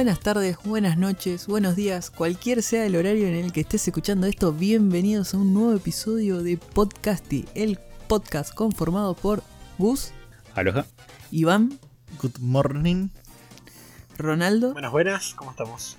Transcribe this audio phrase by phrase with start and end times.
[0.00, 4.26] Buenas tardes, buenas noches, buenos días, cualquier sea el horario en el que estés escuchando
[4.26, 7.78] esto, bienvenidos a un nuevo episodio de Podcasty, el
[8.08, 9.42] podcast conformado por
[9.76, 10.12] Gus,
[10.54, 10.86] Aloha.
[11.30, 11.78] Iván,
[12.18, 13.10] Good morning.
[14.16, 15.98] Ronaldo Buenas, buenas, ¿cómo estamos?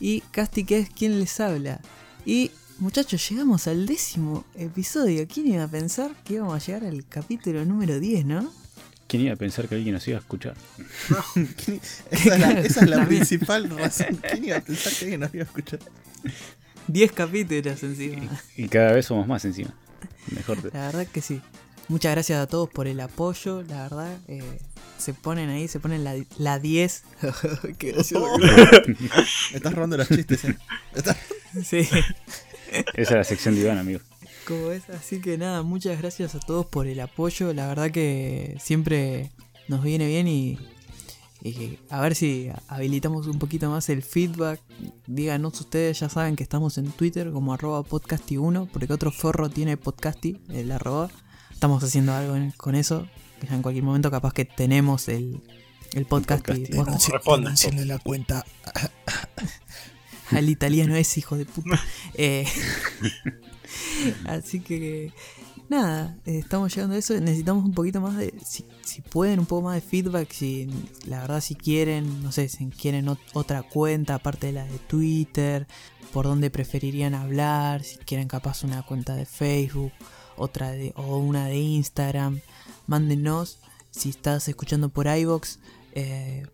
[0.00, 1.82] y Casti que es quien les habla.
[2.24, 5.28] Y muchachos, llegamos al décimo episodio.
[5.28, 8.50] ¿Quién iba a pensar que íbamos a llegar al capítulo número 10, no?
[9.10, 10.54] ¿Quién iba a pensar que alguien nos iba a escuchar?
[11.64, 11.80] ¿Quién-
[12.12, 13.06] Esa es la, esa es la También.
[13.26, 14.20] principal razón.
[14.30, 15.80] ¿Quién iba a pensar que alguien nos iba a escuchar?
[16.86, 18.40] 10 capítulos encima.
[18.56, 19.74] Y cada vez somos más encima.
[20.30, 20.62] Mejor.
[20.62, 21.40] te- La verdad que sí.
[21.88, 24.16] Muchas gracias a todos por el apoyo, la verdad.
[24.28, 24.42] eh,
[24.96, 27.02] se ponen ahí, se ponen la, la 10.
[27.78, 28.38] Qué gracioso.
[28.38, 30.56] Me estás robando los chistes, eh.
[30.94, 31.16] Estás-
[31.64, 31.78] Sí,
[32.70, 33.98] Esa es la sección de Iván, amigo.
[34.50, 34.88] Como es.
[34.90, 37.52] Así que nada, muchas gracias a todos por el apoyo.
[37.54, 39.30] La verdad que siempre
[39.68, 40.58] nos viene bien y,
[41.42, 44.60] y a ver si habilitamos un poquito más el feedback.
[45.06, 49.76] Díganos ustedes, ya saben que estamos en Twitter como arroba podcasty1, porque otro forro tiene
[49.76, 51.10] podcasty, el arroba.
[51.52, 53.06] Estamos haciendo algo en- con eso.
[53.40, 55.40] Que ya en cualquier momento capaz que tenemos el,
[55.94, 56.40] el podcast.
[56.48, 56.76] y podcasty.
[56.76, 57.08] podcast.
[57.08, 57.44] Responda.
[57.44, 58.44] denúncienle la cuenta.
[60.30, 61.80] Al italiano es hijo de puta.
[62.14, 62.46] Eh,
[64.26, 65.12] así que
[65.68, 67.14] nada, eh, estamos llegando a eso.
[67.20, 70.30] Necesitamos un poquito más de, si, si pueden, un poco más de feedback.
[70.32, 70.68] Si
[71.06, 74.78] la verdad, si quieren, no sé, si quieren ot- otra cuenta aparte de la de
[74.78, 75.66] Twitter,
[76.12, 79.92] por dónde preferirían hablar, si quieren capaz una cuenta de Facebook,
[80.36, 82.40] otra de o una de Instagram,
[82.86, 83.58] mándenos.
[83.92, 85.58] Si estás escuchando por iBox,
[85.92, 86.46] eh,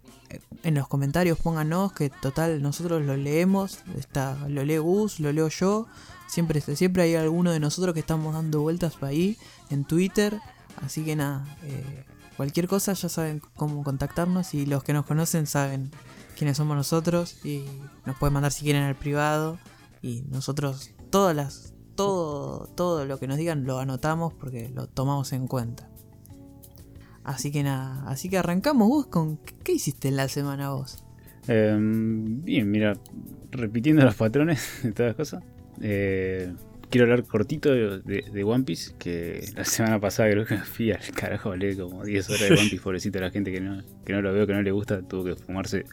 [0.65, 5.49] en los comentarios pónganos que total nosotros lo leemos, está, lo lee Gus, lo leo
[5.49, 5.87] yo,
[6.27, 9.37] siempre, siempre hay alguno de nosotros que estamos dando vueltas por ahí
[9.71, 10.39] en Twitter,
[10.83, 12.05] así que nada, eh,
[12.37, 15.91] cualquier cosa ya saben cómo contactarnos y los que nos conocen saben
[16.37, 17.65] quiénes somos nosotros y
[18.05, 19.59] nos pueden mandar si quieren al privado
[20.03, 25.33] y nosotros todas las, todo, todo lo que nos digan lo anotamos porque lo tomamos
[25.33, 25.89] en cuenta.
[27.25, 31.03] Así que nada, así que arrancamos vos con ¿qué hiciste en la semana vos?
[31.49, 32.95] Eh, bien, mira,
[33.51, 35.56] repitiendo los patrones de todas las cosas.
[35.81, 36.53] Eh,
[36.91, 41.51] quiero hablar cortito de, One Piece, que la semana pasada creo que fui al carajo,
[41.51, 44.33] hablé como 10 horas de One Piece, pobrecito la gente que no, que no lo
[44.33, 45.85] veo, que no le gusta, tuvo que fumarse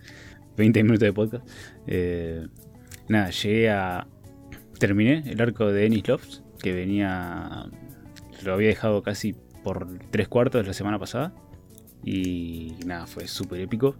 [0.57, 1.47] 20 minutos de podcast.
[1.87, 2.45] Eh,
[3.07, 4.07] nada, llegué a...
[4.79, 7.65] Terminé el arco de Ennis Lofts, que venía...
[8.43, 11.33] Lo había dejado casi por tres cuartos la semana pasada.
[12.03, 13.95] Y nada, fue súper épico.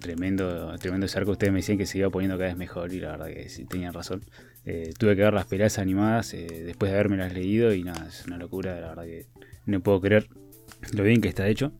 [0.00, 1.32] Tremendo, tremendo ese arco.
[1.32, 3.64] Ustedes me decían que se iba poniendo cada vez mejor y la verdad que sí
[3.64, 4.22] tenían razón.
[4.64, 8.06] Eh, tuve que ver las peleas animadas eh, después de haberme las leído y nada,
[8.06, 8.80] es una locura.
[8.80, 9.26] La verdad que
[9.66, 10.28] no puedo creer
[10.92, 11.72] lo bien que está hecho.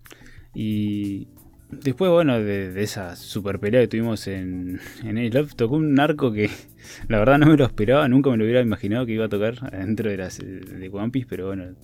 [0.55, 1.29] Y
[1.71, 6.51] después, bueno, de, esa super pelea que tuvimos en, en A-Love, tocó un arco que
[7.09, 8.09] la verdad no me lo esperaba.
[8.09, 11.27] Nunca me lo hubiera imaginado que iba a tocar dentro de, las, de One Piece,
[11.29, 11.75] pero bueno,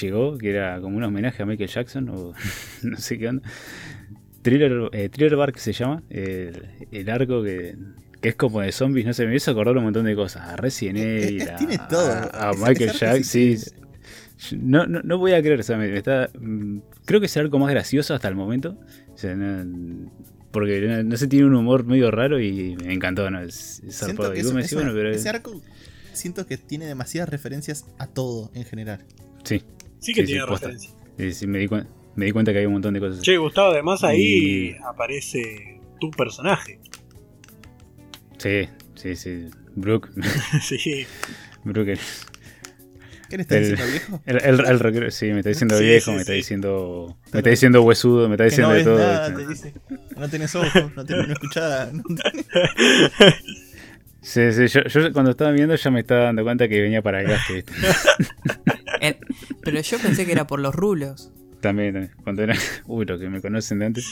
[0.00, 2.34] llegó, que era como un homenaje a Michael Jackson o
[2.82, 3.48] no sé qué onda.
[4.42, 7.76] Thriller, eh, Thriller Bark se llama, el, el arco que,
[8.22, 10.56] que es como de zombies, no sé, me hizo acordar un montón de cosas, a
[10.56, 12.10] Resident Evil, a, Tiene todo.
[12.32, 14.56] a- Michael Jackson, sí sí.
[14.60, 17.36] No, no, no voy a creer, o sea, me- me está, mm, creo que es
[17.36, 18.78] el arco más gracioso hasta el momento,
[19.12, 20.10] o sea, no-
[20.50, 23.40] porque no, no sé, tiene un humor medio raro y me encantó, ¿no?
[23.40, 25.10] Es, es Siento que eso- me decís, eso- bueno, pero...
[25.10, 25.60] ese arco
[26.12, 29.04] siento que tiene demasiadas referencias a todo en general.
[29.44, 29.62] Sí,
[29.98, 30.66] Sí que Sí, tiene posta.
[30.68, 30.90] referencia.
[31.18, 33.22] sí, sí, me, di cuen- me di cuenta que hay un montón de cosas.
[33.22, 34.20] Che, Gustavo, además ahí
[34.70, 36.80] Y- aparece tu personaje.
[38.42, 39.46] Sí, sí, sí.
[39.74, 40.08] Brooke,
[40.62, 41.06] sí.
[41.64, 41.98] Brooke
[43.30, 44.22] ¿Qué le estás El- diciendo, viejo?
[44.26, 46.36] El, el, el rockero, sí, me está diciendo Sí, viejo, sí, me está sí.
[46.36, 47.16] diciendo.
[47.32, 48.98] Me está diciendo huesudo, me está Que diciendo no de todo.
[48.98, 49.74] nada, te dice.
[50.18, 51.92] No tienes ojos, no, tienes, no escuchás.
[51.94, 52.46] no tenés-
[54.20, 57.20] Sí, sí, yo, yo cuando estaba viendo ya me estaba dando cuenta que venía para
[57.20, 57.38] acá.
[59.64, 61.32] pero yo pensé que era por los rulos.
[61.60, 62.54] también, también, cuando era.
[62.86, 64.06] Uy, los que me conocen de antes.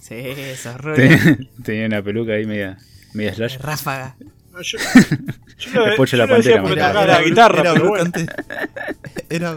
[0.00, 0.98] Sí, esos rulos.
[0.98, 2.76] Tenía, tenía una peluca ahí media,
[3.14, 3.58] media slash.
[3.58, 4.16] Ráfaga.
[4.52, 4.78] No, yo,
[5.58, 7.88] yo lo, El pollo yo de la lo decía pantera, tocaba la guitarra, era pero
[7.88, 8.04] bueno.
[8.04, 8.26] antes.
[9.30, 9.56] Era.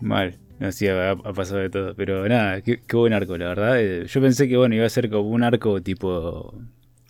[0.00, 0.38] Mal.
[0.60, 1.94] Así ha, ha pasado de todo.
[1.94, 3.80] Pero nada, qué, qué buen arco, la verdad.
[3.80, 6.54] Eh, Yo pensé que bueno, iba a ser como un arco tipo.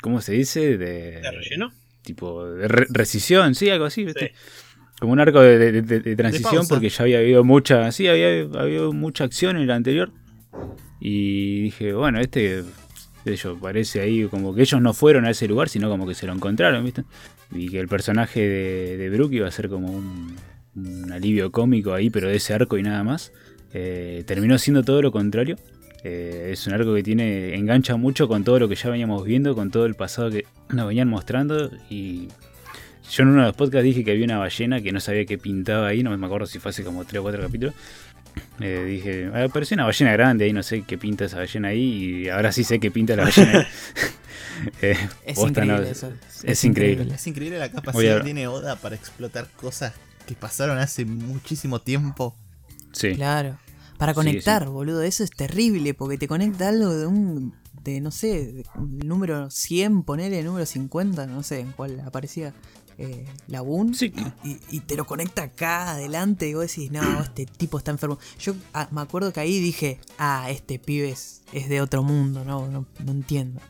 [0.01, 0.77] ¿Cómo se dice?
[0.79, 1.21] De.
[1.21, 1.73] ¿De relleno?
[2.03, 4.29] Tipo de re- rescisión, sí, algo así, ¿viste?
[4.29, 4.35] Sí.
[5.01, 8.29] Como un arco de, de- de- de transición porque ya había habido mucha, sí, había
[8.61, 10.11] habido mucha acción en el anterior.
[11.01, 12.63] Y dije, bueno, este,
[13.25, 16.27] yo, parece ahí como que ellos no fueron a ese lugar, sino como que se
[16.27, 17.05] lo encontraron, ¿viste?
[17.53, 20.37] Y que el personaje de, de Brooke iba a ser como un,
[20.77, 23.33] un alivio cómico ahí, pero de ese arco y nada más.
[23.73, 25.57] Eh, terminó siendo todo lo contrario.
[26.05, 29.55] Eh, es un arco que tiene engancha mucho con todo lo que ya veníamos viendo,
[29.55, 31.71] con todo el pasado que nos venían mostrando.
[31.91, 32.29] Y
[33.11, 35.39] yo en uno de los podcasts dije que había una ballena que no sabía qué
[35.39, 37.75] pintaba ahí, no me acuerdo si fue hace como 3 o 4 capítulos.
[38.61, 42.25] Eh, dije, ah, parecía una ballena grande ahí, no sé qué pinta esa ballena ahí.
[42.25, 43.67] Y ahora sí sé qué pinta la ballena.
[44.81, 44.97] Eh,
[45.27, 46.13] Es posta, increíble no, eso.
[46.45, 47.13] Es, increíble.
[47.13, 49.93] Es increíble la capacidad que tiene Oda para explotar cosas
[50.27, 52.37] que pasaron hace muchísimo tiempo.
[52.93, 53.15] Sí.
[53.17, 53.59] Claro.
[53.99, 57.53] Para Sí, conectar, boludo, eso es terrible, porque te conecta algo de un,
[57.83, 62.55] de no sé, de número 100, ponele número 50, no sé en cuál aparecía
[62.99, 63.63] eh, la
[63.93, 64.13] Sí.
[64.45, 68.19] y, y te lo conecta acá adelante, y vos decís, no, este tipo está enfermo.
[68.39, 72.45] Yo ah, me acuerdo que ahí dije, ah, este pibe es, es de otro mundo,
[72.45, 73.61] no, no, no entiendo.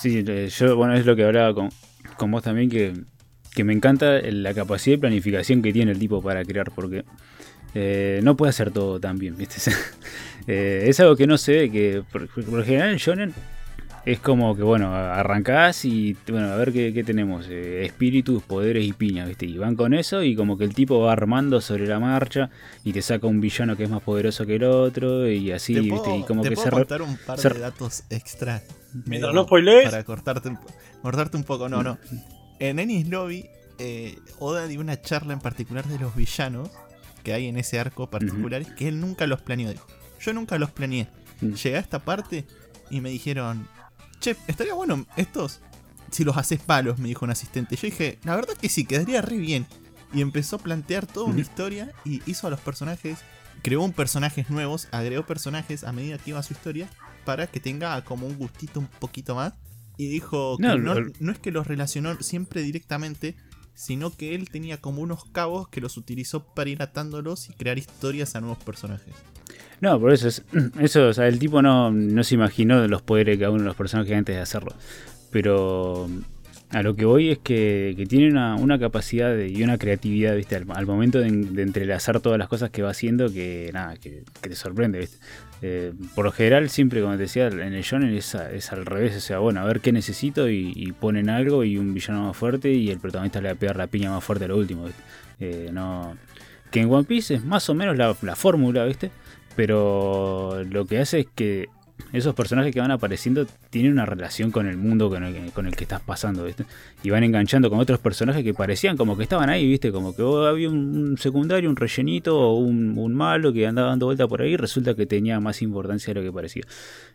[0.00, 1.70] Sí, eh, yo, bueno, es lo que hablaba con,
[2.16, 2.94] con vos también, que,
[3.54, 7.04] que me encanta la capacidad de planificación que tiene el tipo para crear, porque
[7.74, 9.70] eh, no puede hacer todo tan bien, ¿viste?
[10.46, 13.34] Eh, es algo que no se ve, que por, por lo general en Shonen
[14.06, 18.84] es como que, bueno, arrancás y, bueno, a ver qué, qué tenemos, eh, espíritus, poderes
[18.84, 19.46] y piñas, ¿viste?
[19.46, 22.50] Y van con eso y como que el tipo va armando sobre la marcha
[22.84, 25.80] y te saca un villano que es más poderoso que el otro y así, ¿Te
[25.80, 25.96] ¿viste?
[25.98, 26.70] puedo, Y como te que puedo se...
[26.70, 28.62] contar un par se- de datos extra?
[29.06, 29.90] Mientras no spoilees.
[29.90, 30.56] Para cortarte,
[31.02, 31.68] cortarte un poco.
[31.68, 31.98] No, no.
[32.60, 33.48] En Ennis Lobby,
[33.78, 36.70] eh, Oda dio una charla en particular de los villanos
[37.24, 39.70] que hay en ese arco particular que él nunca los planeó.
[39.70, 39.86] Dijo,
[40.20, 41.08] yo nunca los planeé.
[41.40, 41.54] Mm.
[41.54, 42.44] Llegué a esta parte
[42.90, 43.66] y me dijeron,
[44.24, 45.60] che, estaría bueno estos
[46.10, 47.74] si los haces palos, me dijo un asistente.
[47.74, 49.66] Yo dije, la verdad que sí, quedaría re bien.
[50.12, 53.18] Y empezó a plantear toda una historia y hizo a los personajes,
[53.62, 56.88] creó un personajes nuevos, agregó personajes a medida que iba su historia
[57.24, 59.54] para que tenga como un gustito un poquito más.
[59.96, 63.34] Y dijo que no es que los relacionó siempre directamente,
[63.74, 67.76] sino que él tenía como unos cabos que los utilizó para ir atándolos y crear
[67.76, 69.14] historias a nuevos personajes.
[69.80, 70.42] No, por eso es.
[70.80, 73.66] Eso, o sea, el tipo no, no se imaginó los poderes de cada uno de
[73.66, 74.72] los personajes antes de hacerlo.
[75.30, 76.08] Pero
[76.70, 80.56] a lo que voy es que, que tiene una, una capacidad y una creatividad, ¿viste?
[80.56, 84.56] Al, momento de, entrelazar todas las cosas que va haciendo que nada, que, que te
[84.56, 85.18] sorprende, ¿viste?
[85.62, 89.16] Eh, por lo general, siempre, como te decía, en el shonen es, es al revés.
[89.16, 92.36] O sea, bueno, a ver qué necesito y, y ponen algo y un villano más
[92.36, 94.86] fuerte y el protagonista le va a pegar la piña más fuerte a lo último,
[94.86, 95.02] ¿viste?
[95.40, 96.16] Eh, no...
[96.70, 99.12] Que en One Piece es más o menos la, la fórmula, ¿viste?
[99.56, 101.68] Pero lo que hace es que
[102.12, 106.00] esos personajes que van apareciendo tienen una relación con el mundo con el, que estás
[106.00, 106.64] pasando, ¿viste?
[107.02, 109.90] Y van enganchando con otros personajes que parecían como que estaban ahí, ¿viste?
[109.92, 114.06] Como que oh, había un, un secundario, un rellenito o un, malo que andaba dando
[114.06, 116.62] vuelta por ahí resulta que tenía más importancia de lo que parecía.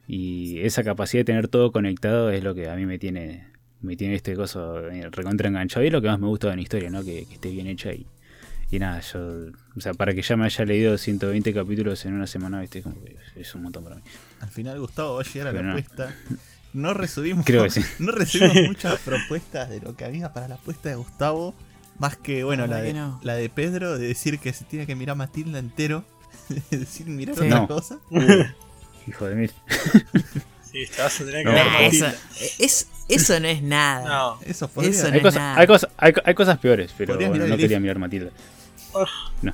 [0.08, 3.48] Y esa capacidad de tener todo conectado es lo que a mí me tiene
[3.82, 6.58] me tiene este coso eh, recontra enganchado y es lo que más me gusta de
[6.58, 7.04] la historia, ¿no?
[7.04, 8.06] Que, que esté bien hecha y,
[8.72, 9.20] y nada, yo,
[9.76, 12.82] o sea, para que ya me haya leído 120 capítulos en una semana, ¿viste?
[12.84, 14.02] Como que es un montón para mí.
[14.42, 15.80] Al final Gustavo va a llegar a Pero la no.
[15.80, 16.16] apuesta.
[16.74, 17.82] No recibimos, Creo que sí.
[18.00, 21.56] no recibimos muchas propuestas de lo que había para la apuesta de Gustavo.
[21.98, 23.20] Más que, bueno, La de, no.
[23.24, 26.06] la de Pedro, de decir que se tiene que mirar Matilda entero.
[26.88, 27.46] sin mirar Sí.
[27.46, 27.68] otra No.
[27.68, 28.00] cosa.
[29.08, 29.52] Hijo de mil.
[30.72, 31.52] Sí, te vas a tener que No.
[31.56, 32.16] ver Nah, eso, Matilda.
[32.60, 34.08] es, eso no es nada.
[34.08, 34.40] No.
[34.46, 35.60] Eso podría Eso no Hay, es cosas, nada.
[35.60, 38.30] hay, cosas, hay, hay cosas peores, pero bueno, no quería mirar Matilda.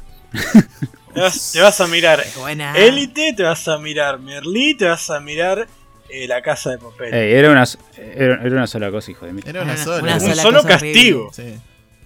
[1.14, 2.76] Te vas, te vas a mirar buena.
[2.78, 5.66] Élite, te vas a mirar Merlí, te vas a mirar
[6.10, 7.14] eh, La Casa de Papel.
[7.14, 7.64] Ey, era, una,
[7.98, 9.48] era, era una sola cosa, hijo de mil.
[9.48, 10.02] Era una Una- sola.
[10.18, 11.32] una Un solo castigo.
[11.34, 11.56] Sí.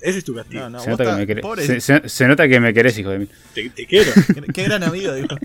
[0.02, 0.62] Ese es tu castigo.
[0.62, 3.10] No, no, se, nota que me querés, se, se- se nota que me querés, hijo
[3.10, 3.30] de mil.
[3.56, 4.12] Te, te quiero.
[4.54, 5.36] qué, gran amigo, dijo.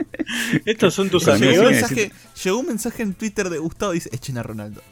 [0.64, 1.66] Estos son tus Llegó un, amigos.
[1.66, 2.12] sí, mensaje,
[2.42, 4.82] llegó un mensaje en Twitter de Gustavo y dice, echen a Ronaldo.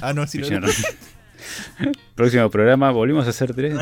[0.00, 0.48] Ah, no, si lo
[2.14, 3.74] Próximo programa, volvimos a hacer tres.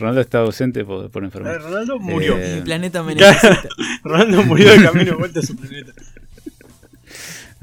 [0.00, 1.60] Ronaldo está ausente por, por enfermedad.
[1.60, 2.36] Ronaldo murió.
[2.38, 3.68] Eh, Mi planeta me necesita.
[4.04, 5.92] Ronaldo murió de camino de vuelta a su planeta.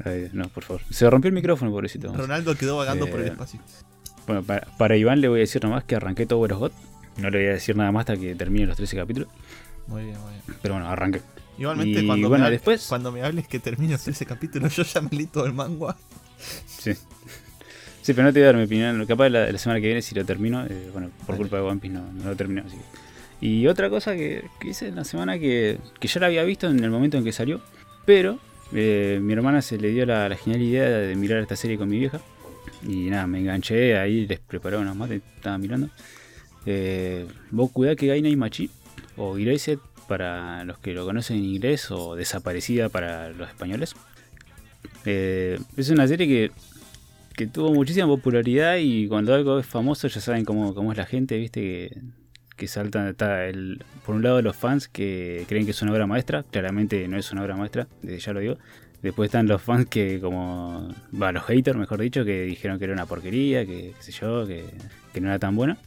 [0.04, 0.82] Ay, no, por favor.
[0.90, 2.12] Se rompió el micrófono, pobrecito.
[2.14, 3.60] Ronaldo quedó vagando por el Eh, espacio.
[4.26, 6.72] Bueno, para, para Iván le voy a decir nomás que arranqué Tower of God.
[7.16, 9.28] No le voy a decir nada más hasta que termine los 13 capítulos.
[9.88, 10.42] Muy bien, muy bien.
[10.62, 11.20] Pero bueno, arranqué.
[11.58, 14.84] Igualmente, Y cuando, bueno, me hables, después- cuando me hables que termine ese capítulo, yo
[14.84, 15.96] ya me leí todo el manga.
[16.66, 16.92] Sí.
[18.08, 19.04] Sí, pero no te voy a dar mi opinión.
[19.04, 21.38] Capaz la, la semana que viene, si lo termino, eh, bueno, por Vale.
[21.40, 22.62] culpa de One Piece no, no lo termino.
[22.66, 23.46] Así que.
[23.46, 26.70] Y otra cosa que, que hice en la semana que, que ya la había visto
[26.70, 27.60] en el momento en que salió,
[28.06, 28.38] pero
[28.72, 31.90] eh, mi hermana se le dio la, la genial idea de mirar esta serie con
[31.90, 32.18] mi vieja.
[32.82, 35.90] Y nada, me enganché ahí, les preparé unos mates, estaba mirando.
[36.64, 38.70] Eh, Boku que Gaina y Machi,
[39.18, 43.94] o Erased para los que lo conocen en inglés, o Desaparecida para los españoles.
[45.04, 46.50] Eh, es una serie que,
[47.38, 51.06] que tuvo muchísima popularidad y cuando algo es famoso ya saben cómo, cómo es la
[51.06, 52.00] gente, viste que,
[52.56, 53.06] que saltan.
[53.06, 57.06] Está el, por un lado los fans que creen que es una obra maestra, claramente
[57.06, 58.58] no es una obra maestra, ya lo digo.
[59.02, 60.92] Después están los fans que como...
[61.14, 64.44] Va, los haters, mejor dicho, que dijeron que era una porquería, que qué sé yo,
[64.44, 64.64] que,
[65.14, 65.78] que no era tan buena.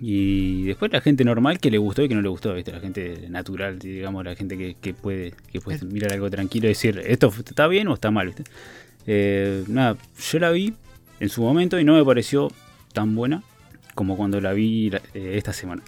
[0.00, 2.70] Y después la gente normal que le gustó y que no le gustó, ¿viste?
[2.70, 7.02] La gente natural, digamos, la gente que, puede, que puede mirar algo tranquilo y decir,
[7.04, 8.44] ¿esto está bien o está mal, ¿viste?
[9.04, 9.96] Eh, nada,
[10.30, 10.74] yo la vi
[11.22, 12.50] en su momento y no me pareció
[12.92, 13.42] tan buena
[13.94, 15.82] como cuando la vi eh, esta semana.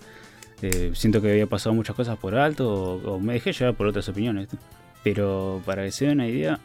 [0.63, 4.09] Eh, siento que había pasado muchas cosas por alto o, me dejé llevar por otras
[4.09, 4.49] opiniones.
[5.03, 6.59] Pero para que se den una idea,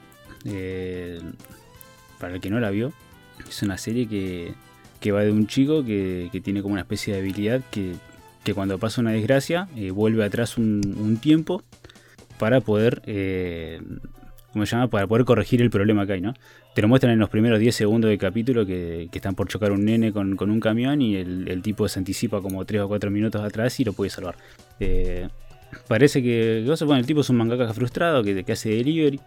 [2.19, 2.93] para el que no la vio,
[3.49, 4.53] es una serie que
[4.99, 7.95] que va de un chico que, tiene como una especie de habilidad que,
[8.55, 11.61] cuando pasa una desgracia eh, vuelve atrás un, tiempo
[12.39, 13.79] para poder, eh,
[14.51, 14.88] ¿cómo se llama?
[14.88, 16.33] Para poder corregir el problema que hay, ¿no?
[16.73, 19.85] Te lo muestran en los primeros 10 segundos del capítulo que, están por chocar un
[19.85, 23.79] nene con, un camión y el, tipo se anticipa como 3 o 4 minutos atrás
[23.79, 24.35] y lo puede salvar.
[24.79, 25.27] Eh,
[25.88, 29.19] parece que, bueno, el tipo es un mangaka frustrado que, que hace delivery,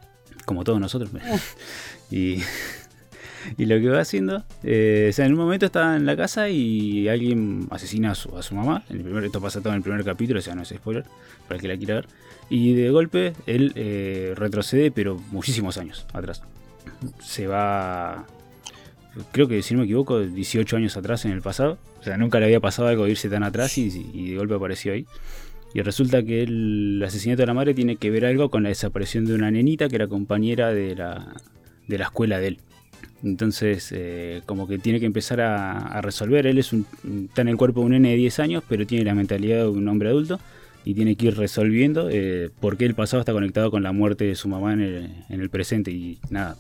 [0.45, 1.11] como todos nosotros.
[2.11, 2.39] y
[3.59, 6.49] y lo que va haciendo, eh, o sea, en un momento está en la casa
[6.49, 8.85] y alguien asesina a su, a su mamá.
[8.89, 11.05] En el primer, esto pasa todo en el primer capítulo, o sea, no es spoiler,
[11.45, 12.07] para el que la quiera ver.
[12.51, 16.43] Y de golpe él eh, retrocede, pero muchísimos años atrás.
[17.21, 18.27] Se va,
[19.33, 21.79] creo que si no me equivoco, 18 años atrás en el pasado.
[22.01, 24.93] O sea, nunca le había pasado algo de irse tan atrás y, de golpe apareció
[24.93, 25.07] ahí.
[25.75, 29.25] Y resulta que el asesinato de la madre tiene que ver algo con la desaparición
[29.25, 31.35] de una nenita que era compañera de la,
[31.89, 32.59] de la escuela de él.
[33.23, 36.47] Entonces, eh, como que tiene que empezar a, resolver.
[36.47, 36.87] Él es un,
[37.29, 39.69] está en el cuerpo de un nene de 10 años, pero tiene la mentalidad de
[39.69, 40.41] un hombre adulto
[40.85, 44.25] y tiene que ir resolviendo eh, por qué el pasado está conectado con la muerte
[44.25, 44.81] de su mamá en
[45.29, 45.93] el, presente.
[45.93, 46.57] Y nada,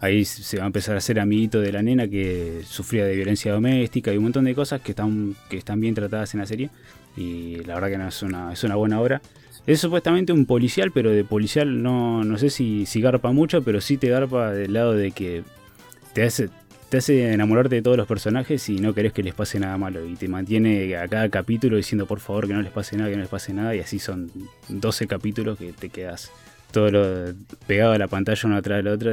[0.00, 3.52] ahí se va a empezar a hacer amiguito de la nena que sufría de violencia
[3.52, 6.70] doméstica y un montón de cosas que están, que están bien tratadas en la serie.
[7.16, 9.20] Y la verdad que no, es, una, es una buena obra.
[9.66, 13.80] Es supuestamente un policial, pero de policial no, no sé si, si garpa mucho, pero
[13.80, 15.42] sí te garpa del lado de que
[16.14, 16.48] te hace,
[16.88, 20.06] te hace enamorarte de todos los personajes y no querés que les pase nada malo.
[20.06, 23.16] Y te mantiene a cada capítulo diciendo por favor que no les pase nada, que
[23.16, 23.76] no les pase nada.
[23.76, 24.30] Y así son
[24.68, 26.32] 12 capítulos que te quedas
[26.70, 27.34] todo
[27.66, 29.12] pegado a la pantalla uno atrás de la otra,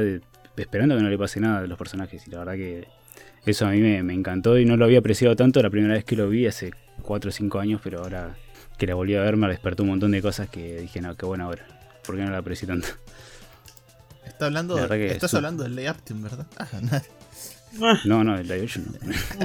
[0.62, 2.26] esperando que no le pase nada a los personajes.
[2.26, 2.88] Y la verdad que
[3.46, 6.16] eso a mí me, encantó y no lo había apreciado tanto la primera vez que
[6.16, 6.72] lo vi hace
[7.02, 8.36] 4 o 5 años, pero ahora
[8.76, 11.26] que la volví a ver me despertó un montón de cosas que dije, no, qué
[11.26, 11.66] buena hora.
[12.04, 12.88] ¿Por qué no la aprecié tanto?
[14.26, 16.46] Está hablando, estás hablando del Lay ¿verdad?
[17.80, 18.86] Ah, no, no, el live action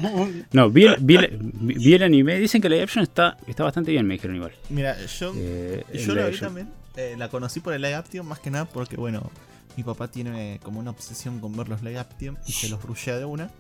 [0.02, 0.30] no.
[0.54, 2.40] No, vi, el anime.
[2.40, 4.54] Dicen que el live action está, está bastante bien, me dijeron igual.
[4.70, 6.70] Mira, yo, eh, yo lo vi también.
[6.96, 9.30] Eh, la conocí por el live action más que nada porque, bueno,
[9.78, 13.18] mi papá tiene como una obsesión con ver los live action y se los rushea
[13.18, 13.52] de una.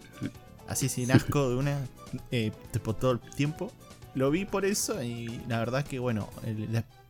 [0.67, 1.79] Así sin asco de una,
[2.31, 2.51] eh,
[2.83, 3.71] por todo el tiempo.
[4.15, 6.29] Lo vi por eso y la verdad que, bueno,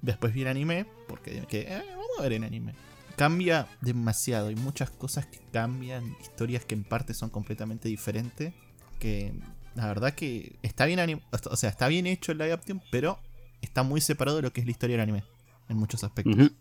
[0.02, 2.74] después vi el anime porque que, eh, vamos a ver el anime
[3.16, 4.48] cambia demasiado.
[4.48, 8.54] Hay muchas cosas que cambian, historias que en parte son completamente diferentes.
[9.00, 9.34] Que
[9.76, 13.20] la verdad que está bien o sea, está bien hecho el live action, pero
[13.62, 15.24] está muy separado de lo que es la historia del anime.
[15.70, 16.52] En muchos aspectos.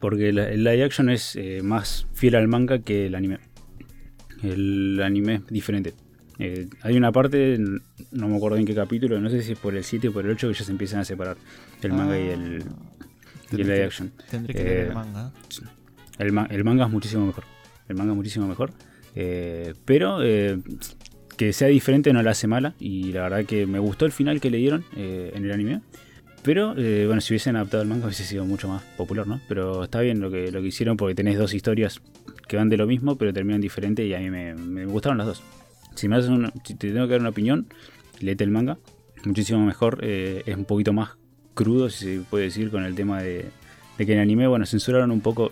[0.00, 3.38] Porque el live action es eh, más fiel al manga que el anime.
[4.42, 5.94] El anime es diferente.
[6.38, 7.58] Eh, hay una parte,
[8.10, 10.24] no me acuerdo en qué capítulo, no sé si es por el 7 o por
[10.24, 11.36] el 8 que ya se empiezan a separar
[11.80, 12.64] el manga y el,
[13.52, 14.12] y el live action.
[14.30, 15.32] Tendré que leer el eh, manga.
[16.18, 17.44] El, manga es muchísimo mejor.
[17.88, 18.72] El manga es muchísimo mejor.
[19.14, 20.58] Eh, pero eh,
[21.36, 22.74] que sea diferente no la hace mala.
[22.78, 25.80] Y la verdad que me gustó el final que le dieron eh, en el anime.
[26.44, 29.40] Pero bueno, si hubiesen adaptado el manga hubiese sido mucho más popular, ¿no?
[29.48, 32.02] Pero está bien lo que, lo que hicieron porque tenés dos historias
[32.46, 35.42] que van de lo mismo, pero terminan diferente y a mí me, gustaron las dos.
[35.94, 36.30] Si me haces
[36.64, 37.66] si te tengo que dar una opinión,
[38.20, 38.76] léete el manga.
[39.24, 40.04] Muchísimo mejor.
[40.04, 41.12] es un poquito más
[41.54, 43.46] crudo, si se puede decir, con el tema de,
[43.96, 45.50] de que en el anime, bueno, censuraron un poco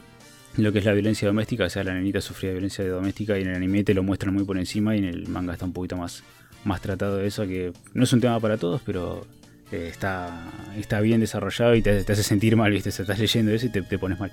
[0.59, 3.49] lo que es la violencia doméstica, o sea, la nenita sufría violencia doméstica y en
[3.49, 5.97] el anime te lo muestran muy por encima y en el manga está un poquito
[5.97, 6.23] más,
[6.65, 9.27] más tratado de eso, que no es un tema para todos, pero
[9.73, 12.91] eh, está, está bien desarrollado y te, hace sentir mal, ¿viste?
[12.91, 14.31] Se estás leyendo eso y te, pones mal.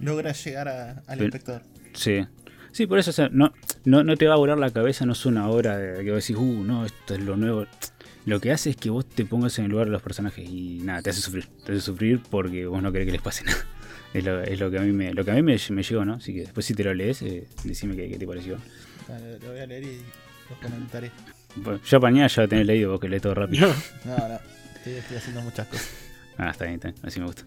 [0.00, 1.62] Logra llegar al espectador.
[1.92, 2.26] Sí.
[2.72, 3.52] Sí, por eso, o sea, no,
[3.84, 6.36] no, te va a volar la cabeza, no es una hora de que vos decís,
[6.36, 7.66] uh, no, esto es lo nuevo.
[8.24, 10.80] Lo que hace es que vos te pongas en el lugar de los personajes y
[10.82, 11.46] nada, te hace sufrir.
[11.64, 13.58] Te hace sufrir porque vos no querés que les pase nada.
[14.14, 16.14] Es lo, es lo que a mí me, lo que a mí me, llegó, ¿no?
[16.14, 18.56] Así que después si te lo lees, eh, decime qué, te pareció.
[19.42, 19.98] lo voy a leer y
[20.48, 21.10] lo comentaré.
[21.56, 23.68] Bueno, ya mañana ya lo tenés leído vos que lees todo rápido.
[24.04, 24.38] No, no,
[24.84, 25.88] estoy, haciendo muchas cosas.
[26.36, 27.42] Ah, está bien, está bien, así me gusta.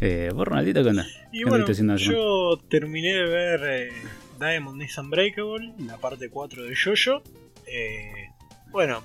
[0.00, 1.06] Eh, ¿Vos, Ronaldito, qué onda?
[1.32, 1.64] Y bueno,
[1.96, 3.92] yo terminé de ver eh,
[4.38, 7.22] Diamond is Unbreakable, la parte 4 de Jojo.
[7.66, 8.30] Eh,
[8.70, 9.04] bueno,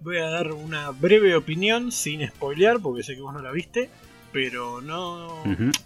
[0.00, 3.90] voy a dar una breve opinión sin spoilear, porque sé que vos no la viste.
[4.32, 5.42] Pero no.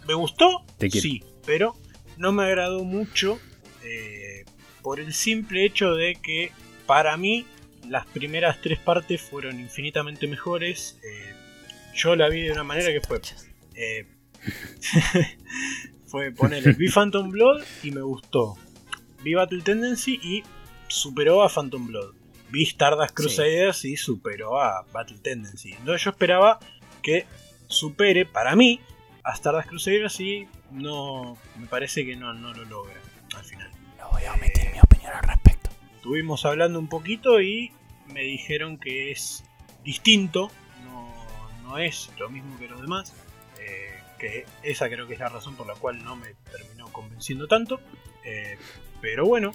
[0.07, 0.63] ¿Me gustó?
[0.77, 0.89] Te.
[0.91, 1.75] Sí, pero
[2.17, 3.39] no me agradó mucho
[3.83, 4.45] eh,
[4.81, 6.51] por el simple hecho de que
[6.85, 7.45] para mí
[7.89, 10.99] las primeras tres partes fueron infinitamente mejores.
[11.03, 11.33] Eh,
[11.93, 13.21] yo la vi de una manera que fue.
[13.75, 14.07] eh,
[16.07, 18.57] fue poner el vi Phantom Blood y me gustó.
[19.23, 20.43] Vi Battle Tendency y
[20.87, 22.13] superó a Phantom Blood.
[22.49, 25.71] Vi Stardust Crusaders y superó a Battle Tendency.
[25.73, 26.59] Entonces yo esperaba
[27.01, 27.25] que
[27.67, 28.79] supere, para mí,
[29.23, 31.37] a Stardust Crusaders y no.
[31.57, 33.01] Me parece que no, no lo logra
[33.35, 33.69] al final.
[33.97, 34.35] No voy a
[36.05, 37.71] Estuvimos hablando un poquito y
[38.13, 39.43] me dijeron que es
[39.83, 40.51] distinto,
[40.83, 41.11] no,
[41.63, 43.11] no es lo mismo que los demás.
[43.59, 47.47] eh, que esa creo que es la razón por la cual no me terminó convenciendo
[47.47, 47.79] tanto.
[48.23, 48.55] eh,
[49.01, 49.51] pero bueno,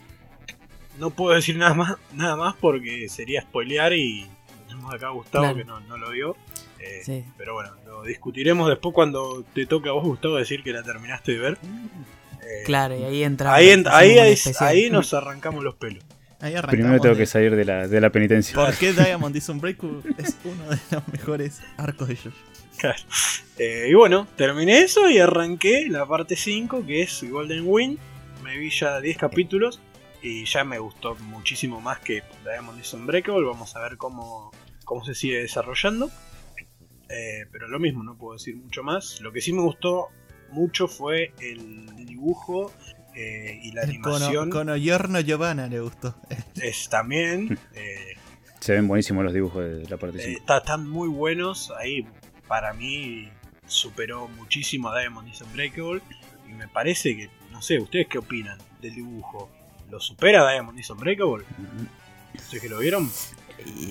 [0.98, 4.26] no puedo decir nada más, nada más porque sería spoilear y
[4.66, 5.56] tenemos acá a Gustavo Claro.
[5.56, 6.36] que no, no lo vio.
[6.80, 7.24] eh, Sí.
[7.38, 11.30] Pero bueno, lo discutiremos después cuando te toque a vos, Gustavo, decir que la terminaste
[11.30, 11.58] de ver.
[12.64, 13.54] Claro, y ahí entra.
[13.54, 16.04] Ahí, en- ahí, ahí, ahí nos arrancamos los pelos.
[16.40, 16.54] Ahí.
[16.70, 18.54] Primero tengo de que salir de la, de la penitencia.
[18.54, 22.36] ¿Por qué Diamond is Unbreakable es uno de los mejores arcos de JoJo?
[22.78, 23.02] Claro.
[23.62, 27.98] Eh, y bueno, terminé eso y arranqué la parte 5, que es Golden Wind.
[28.42, 29.82] Me vi ya 10 capítulos
[30.22, 33.44] y ya me gustó muchísimo más que Diamond is Unbreakable.
[33.44, 34.50] Vamos a ver cómo,
[34.86, 36.10] cómo se sigue desarrollando.
[37.10, 39.20] Eh, pero lo mismo, no puedo decir mucho más.
[39.20, 40.08] Lo que sí me gustó
[40.50, 42.72] mucho fue el dibujo
[43.20, 44.50] eh, y la animación.
[44.50, 46.14] Kono Giorno Giovanna le gustó.
[46.60, 47.58] Es también.
[47.74, 48.14] eh,
[48.60, 50.40] Se ven buenísimos los dibujos de la parte Eh, 5.
[50.40, 51.72] está- están muy buenos.
[51.78, 52.06] Ahí
[52.48, 53.28] para mí
[53.66, 56.02] superó muchísimo a Diamond is Unbreakable.
[56.48, 59.50] Y me parece que, no sé, ¿ustedes qué opinan del dibujo?
[59.90, 61.44] ¿Lo supera Diamond is Unbreakable?
[62.36, 63.10] ¿Ustedes que lo vieron?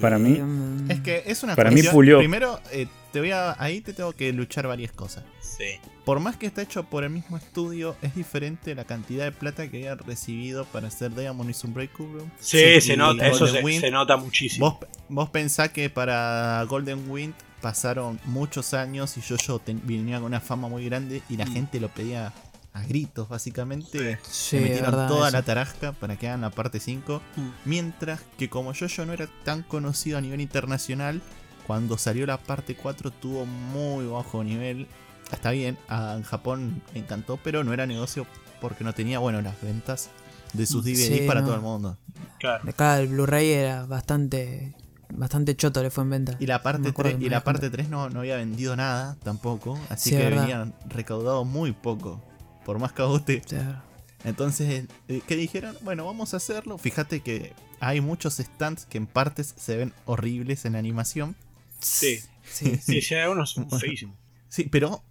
[0.01, 2.17] Para mí- Mm, Es que es una Para mí pulió.
[2.17, 5.23] Primero, eh, te voy a, ahí te tengo que luchar varias cosas.
[5.41, 5.65] Sí.
[6.05, 9.67] Por más que está hecho por el mismo estudio, es diferente la cantidad de plata
[9.69, 12.23] que había recibido para hacer Diamond is Unbreakable.
[12.39, 13.81] Sí, se y nota, eso Golden se, Wind.
[13.81, 14.79] se nota muchísimo.
[14.79, 19.35] Vos, vos pensás que para Golden Wind pasaron muchos años y yo
[19.83, 21.53] venía con una fama muy grande y la Mm.
[21.53, 22.31] gente lo pedía
[22.73, 24.19] a gritos, básicamente.
[24.21, 25.37] sí, metieron verdad, toda eso.
[25.37, 27.21] la tarasca para que hagan la parte 5.
[27.35, 27.49] Mm.
[27.65, 31.21] Mientras que como yo no era tan conocido a nivel internacional,
[31.69, 34.87] cuando salió la parte 4 tuvo muy bajo nivel.
[35.31, 38.25] Está bien, a- en Japón encantó, pero no era negocio
[38.59, 40.09] porque no tenía, bueno, las ventas
[40.53, 41.45] de sus DVD Sí, para no.
[41.45, 41.97] todo el mundo.
[42.39, 42.63] Claro.
[42.63, 44.73] De acá el Blu-ray era bastante.
[45.13, 46.37] Bastante choto le fue en venta.
[46.39, 49.15] Y la parte acuerdo 3, que y la parte 3 no, no había vendido nada
[49.23, 50.41] tampoco, así Sí, que verdad.
[50.41, 52.19] venían recaudado muy poco.
[52.65, 52.93] Por más.
[52.99, 53.83] O sea,
[54.23, 55.75] Entonces, eh, ¿qué dijeron?
[55.81, 56.79] Bueno, vamos a hacerlo.
[56.79, 61.35] Fíjate que hay muchos stands que en partes se ven horribles en la animación.
[61.79, 62.19] Sí.
[62.51, 64.15] sí, Sí, sí, hay unos son feísimos.
[64.47, 65.03] Sí, pero,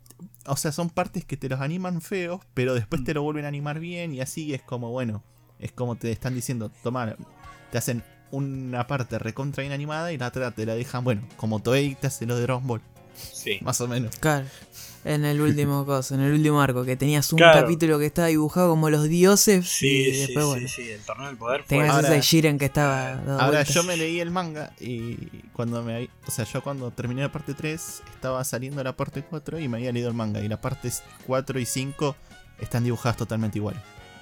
[0.47, 3.49] o sea, son partes que te los animan feos, pero después te lo vuelven a
[3.49, 5.23] animar bien y así es como, bueno,
[5.59, 7.17] es como te están diciendo, toma,
[7.71, 11.61] te hacen una parte recontra bien animada y la otra te la dejan, bueno, como
[11.61, 12.83] Toei te hace lo de Dragon Ball,
[13.33, 13.59] Sí.
[13.63, 14.15] más o menos.
[14.17, 14.47] Claro.
[15.05, 17.61] En el último coso, en el último arco, que tenías un Claro.
[17.63, 19.69] capítulo que estaba dibujado como los dioses.
[19.69, 20.69] Sí, y sí, después, sí, bueno.
[20.69, 21.65] sí, el torneo del poder.
[21.65, 23.17] Tenías Ahora- ese Jiren que estaba.
[23.17, 23.75] dado Ahora vueltas.
[23.75, 25.15] yo me leí el manga y
[25.53, 29.59] cuando me o sea, yo cuando terminé la parte 3 estaba saliendo la parte 4
[29.61, 32.17] y me había leído el manga y las partes 4 y 5
[32.61, 33.81] están dibujadas totalmente iguales.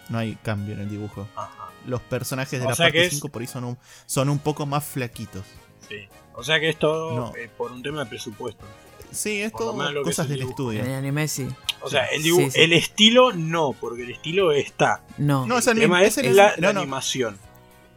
[0.09, 1.27] No hay cambio en el dibujo.
[1.35, 4.39] Ajá, Los personajes de O la parte es- 5 por ahí son un, son un
[4.39, 5.43] poco más flaquitos.
[5.89, 5.97] sí.
[6.39, 7.33] O sea que es todo No.
[7.35, 8.63] eh, por un tema de presupuesto.
[9.11, 10.53] Sí, es Por lo todo menos lo que cosas es del dibujo.
[10.53, 10.81] estudio.
[10.81, 11.47] En el anime sí.
[11.83, 12.61] O sea, el, Sí, dibu- sí.
[12.61, 15.03] el estilo no, porque el estilo está.
[15.19, 15.47] No.
[15.47, 17.39] No, es el tema es, es el la, No, animación.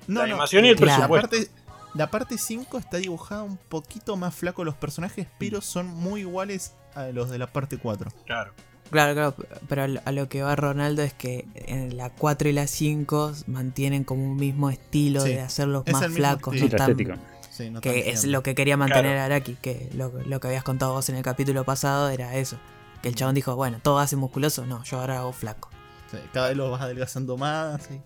[0.07, 1.01] No, la no, animación y el Claro.
[1.01, 1.29] La presupuesto.
[1.29, 1.51] parte,
[1.95, 6.73] la parte 5 está dibujada un poquito más flaco los personajes, pero son muy iguales
[6.95, 8.11] a los de la parte 4.
[8.25, 8.51] Claro.
[8.91, 9.35] Claro, claro,
[9.67, 14.03] pero a lo- que va Ronaldo es que en la 4 y la 5 mantienen
[14.03, 17.19] como un mismo estilo Sí, de hacerlos es más flacos, no tan-.
[17.63, 19.21] Sí, no tan que es lo que quería mantener Claro.
[19.25, 22.57] Araki, que lo, lo que habías contado vos en el capítulo pasado era eso.
[23.03, 25.69] Que el chabón dijo, bueno, todo hace musculoso, no, yo ahora hago flaco.
[26.11, 27.83] Sí, cada vez lo vas adelgazando más.
[27.83, 27.99] sí.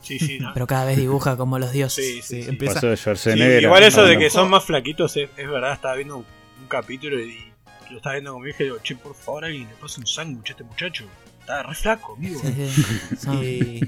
[0.00, 0.50] Sí, sí, ¿no?
[0.54, 2.02] Pero cada vez dibuja como los dioses.
[2.04, 4.30] Sí, sí, Sí, empieza- Pasó de igual eso de que no.
[4.30, 5.74] son más flaquitos es, es verdad.
[5.74, 6.24] Estaba viendo un,
[6.60, 7.38] un capítulo y
[7.90, 10.06] lo estaba viendo con mi hija y digo, che, por favor, alguien le pasa un
[10.06, 11.04] sándwich a este muchacho.
[11.40, 12.40] Está re flaco, amigo.
[12.40, 13.16] Sí, sí.
[13.20, 13.80] Son- Y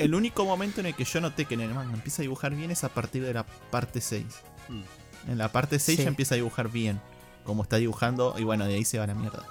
[0.00, 2.54] el único momento en el que yo noté que en el manga empieza a dibujar
[2.54, 4.24] bien es a partir de la parte 6.
[4.68, 5.30] Mm.
[5.30, 6.02] En la parte 6 Sí.
[6.02, 7.00] ya empieza a dibujar bien.
[7.44, 9.44] Como está dibujando, y bueno, de ahí se va la mierda.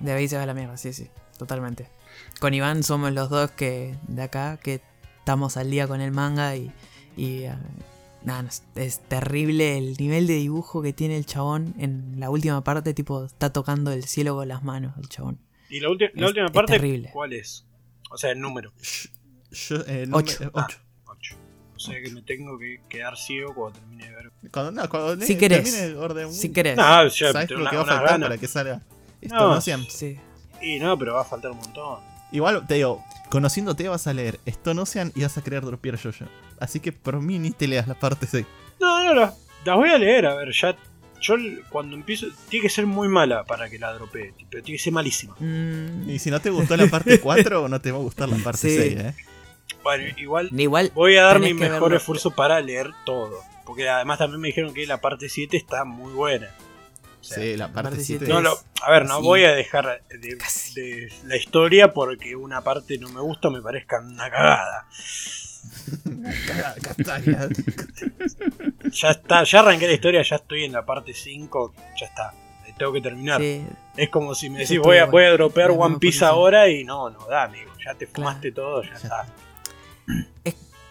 [0.00, 1.88] De ahí se va la mierda, sí, sí, totalmente.
[2.40, 4.80] Con Iván somos los dos que de acá que
[5.18, 6.72] estamos al día con el manga y,
[7.16, 7.46] y,
[8.24, 12.62] No, no, es, terrible el nivel de dibujo que tiene el chabón en la última
[12.62, 15.38] parte, tipo, está tocando el cielo con las manos el chabón.
[15.68, 17.10] ¿Y la, la última es parte terrible.
[17.12, 17.64] cuál es?
[18.10, 18.72] O sea, el número.
[19.52, 20.36] Yo, eh, no Ocho.
[20.40, 20.66] me- eh, Ah.
[20.66, 20.78] ocho.
[21.06, 21.36] 8.
[21.76, 24.30] O sea que me tengo que quedar ciego cuando termine de ver.
[24.52, 25.64] Cuando, no, cuando Si querés.
[25.64, 26.76] termine Gordon Si Wing, querés.
[26.76, 28.28] No, ya ¿sabes lo una, que va a faltar ganas.
[28.28, 28.80] para que salga?
[29.20, 29.84] Esto No, no sean.
[29.88, 30.18] Sí.
[30.60, 32.00] Y no, pero va a faltar un montón.
[32.30, 36.00] Igual te digo, conociéndote vas a leer Esto no sean y vas a querer dropear
[36.00, 36.24] Jojo.
[36.60, 38.46] Así que por mí ni te leas la parte 6.
[38.80, 39.34] No, no, las,
[39.64, 40.76] las voy a leer, a ver, ya.
[41.20, 41.34] Yo
[41.70, 42.26] cuando empiezo.
[42.48, 45.36] Tiene que ser muy mala para que la dropee, pero tiene que ser malísima.
[45.38, 48.36] Mm, Y si no te gustó la parte 4, no te va a gustar la
[48.38, 48.76] parte Sí.
[48.76, 49.14] 6, eh.
[49.82, 51.96] Bueno, igual igual, voy a dar mi mejor verlo.
[51.96, 53.40] esfuerzo para leer todo.
[53.64, 56.48] Porque además también me dijeron que la parte 7 está muy buena.
[57.20, 59.22] O sea, Sí, la parte parte 7 siete No, lo- a ver, no Sí.
[59.24, 63.62] voy a dejar de, de la historia porque una parte no me gusta o me
[63.62, 64.86] parezca una cagada.
[66.82, 67.48] Castaña.
[68.92, 72.34] Ya está, ya arranqué la historia, ya estoy en la parte 5, ya está.
[72.76, 73.40] Tengo que terminar.
[73.40, 73.64] sí,
[73.96, 77.08] Es como si me decís, voy a, voy a dropear One Piece ahora y no,
[77.10, 77.70] no da, amigo.
[77.84, 78.14] Ya te Claro.
[78.30, 79.26] fumaste todo, ya Ya está.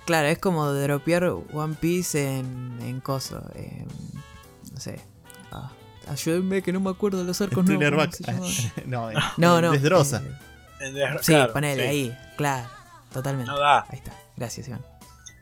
[0.06, 3.44] Claro, es como dropear One Piece en, en coso.
[3.56, 3.88] en-
[4.74, 5.00] no sé.
[5.52, 5.72] Ah,
[6.08, 7.70] ayúdenme que no me acuerdo de los arcos nuevos.
[7.82, 8.14] Thriller ¿cómo Back.
[8.14, 8.48] se llama?
[8.86, 9.72] no, eh, No, no.
[9.72, 10.22] Desdroza.
[10.80, 11.90] eh, sí, claro, ponele sí.
[11.90, 12.70] ahí, claro,
[13.14, 13.52] totalmente.
[13.52, 13.82] No da.
[13.90, 14.82] Ahí está, gracias, Iván.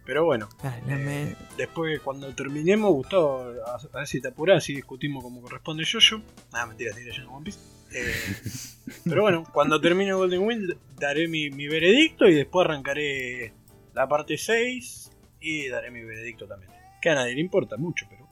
[0.05, 4.29] Pero bueno, Claro, no me- eh, después cuando terminemos, Gustavo, a, a ver si te
[4.29, 6.21] apurás, así discutimos como corresponde yo-yo.
[6.51, 7.59] Nada, mentira, estoy leyendo One Piece.
[7.93, 8.13] Eh,
[9.05, 13.53] pero bueno, cuando termine Golden Wind daré mi, mi veredicto y después arrancaré
[13.93, 16.71] la parte 6 y daré mi veredicto también.
[17.01, 18.27] Que a nadie le importa mucho, pero...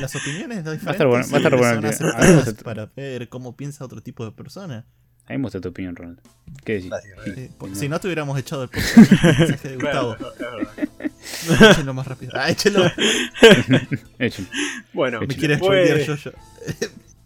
[0.00, 3.28] Las opiniones de Va a estar bueno- va a estar diferentes bueno que- para ver
[3.28, 4.84] cómo piensa otro tipo de persona.
[5.28, 6.20] A mí me gusta tu opinión, Ronald.
[6.64, 6.88] ¿Qué decís?
[6.90, 7.74] Gracias, Sí, Eh, por- no.
[7.74, 8.96] Si no te hubiéramos echado el podcast,
[9.38, 10.16] mensaje de Gustavo.
[11.70, 12.32] Échenlo más rápido.
[12.36, 12.84] Ah, échenlo.
[14.18, 14.48] Échale.
[14.92, 15.38] Bueno, Me Échenlo.
[15.40, 16.30] quiere después spoilear yo, yo.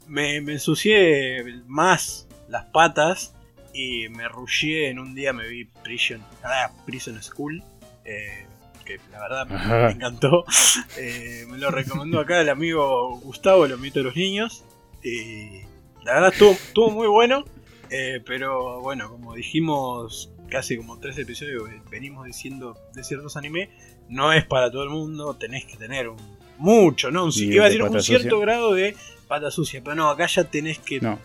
[0.09, 3.35] me, me ensucié más las patas
[3.73, 7.63] y me rushé en un día, me vi Prison, ah, Prison School,
[8.05, 8.47] eh,
[8.85, 10.45] que la verdad me, encantó.
[10.99, 14.65] Eh, me lo recomendó acá el amigo Gustavo, el mito de los niños.
[15.03, 15.63] Y
[16.05, 17.45] la verdad estuvo, estuvo muy bueno,
[17.91, 23.71] eh, pero bueno, como dijimos casi como tres episodios, venimos diciendo de ciertos anime,
[24.09, 26.19] no es para todo el mundo, tenés que tener un
[26.59, 27.25] mucho, ¿no?
[27.25, 28.41] Un, iba a de decir un cierto sucia.
[28.41, 31.01] grado de pata sucia, pero no, acá ya tenés que...
[31.01, 31.19] No.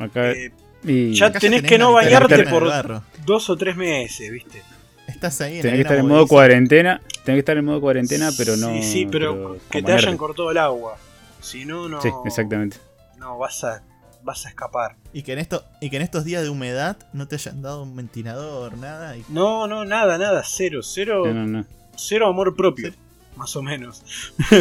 [0.00, 0.32] Acá.
[0.32, 0.52] eh,
[0.84, 4.62] y ya tenés tenés que no bañarte por dos o tres meses, ¿viste?
[5.06, 7.00] Estás ahí en tenés que estar en modo cuarentena.
[7.24, 8.72] Tenés que estar en modo cuarentena, pero no.
[8.74, 10.96] Sí, sí, pero, que te hayan cortado el agua.
[11.40, 12.00] Si no, no.
[12.00, 12.78] Sí, exactamente.
[13.18, 13.82] No, vas a,
[14.22, 14.96] vas a escapar.
[15.12, 17.82] Y que, en esto, y que en estos días de humedad no te hayan dado
[17.82, 19.16] un ventilador, nada.
[19.16, 21.66] Y No, no, nada, nada, cero, cero, No, no, no.
[21.96, 22.92] cero amor propio.
[23.40, 24.02] Más o menos.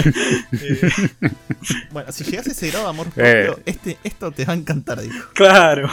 [0.52, 0.90] Eh,
[1.92, 3.52] Bueno, si llegas a ese grado de amor Eh.
[3.66, 5.14] este, esto te va a encantar, digo.
[5.34, 5.90] claro.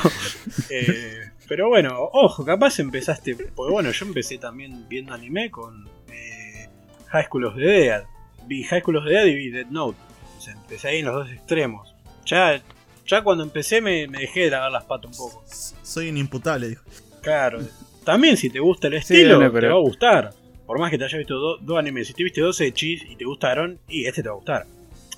[0.71, 3.35] Eh, pero bueno, ojo, capaz empezaste.
[3.55, 6.69] Porque bueno, yo empecé también viendo anime con eh,
[7.09, 8.05] High School of the Dead.
[8.47, 9.99] Vi High School of the Dead y vi Dead Note.
[10.39, 11.93] O sea, empecé ahí en los dos extremos.
[12.25, 12.63] Ya,
[13.07, 15.45] ya cuando empecé me, me dejé de lavar las patas un poco.
[15.83, 16.85] Soy un imputable, dijo.
[17.23, 17.61] Claro.
[18.05, 20.35] También si te gusta el Sí, estilo, no, pero- te va a gustar.
[20.67, 23.17] Por más que te hayas visto do- dos animes, si te viste dos hechis y
[23.17, 24.67] te gustaron, y este te va a gustar.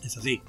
[0.04, 0.40] Es así.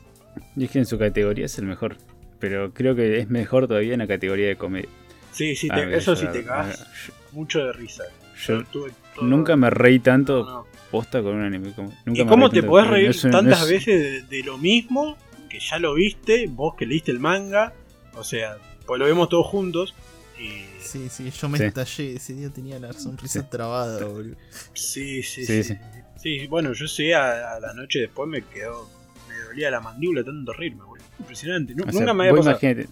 [0.55, 1.95] Y es que en su categoría es el mejor.
[2.39, 4.89] Pero creo que es mejor todavía en la categoría de comedia.
[5.31, 6.85] Sí, sí, A te- ver, eso sí te cagas
[7.31, 8.03] mucho de risa.
[8.45, 8.87] Yo todo-
[9.21, 10.65] nunca me reí tanto no, no.
[10.91, 11.73] posta con un anime.
[11.73, 14.43] como- nunca ¿Y me cómo te podés No reír es tantas es- veces de, de
[14.43, 15.17] lo mismo
[15.49, 17.73] que ya lo viste, vos que leíste el manga?
[18.15, 19.93] O sea, pues lo vemos todos juntos.
[20.39, 21.65] Y Sí, sí, yo me Sí.
[21.65, 22.15] estallé.
[22.15, 23.47] Ese día tenía la sonrisa Sí.
[23.49, 24.35] trabada, boludo.
[24.73, 25.73] sí, sí, Sí, sí.
[25.75, 25.79] sí.
[26.21, 28.89] Sí, bueno, yo sé a, a la noche después me quedó.
[29.27, 31.05] Me dolía la mandíbula tanto reírme, boludo.
[31.19, 31.75] Impresionante.
[31.75, 32.59] Nu- o sea, nunca me había pasado.
[32.61, 32.89] Imagínate,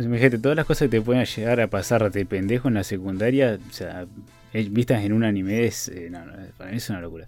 [0.00, 3.58] imagínate, todas las cosas que te pueden llegar a pasar de pendejo en la secundaria,
[3.68, 4.06] o sea,
[4.54, 7.26] eh, vistas en un anime, es, eh, no, no, para mí es una locura.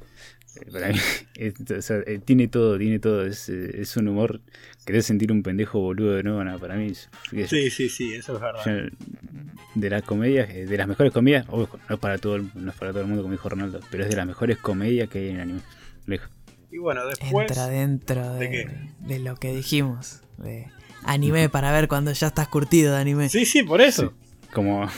[0.72, 0.98] Para mí,
[1.36, 3.24] es- o sea, eh, tiene todo, tiene todo.
[3.26, 4.40] Es, eh, es un humor.
[4.86, 7.08] Querés sentir un pendejo boludo de nuevo, no, para mí es.
[7.32, 8.60] es- Sí, sí, sí, eso es verdad.
[8.64, 8.96] yo-
[9.74, 12.70] de las comedias, eh, de las mejores comedias, ojo, no es para todo el, no
[12.70, 15.18] es para todo el mundo como dijo Ronaldo, pero es de las mejores comedias que
[15.18, 15.60] hay en anime.
[16.06, 16.30] Lejos.
[16.70, 17.48] Y bueno, después.
[17.50, 18.68] Entra dentro ¿De de, qué?
[19.00, 20.20] de lo que dijimos.
[20.38, 20.66] De
[21.04, 23.28] anime para ver cuando ya estás curtido de anime.
[23.28, 24.12] Sí, sí, por eso.
[24.52, 24.88] Como,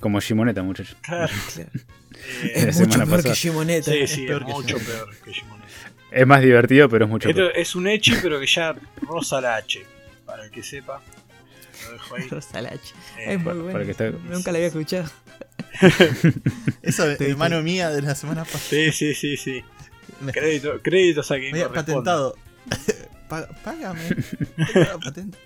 [0.00, 0.96] como Shimoneta, muchachos.
[1.02, 1.32] Claro.
[1.54, 1.70] Claro.
[2.42, 3.22] Eh, La Es mucho peor pasada.
[3.22, 3.90] que Shimoneta.
[3.92, 5.68] sí, sí, es, peor mucho peor que Shimonet.
[6.10, 7.52] Es más divertido, pero es mucho Esto peor.
[7.56, 9.86] es un Echi, pero que ya roza la H.
[10.26, 11.00] Para el que sepa.
[11.86, 12.28] Lo dejo ahí.
[12.28, 12.94] Rosalache.
[13.18, 13.78] Eh, Es muy para bueno.
[13.84, 15.08] que está- Nunca la había escuchado.
[16.82, 18.60] Esa Te- hermano mía de la semana pasada.
[18.68, 19.64] Sí, sí, sí, sí.
[20.32, 22.36] Crédito, créditos a quien me patentado.
[23.28, 24.02] Pá- Págame.
[24.74, 25.38] La patente.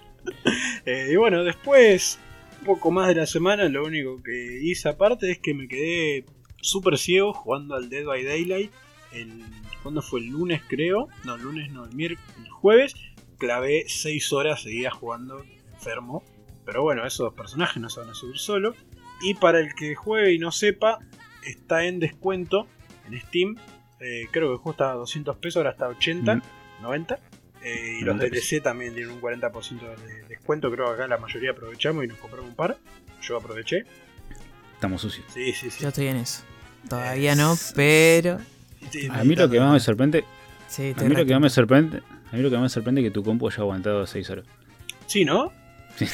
[0.86, 2.18] Eh, y bueno, después,
[2.64, 6.24] poco más de la semana, lo único que hice aparte es que me quedé
[6.60, 8.70] súper ciego jugando al Dead by Daylight.
[9.12, 9.42] El,
[9.82, 10.20] ¿Cuándo fue?
[10.20, 11.08] El lunes creo.
[11.24, 12.94] No, el lunes no, el miércoles, el jueves.
[13.38, 16.24] Clavé 6 horas seguidas jugando enfermo.
[16.64, 18.74] Pero bueno, esos personajes no se van a subir solo.
[19.22, 20.98] Y para el que juegue y no sepa,
[21.44, 22.66] está en descuento
[23.06, 23.56] en Steam.
[24.00, 26.42] Eh, creo que el juego está a 200 pesos, ahora está a 80, Mm.
[26.82, 27.18] 90.
[27.64, 30.70] Eh, y los 90 DLC también tienen un 40% de descuento.
[30.70, 32.76] Creo que acá la mayoría aprovechamos y nos compramos un par.
[33.22, 33.84] Yo aproveché.
[34.74, 35.24] Estamos sucios.
[35.32, 35.82] Sí, sí, sí.
[35.82, 36.42] Yo estoy en eso.
[36.88, 38.38] Todavía no, pero.
[38.90, 40.24] Sí, A mí lo que más me sorprende,
[40.68, 43.00] Sí, a mí lo que más me sorprende, a mí lo que más me sorprende
[43.00, 44.44] es que tu compu haya aguantado 6 horas.
[45.06, 45.52] Sí, ¿no?
[45.96, 46.06] Sí.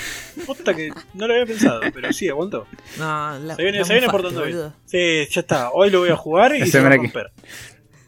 [0.47, 2.67] Posta que no lo había pensado, pero sí, aguantó.
[2.99, 4.73] No, la, Se viene- la se viene portando bien.
[4.85, 5.71] Sí, ya está.
[5.71, 7.09] Hoy lo voy a jugar y se va a semana que-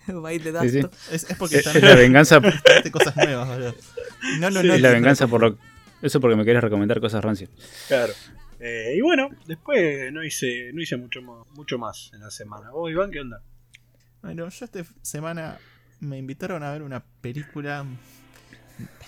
[0.62, 0.80] Sí, sí.
[0.80, 0.96] dato.
[1.10, 2.40] Es, es porque Es, también la venganza,
[2.84, 3.74] de cosas nuevas, boludo.
[4.40, 4.74] No, no, Sí, no.
[4.74, 5.58] es la venganza por lo.
[6.02, 7.50] Eso porque me querés recomendar cosas rancias.
[7.88, 8.12] Claro.
[8.58, 11.20] Eh, y bueno, después no hice, no hice mucho,
[11.54, 12.70] mucho más en la semana.
[12.70, 13.42] ¿Vos, Iván, qué onda?
[14.22, 15.58] Bueno, yo esta semana
[16.00, 17.84] me invitaron a ver una película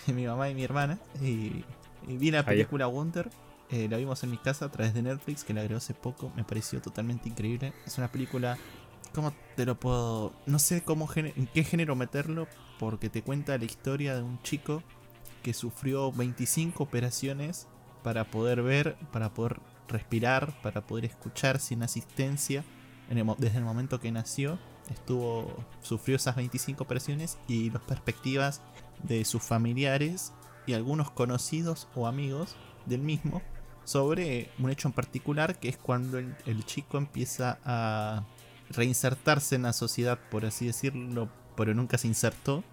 [0.06, 1.64] mi mamá y mi hermana y,
[2.08, 3.28] y vi la película Wonder.
[3.70, 6.32] eh, la vimos en mi casa a través de Netflix, que la agregó hace poco.
[6.36, 7.72] Me pareció totalmente increíble.
[7.86, 8.58] Es una película.
[9.14, 10.32] ¿Cómo te lo puedo.?
[10.46, 12.48] No sé cómo en qué género meterlo,
[12.80, 14.82] porque te cuenta la historia de un chico
[15.44, 17.68] que sufrió 25 operaciones
[18.02, 22.64] para poder ver, para poder respirar, para poder escuchar sin asistencia
[23.38, 24.58] desde el momento que nació.
[24.90, 28.62] Estuvo, sufrió esas 25 operaciones y las perspectivas
[29.04, 30.32] de sus familiares
[30.66, 33.42] y algunos conocidos o amigos del mismo
[33.84, 38.24] sobre un hecho en particular que es cuando el chico empieza a
[38.70, 42.64] reinsertarse en la sociedad, por así decirlo, pero nunca se insertó,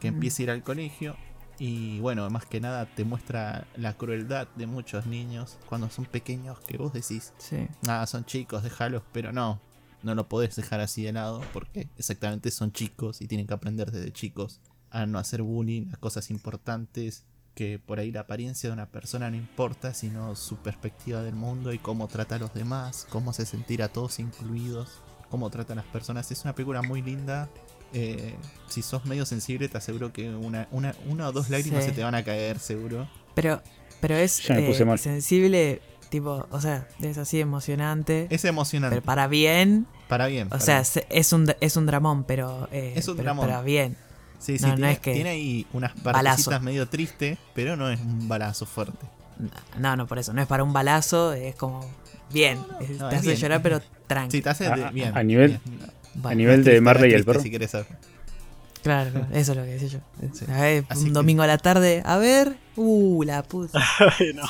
[0.00, 1.16] que empieza a ir al colegio
[1.58, 6.58] y bueno, más que nada te muestra la crueldad de muchos niños cuando son pequeños
[6.60, 7.68] que vos decís, Sí.
[7.86, 9.60] ah, son chicos, déjalos, pero no,
[10.02, 13.90] no lo podés dejar así de lado porque exactamente son chicos y tienen que aprender
[13.90, 18.72] desde chicos a no hacer bullying, a cosas importantes, que por ahí la apariencia de
[18.72, 23.06] una persona no importa, sino su perspectiva del mundo y cómo trata a los demás,
[23.10, 26.30] cómo hace sentir a todos incluidos, cómo trata a las personas.
[26.30, 27.48] Es una película muy linda.
[27.92, 28.34] eh,
[28.68, 31.90] si sos medio sensible, te aseguro que una, una, una o dos lágrimas Sí.
[31.90, 33.08] se te van a caer, seguro.
[33.34, 33.60] Pero,
[34.00, 34.98] pero es Ya me puse eh, mal.
[35.00, 38.28] sensible, tipo, o sea, es así emocionante.
[38.30, 38.94] Es emocionante.
[38.94, 40.46] pero para bien, para bien.
[40.46, 41.06] o para sea, bien.
[41.10, 43.46] es un, es un dramón, pero, eh, Es un pero dramón.
[43.48, 43.96] para bien.
[44.38, 46.12] Sí, sí, No, no tiene, es que- tiene ahí unas Balazo.
[46.52, 49.04] partecitas medio tristes, pero no es un balazo fuerte.
[49.78, 51.84] No, no, por eso, no es para un balazo, es como
[52.32, 52.58] bien.
[53.00, 53.36] No, te hace bien.
[53.36, 53.80] llorar, pero
[54.14, 54.36] tranqui.
[54.38, 55.16] Sí, te hace de- bien.
[55.16, 55.90] a nivel- bien.
[56.24, 57.40] A nivel de Triste, Marley y el perro.
[57.40, 57.86] Si querés saber.
[58.82, 59.98] Claro, claro, eso es lo que decía yo.
[60.32, 60.46] Sí.
[60.50, 63.78] A ver, un que- domingo a la tarde, a ver, uh, la puta.
[64.34, 64.42] No.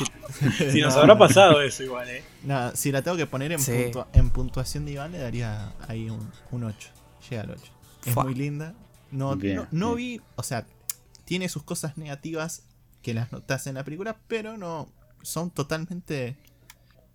[0.70, 2.22] Si nos habrá pasado eso igual, eh.
[2.44, 3.90] Nada, si la tengo que poner en, Sí.
[4.12, 6.88] en puntuación de Iván, le daría ahí un, un 8.
[7.28, 7.72] Llega al 8.
[8.06, 8.22] Es Fua.
[8.24, 8.72] muy linda.
[9.10, 10.18] No, Bien, no, no bien.
[10.18, 10.64] vi, o sea,
[11.24, 12.62] tiene sus cosas negativas
[13.02, 14.88] que las notas en la película, pero no
[15.22, 16.36] son totalmente.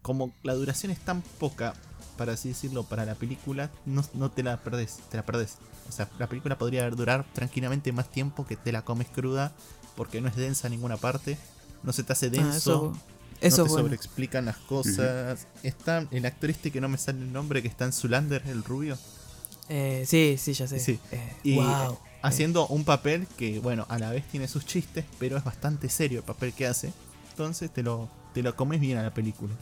[0.02, 1.74] Como la duración es tan poca,
[2.18, 5.58] para así decirlo, para la película, no, no te la perdés, te la perdés.
[5.90, 9.52] O sea, la película podría durar tranquilamente más tiempo que te la comes cruda,
[9.96, 11.38] porque no es densa en ninguna parte,
[11.84, 13.00] no se te hace denso Ah, eso no
[13.42, 13.84] eso te bueno.
[13.84, 15.48] sobreexplican las cosas.
[15.64, 18.64] Está el actor este que no me sale el nombre, que está en Zulander, el
[18.64, 18.98] rubio,
[19.70, 20.80] Eh, sí, sí, ya sé.
[20.80, 21.00] Sí.
[21.12, 21.98] Eh, Y, wow.
[22.22, 26.20] haciendo un papel que, bueno, a la vez tiene sus chistes, pero es bastante serio
[26.20, 26.94] el papel que hace.
[27.32, 29.54] Entonces te lo, te lo comes bien a la película.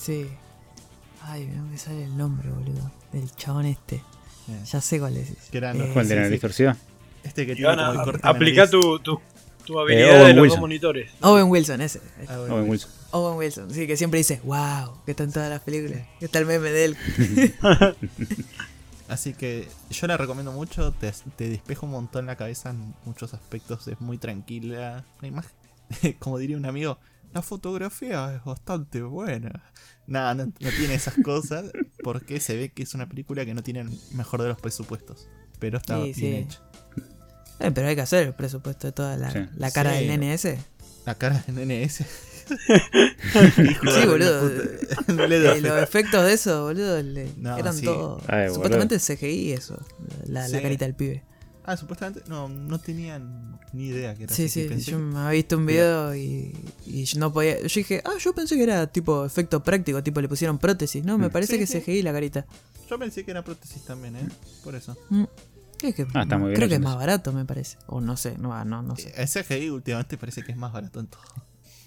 [0.00, 0.28] Sí.
[1.30, 2.90] Ay, no me sale el nombre, boludo.
[3.12, 3.96] Del chabón este.
[3.96, 5.30] Eh, Ya sé cuál es.
[5.50, 6.32] Que era- Eh, ¿Cuál de sí, la sí.
[6.32, 6.76] distorsión?
[7.22, 9.20] Este que tiene como el a- corte aplica tu, tu,
[9.66, 10.48] tu habilidad de los Wilson.
[10.48, 11.10] dos monitores.
[11.20, 12.00] Owen Wilson, ese.
[12.28, 12.38] Ah.
[12.38, 12.90] Owen Wilson.
[13.10, 16.02] Owen Wilson, sí, que siempre dice, wow, que está en todas las películas.
[16.18, 16.96] Que está el meme de él.
[19.08, 23.32] Así que yo la recomiendo mucho, te, te despeja un montón la cabeza en muchos
[23.32, 25.04] aspectos, es muy tranquila.
[25.22, 25.50] La imagen,
[26.18, 26.98] como diría un amigo,
[27.32, 29.62] la fotografía es bastante buena.
[30.08, 31.66] Nada, no, no tiene esas cosas
[32.02, 35.28] porque se ve que es una película que no tiene el mejor de los presupuestos,
[35.60, 36.26] pero está Sí, bien sí.
[36.48, 36.60] hecha.
[37.60, 39.40] Eh, pero hay que hacer el presupuesto de toda la, Sí.
[39.56, 39.98] la cara Sí.
[39.98, 40.58] del nene ese.
[41.06, 42.06] La cara del nene ese.
[42.48, 44.48] Sí, boludo.
[44.48, 47.74] Eh, los fe- efectos de eso, boludo, le- No, eran.
[48.28, 49.78] Ay, Supuestamente CGI eso,
[50.26, 51.22] la, la carita del pibe.
[51.70, 54.62] Ah, supuestamente no, no tenían ni idea que era Sí, así.
[54.62, 57.58] sí, pensé yo que- me había visto un video y, y yo no podía.
[57.60, 61.04] Yo dije, ah, yo pensé que era tipo efecto práctico, tipo le pusieron prótesis.
[61.04, 61.30] No, me Mm.
[61.30, 61.80] parece Sí, que sí.
[61.80, 62.46] CGI la carita.
[62.88, 64.28] Yo pensé que era prótesis también, ¿eh?
[64.64, 64.96] Por eso.
[65.10, 65.24] Mm.
[65.78, 67.76] Creo que, Ah, está muy bien creo que es más barato, me parece.
[67.86, 69.10] O no sé, no, no, no sé.
[69.10, 71.20] Eh, Ese CGI últimamente parece que es más barato en todo.
[71.22, 71.44] Por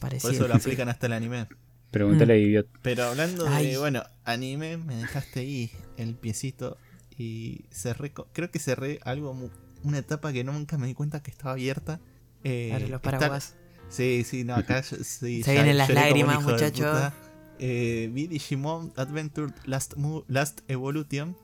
[0.09, 0.31] Parecido.
[0.31, 1.47] eso lo aplican hasta el anime.
[1.89, 2.67] Preguntale a Idiot.
[2.83, 3.71] Pero hablando Ay.
[3.71, 6.77] de, bueno, anime, me dejaste ahí el piecito
[7.17, 9.49] y cerré, creo que cerré algo, mu-
[9.83, 11.99] una etapa que nunca me di cuenta que estaba abierta.
[12.43, 13.55] Eh, Claro, los está- paraguas.
[13.89, 17.11] Sí, sí, no, acá yo- sí, Se ya vienen las lágrimas, muchachos.
[17.59, 21.35] Eh, vi Digimon Adventure Last, Mo- Last Evolution.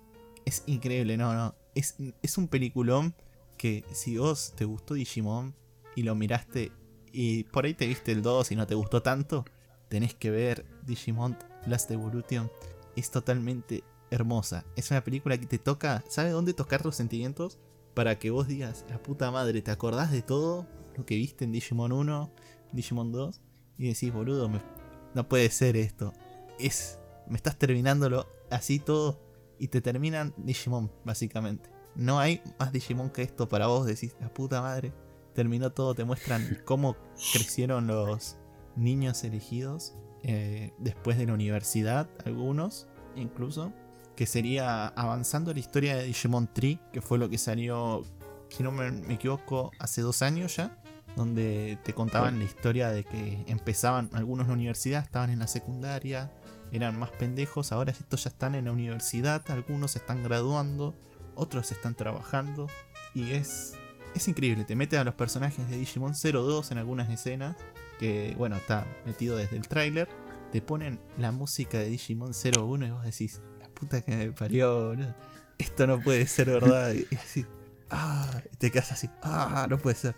[0.45, 1.55] Es increíble, no, no.
[1.75, 3.13] Es, es un peliculón
[3.57, 5.53] que si vos te gustó Digimon
[5.95, 6.71] y lo miraste
[7.11, 9.45] y por ahí te viste el 2 y no te gustó tanto,
[9.89, 12.49] tenés que ver Digimon Last Evolution.
[12.95, 14.63] Es totalmente hermosa.
[14.75, 17.59] Es una película que te toca, ¿sabe dónde tocar los sentimientos?
[17.97, 21.51] Para que vos digas, la puta madre, ¿te acordás de todo lo que viste en
[21.51, 22.29] Digimon 1,
[22.71, 23.41] Digimon 2?
[23.79, 24.61] Y decís, boludo, me-
[25.15, 26.13] no puede ser esto.
[26.59, 29.19] Es, me estás terminándolo así todo
[29.57, 31.71] y te terminan Digimon, básicamente.
[31.95, 34.93] No hay más Digimon que esto para vos, decís, la puta madre.
[35.33, 36.95] Terminó todo, te muestran cómo
[37.33, 38.37] crecieron los
[38.75, 43.73] niños elegidos eh, después de la universidad, algunos incluso.
[44.17, 48.03] Que sería avanzando la historia de Digimon Tree, que fue lo que salió,
[48.49, 50.77] si no me, me equivoco, hace dos años ya.
[51.15, 55.47] Donde te contaban la historia de que empezaban algunos en la universidad, estaban en la
[55.47, 56.31] secundaria,
[56.71, 60.93] eran más pendejos, ahora estos ya están en la universidad, algunos se están graduando,
[61.33, 62.67] otros están trabajando
[63.15, 63.77] y es
[64.17, 67.55] es increíble, te mete a los personajes de Digimon 02 en algunas escenas,
[67.99, 70.09] que bueno, está metido desde el tráiler,
[70.51, 73.41] te ponen la música de Digimon 01 y vos decís,
[73.79, 75.15] puta que me parió, boludo.
[75.57, 76.93] Esto no puede ser verdad.
[76.93, 77.45] Y así,
[77.89, 80.15] ah, te quedas así, ah, no puede ser.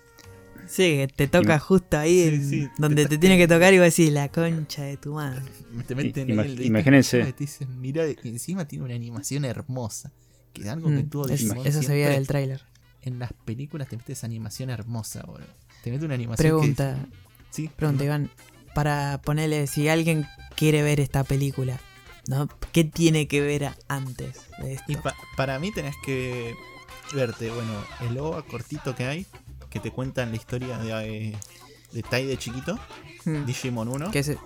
[0.67, 3.73] Sí, que te toca justo ahí Sí, en- sí, donde te- te tiene que tocar
[3.73, 5.41] y vos decís la concha de tu madre.
[5.87, 7.21] Te meten Ima- ahí el imagínense.
[7.21, 10.11] y te dicen, mira, encima tiene una animación hermosa.
[10.53, 12.61] Que es algo que Mm, tuvo es- eso se veía del tráiler.
[13.01, 15.47] En las películas te mete esa animación hermosa, boludo.
[15.83, 17.07] Te mete una animación que- Pregunta,
[17.49, 18.29] sí, pregunta Iván,
[18.75, 21.79] para ponerle, si alguien quiere ver esta película,
[22.29, 22.47] ¿no?
[22.71, 24.91] ¿Qué tiene que ver antes de esto?
[24.91, 26.55] Y pa- para mí tenés que
[27.13, 27.71] verte, bueno,
[28.07, 29.25] el OVA cortito que hay,
[29.69, 31.37] que te cuentan la historia de, eh,
[31.91, 32.79] de Tai de chiquito,
[33.25, 34.11] Hmm, Digimon 1.
[34.11, 34.37] que se-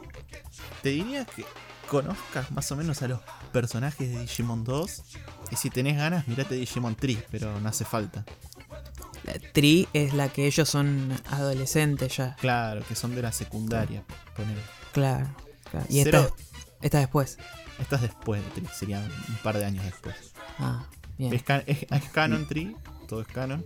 [0.81, 1.45] Te diría que
[1.89, 3.19] conozcas más o menos a los
[3.51, 5.03] personajes de Digimon 2.
[5.51, 8.25] Y si tenés ganas, mirate Digimon 3, pero no hace falta.
[9.25, 12.35] la Tri es la que ellos son adolescentes ya.
[12.37, 14.03] Claro, que son de la secundaria.
[14.35, 14.59] ponele.
[14.91, 15.27] Claro.
[15.69, 15.85] claro.
[15.89, 16.29] Y esta,
[16.81, 17.37] esta después.
[17.79, 20.15] Estás después de 3, sería un par de años después.
[20.59, 20.85] Ah,
[21.17, 21.33] bien.
[21.33, 22.67] Es, ca- es- es canon 3,
[23.07, 23.65] todo es canon.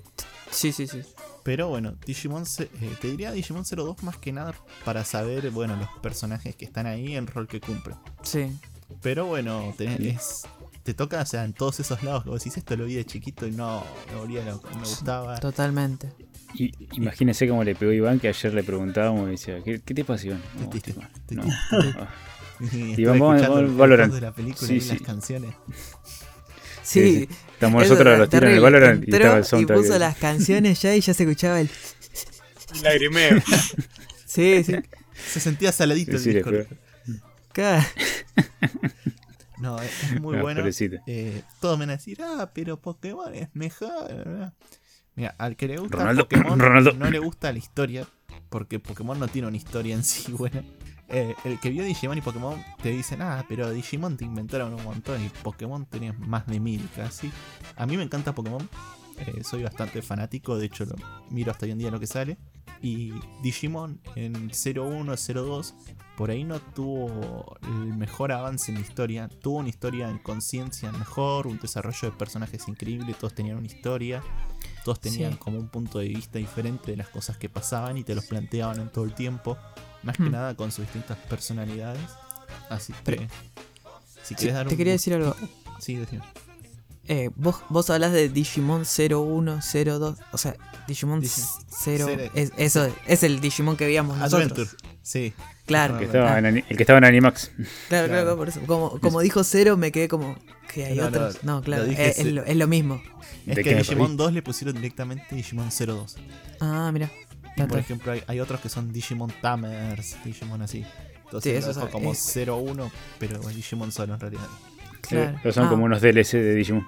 [0.52, 1.02] Sí, sí, sí.
[1.44, 4.54] Pero bueno, Digimon, eh, te diría Digimon 02 más que nada
[4.86, 7.98] para saber, bueno, los personajes que están ahí, el rol que cumplen.
[8.24, 8.52] Sí.
[9.02, 10.44] Pero bueno, tenés- es-
[10.84, 13.06] te toca, o sea, en todos esos lados que vos decís, esto lo vi de
[13.06, 15.38] chiquito y no, me volvía loco, no me gustaba.
[15.40, 16.10] Totalmente.
[16.54, 20.06] Y, imagínense cómo le pegó Iván, que ayer le preguntábamos y decía, ¿qué, qué te
[20.06, 20.42] pasó, Iván?
[20.42, 21.10] Te No, estoy mal.
[21.26, 21.44] te No.
[22.72, 24.14] Y Y vamos- el Valorant.
[24.14, 24.90] de la película Sí, y sí.
[24.94, 25.54] las canciones.
[26.84, 27.28] Sí.
[27.54, 28.62] Estamos nosotros a los tiros en el.
[28.62, 29.80] Valorant y estaba el y soundtrack.
[29.80, 30.00] puso ahí.
[30.00, 31.70] las canciones ya y ya se escuchaba el.
[32.76, 33.42] Y lagrimeo.
[34.26, 34.76] Sí, sí.
[35.32, 36.52] Se sentía saladito el Sí, disco.
[39.60, 40.62] No, es, muy Ah, bueno.
[41.08, 44.52] Eh, todos me van a decir, ah, pero Pokémon es mejor.
[45.16, 46.94] Mira, al que le gusta Ronaldo, Pokémon Ronaldo.
[46.94, 48.08] no le gusta la historia,
[48.50, 50.64] porque Pokémon no tiene una historia en sí buena.
[51.10, 54.84] Eh, el que vio Digimon y Pokémon te dicen, ah, pero Digimon te inventaron un
[54.84, 57.32] montón y Pokémon tenía más de mil casi.
[57.78, 58.68] A mí me encanta Pokémon,
[59.20, 60.96] eh, soy bastante fanático, de hecho lo
[61.30, 62.38] miro hasta hoy en día lo que sale.
[62.82, 65.76] Y Digimon en 01, 02,
[66.16, 69.30] por ahí no tuvo el mejor avance en la historia.
[69.30, 74.22] Tuvo una historia en conciencia mejor, un desarrollo de personajes increíble, todos tenían una historia,
[74.84, 75.38] todos tenían Sí.
[75.40, 78.80] como un punto de vista diferente de las cosas que pasaban y te los planteaban
[78.80, 79.58] en todo el tiempo.
[80.08, 80.32] Más que Hmm.
[80.32, 82.02] nada con sus distintas personalidades.
[82.70, 83.00] Así que.
[83.04, 83.24] Pero-
[84.24, 85.36] si Sí, dar te un quería gu- decir algo.
[85.80, 86.24] Sí, decime.
[87.10, 90.18] Eh, vos, vos hablas de Digimon 01, 02.
[90.32, 90.56] O sea,
[90.88, 92.08] Digimon Digi- 0.
[92.10, 94.52] Cere- Es, eso es el Digimon que veíamos nosotros.
[94.52, 94.70] Adventure.
[95.04, 95.34] Sí.
[95.66, 97.52] Claro, El que, Ah, estaba en, Ani- el que estaba en Animax.
[97.90, 98.38] Claro, claro, Claro.
[98.38, 98.60] por eso.
[98.66, 100.36] Como, como dijo Cero, me quedé como
[100.74, 101.44] que hay No, no, otros.
[101.44, 103.02] No, claro, lo es, es lo, es lo mismo.
[103.46, 104.18] Es ¿De que a Digimon perdí?
[104.18, 106.18] 2 le pusieron directamente Digimon 02.
[106.60, 107.10] Ah, mira.
[107.58, 110.86] Y por ejemplo, hay, hay otros que son Digimon Tamers, Digimon así.
[111.26, 114.48] Entonces Sí, eso dejo es- como es- 01, pero es Digimon solo en realidad.
[115.02, 115.40] Claro.
[115.44, 116.88] Eh, son Ah, como unos DLC de Digimon.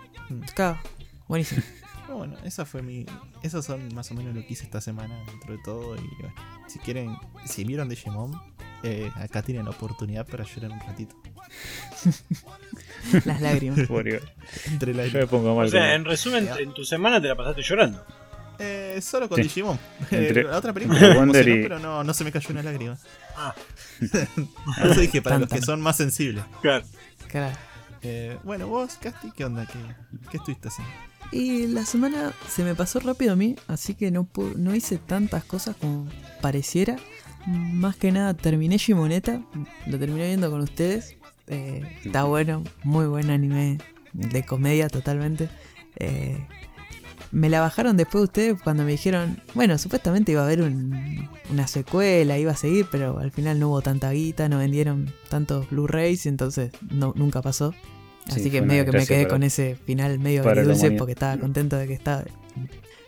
[0.55, 0.79] Claro,
[1.27, 1.61] buenísimo.
[2.09, 3.05] Pero bueno, esa fue mi.
[3.43, 5.95] Esos son más o menos lo que hice esta semana dentro de todo.
[5.95, 6.33] Y bueno,
[6.67, 7.15] si quieren,
[7.45, 8.31] si vieron Digimon,
[8.81, 11.15] eh, acá tienen la oportunidad para llorar un ratito.
[13.25, 13.79] Las lágrimas.
[14.67, 15.67] Entre la Yo me pongo mal.
[15.67, 18.03] O sea, en resumen, en tu semana te la pasaste llorando.
[18.59, 19.43] Eh, solo con Sí.
[19.43, 19.79] Digimon.
[20.11, 22.49] Entre- Eh, la otra película me Wonder emocionó, y- pero no, no se me cayó
[22.51, 22.97] una lágrima.
[23.37, 23.55] Ah.
[24.79, 26.43] Por eso dije, para los que son más sensibles.
[26.61, 26.85] Claro.
[27.29, 27.55] Claro.
[28.01, 29.65] Eh, bueno, vos, Casti, ¿qué onda?
[29.65, 29.77] ¿Qué,
[30.31, 30.91] qué estuviste haciendo?
[31.31, 35.43] Y la semana se me pasó rápido a mí, así que no, no hice tantas
[35.43, 36.07] cosas como
[36.41, 36.95] pareciera.
[37.45, 39.41] Más que nada terminé Shimoneta,
[39.87, 41.15] lo terminé viendo con ustedes.
[41.47, 43.77] Eh, está bueno, muy buen anime
[44.13, 45.49] de comedia totalmente.
[45.97, 46.45] Eh,
[47.31, 51.67] me la bajaron después ustedes cuando me dijeron, bueno, supuestamente iba a haber un- una
[51.67, 56.25] secuela, iba a seguir, pero al final no hubo tanta guita, no vendieron tantos Blu-rays,
[56.25, 57.73] entonces no, nunca pasó.
[58.27, 60.97] Sí, Así que medio que me quedé para- con ese final medio humanidad.
[60.97, 62.23] porque estaba contento de que estaba.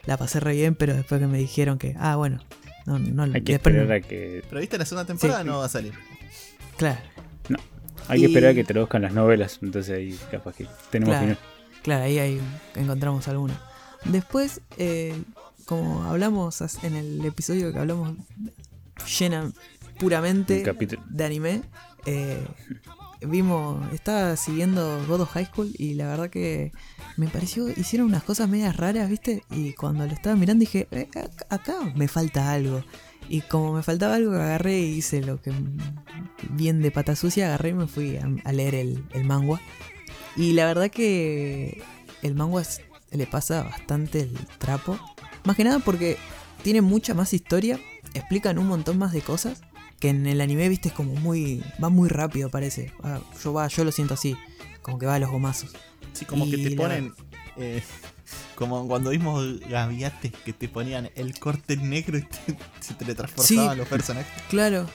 [0.06, 2.40] La pasé re bien, pero después que me dijeron que, ah, bueno,
[2.88, 4.44] no, no, Hay que no- esperar a que.
[4.50, 5.48] ¿Pero viste la segunda temporada Sí.
[5.48, 5.94] no va a salir?
[6.78, 7.00] Claro,
[8.08, 9.60] Hay que esperar a que traduzcan las novelas.
[9.62, 11.22] Entonces ahí capaz que tenemos Claro.
[11.36, 11.38] final.
[11.84, 12.42] claro, ahí, ahí
[12.76, 13.62] encontramos alguna.
[14.06, 15.22] Después, eh,
[15.66, 18.16] como hablamos en el episodio que hablamos
[19.20, 19.52] llena
[20.00, 20.64] puramente
[21.10, 21.62] de anime,
[22.06, 22.44] eh,
[23.22, 26.72] vimos, estaba siguiendo God of High School y la verdad que
[27.18, 29.44] me pareció, hicieron unas cosas medias raras, ¿viste?
[29.52, 32.84] Y cuando lo estaba mirando dije, "Eh, ac- acá me falta algo.
[33.30, 35.54] Y como me faltaba algo, agarré y hice lo que
[36.50, 39.62] bien de pata sucia, agarré y me fui a, a leer el, el manga.
[40.36, 41.84] Y la verdad que
[42.24, 42.82] el manga es-
[43.12, 45.00] le pasa bastante el trapo.
[45.44, 46.18] Más que nada porque
[46.64, 47.80] tiene mucha más historia,
[48.14, 49.62] explican un montón más de cosas.
[50.00, 51.64] Que en el anime, viste, es como muy.
[51.84, 52.92] va muy rápido, parece.
[53.04, 54.36] Ah, yo, va, yo lo siento así,
[54.82, 55.74] como que va a los gomazos.
[56.14, 57.14] Sí, como que te la- ponen.
[57.58, 57.84] eh,
[58.56, 63.78] como cuando vimos Gaviates que te ponían el corte negro y te, se teletransportaban Sí.
[63.78, 64.32] los personajes.
[64.50, 64.90] Claro,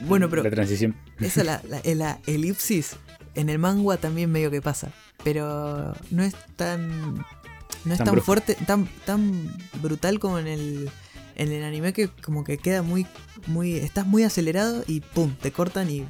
[0.00, 0.94] Bueno, pero- La transición.
[1.20, 2.96] esa la, la, la elipsis
[3.34, 4.92] en el manga también medio que pasa.
[5.24, 7.24] Pero no es tan.
[7.84, 10.90] No es Tan fuerte, tan, tan brutal como en el.
[11.36, 13.06] En el anime que como que queda muy.
[13.46, 13.76] muy.
[13.76, 16.06] estás muy acelerado y pum, te cortan y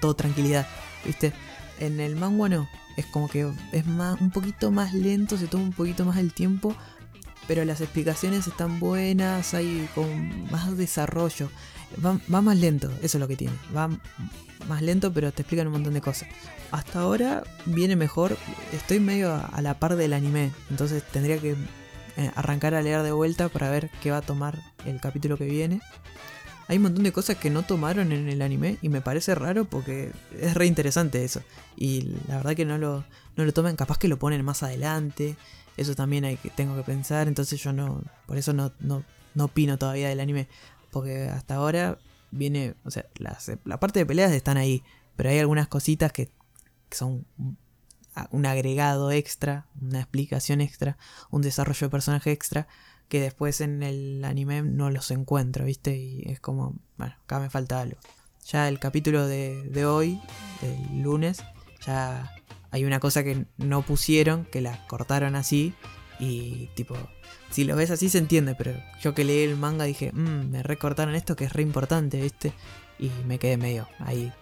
[0.00, 0.66] todo tranquilidad.
[1.04, 1.32] ¿Viste?
[1.78, 2.68] En el manga no.
[2.96, 6.32] Es como que es más, un poquito más lento, se toma un poquito más el
[6.32, 6.74] tiempo.
[7.48, 11.50] Pero las explicaciones están buenas, hay con más desarrollo.
[12.04, 13.54] Va, va más lento, eso es lo que tiene.
[13.76, 13.88] Va
[14.68, 16.28] más lento, pero te explican un montón de cosas.
[16.70, 18.36] Hasta ahora viene mejor.
[18.72, 20.52] Estoy medio a, la par del anime.
[20.70, 21.56] Entonces tendría que
[22.16, 25.44] eh, arrancar a leer de vuelta para ver qué va a tomar el capítulo que
[25.44, 25.80] viene.
[26.68, 29.64] Hay un montón de cosas que no tomaron en el anime y me parece raro
[29.64, 31.42] porque es re interesante eso.
[31.76, 33.04] Y la verdad que no lo,
[33.36, 35.36] no lo toman, capaz que lo ponen más adelante.
[35.76, 37.28] Eso también hay que, tengo que pensar.
[37.28, 39.04] Entonces yo no, por eso no, no,
[39.34, 40.48] no opino todavía del anime.
[40.90, 41.98] Porque hasta ahora
[42.32, 44.82] viene, o sea, las- la parte de peleas están ahí.
[45.14, 46.26] Pero hay algunas cositas que,
[46.88, 50.98] que son un- agregado extra, una explicación extra,
[51.30, 52.66] un desarrollo de personaje extra
[53.08, 55.96] que después en el anime no los encuentro, ¿viste?
[55.96, 57.98] Y es como, bueno, acá me falta algo.
[58.46, 60.20] Ya el capítulo de, de hoy,
[60.62, 61.42] el lunes,
[61.86, 62.34] ya
[62.70, 65.74] hay una cosa que no pusieron, que la cortaron así.
[66.18, 66.96] Y tipo,
[67.52, 70.62] si lo ves así se entiende, pero yo que leí el manga dije, mmm, me
[70.62, 72.52] recortaron esto que es re importante, ¿viste?
[72.98, 74.32] Y me quedé medio ahí,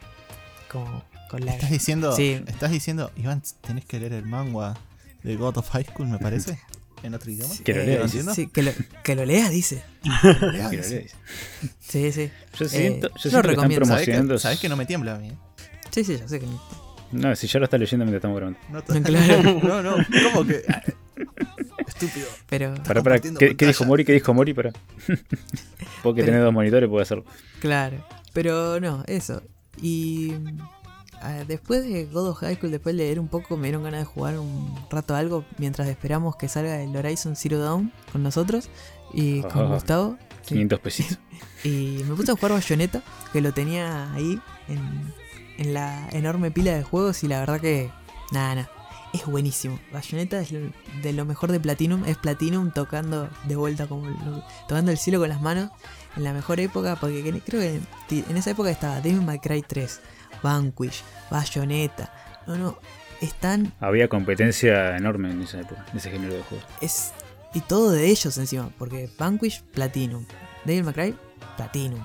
[0.71, 1.53] como con la...
[1.55, 2.43] ¿Estás diciendo, Sí.
[2.47, 4.77] estás diciendo, Iván, tenés que leer el manga
[5.23, 6.59] de God of High School, me parece?
[7.03, 7.55] ¿En otro idioma?
[7.65, 8.05] Que lo Eh, leas.
[8.05, 8.35] ¿Entiendo?
[8.35, 9.83] sí, que, lo, que lo leas, dice.
[10.23, 11.07] Que lo leas, dice.
[11.79, 12.31] Sí, sí.
[12.59, 13.87] Yo siento, Eh, yo lo están recomiendo.
[13.87, 14.39] ¿Sabés que, promocionando.
[14.39, 15.33] sabés que no me tiembla a mí?
[15.91, 16.47] Sí, sí, ya sé que.
[17.13, 18.61] No, si ya lo está leyendo mientras estamos grabando.
[18.69, 19.61] No, Claro.
[19.63, 19.97] no, no,
[20.33, 20.63] ¿cómo que?
[22.01, 22.27] Estúpido.
[22.49, 24.05] Pero, Para, para, compartiendo ¿qué, dijo Mori?
[24.05, 24.55] ¿Qué dijo Mori?
[24.55, 24.73] Para.
[26.03, 27.25] Porque tener dos monitores puede hacerlo.
[27.61, 28.05] claro.
[28.33, 29.43] Pero no, eso.
[29.83, 30.33] Y.
[31.21, 34.01] ah, después de God of High School, después de leer un poco, me dieron ganas
[34.01, 38.71] de jugar un rato algo mientras esperamos que salga el Horizon Zero Dawn con nosotros
[39.13, 39.75] y con Ajá.
[39.75, 40.17] Gustavo.
[40.43, 40.55] Sí.
[40.55, 41.19] 500 pesitos.
[41.65, 45.13] Y me puse a jugar Bayonetta, que lo tenía ahí en,
[45.59, 47.91] en la enorme pila de juegos y la verdad que
[48.33, 48.71] nada, nada.
[49.13, 49.79] Es buenísimo.
[49.93, 52.05] Bayonetta es de lo mejor de Platinum.
[52.05, 54.09] Es Platinum tocando de vuelta como
[54.69, 55.71] tocando el cielo con las manos
[56.17, 57.81] en la mejor época porque que- creo que
[58.31, 60.01] en esa época estaba Devil May Cry 3,
[60.43, 62.13] Vanquish, Bayonetta.
[62.47, 62.79] No, no,
[63.21, 66.67] están Había competencia enorme en esa época, en ese género de juegos.
[66.81, 67.13] es
[67.53, 70.25] y todo de ellos encima, porque Vanquish Platinum,
[70.65, 71.17] Devil May Cry
[71.57, 72.01] Platinum,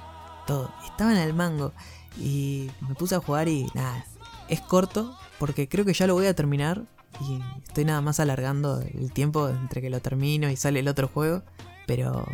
[0.47, 0.73] todo.
[0.85, 1.71] Estaban al mango
[2.19, 4.03] y me puse a jugar y nada,
[4.49, 6.83] es corto porque creo que ya lo voy a terminar
[7.21, 11.07] y estoy nada más alargando el tiempo entre que lo termino y sale el otro
[11.07, 11.43] juego,
[11.87, 12.25] pero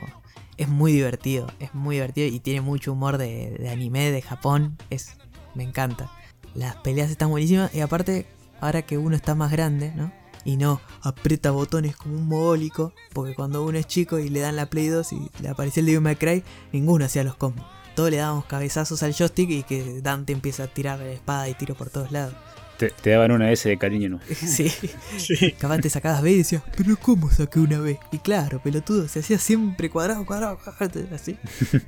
[0.57, 5.13] es muy divertido, es muy divertido y tiene mucho humor de, anime de Japón, es
[5.55, 6.11] me encanta.
[6.53, 8.25] Las peleas están buenísimas y aparte
[8.59, 10.11] ahora que uno está más grande, ¿no?
[10.43, 14.55] Y no aprieta botones como un mogólico, porque cuando uno es chico y le dan
[14.55, 17.65] la Play 2 y le aparece el Devil May Cry, ninguno hacía los combos.
[17.95, 21.75] Todos le dábamos cabezazos al joystick y que Dante empieza a tirar espada y tiro
[21.75, 22.33] por todos lados.
[22.81, 24.19] Te, te daban una S de cariño, ¿no?
[24.35, 24.69] Sí,
[25.17, 25.51] Sí.
[25.53, 27.99] capaz te sacabas B y decías, pero ¿cómo saqué una B?
[28.11, 31.37] Y claro, pelotudo, se hacía siempre cuadrado, cuadrado, cuadrado, así.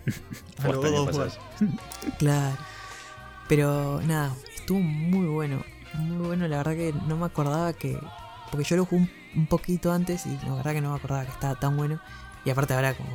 [0.59, 0.81] A lo.
[2.19, 2.57] Claro.
[3.47, 5.63] Pero nada, estuvo muy bueno.
[5.95, 7.97] Muy bueno, la verdad que no me acordaba que.
[8.51, 9.09] Porque yo lo jugué un,
[9.41, 11.99] un poquito antes y la verdad que no me acordaba que estaba tan bueno.
[12.45, 13.09] Y aparte ahora como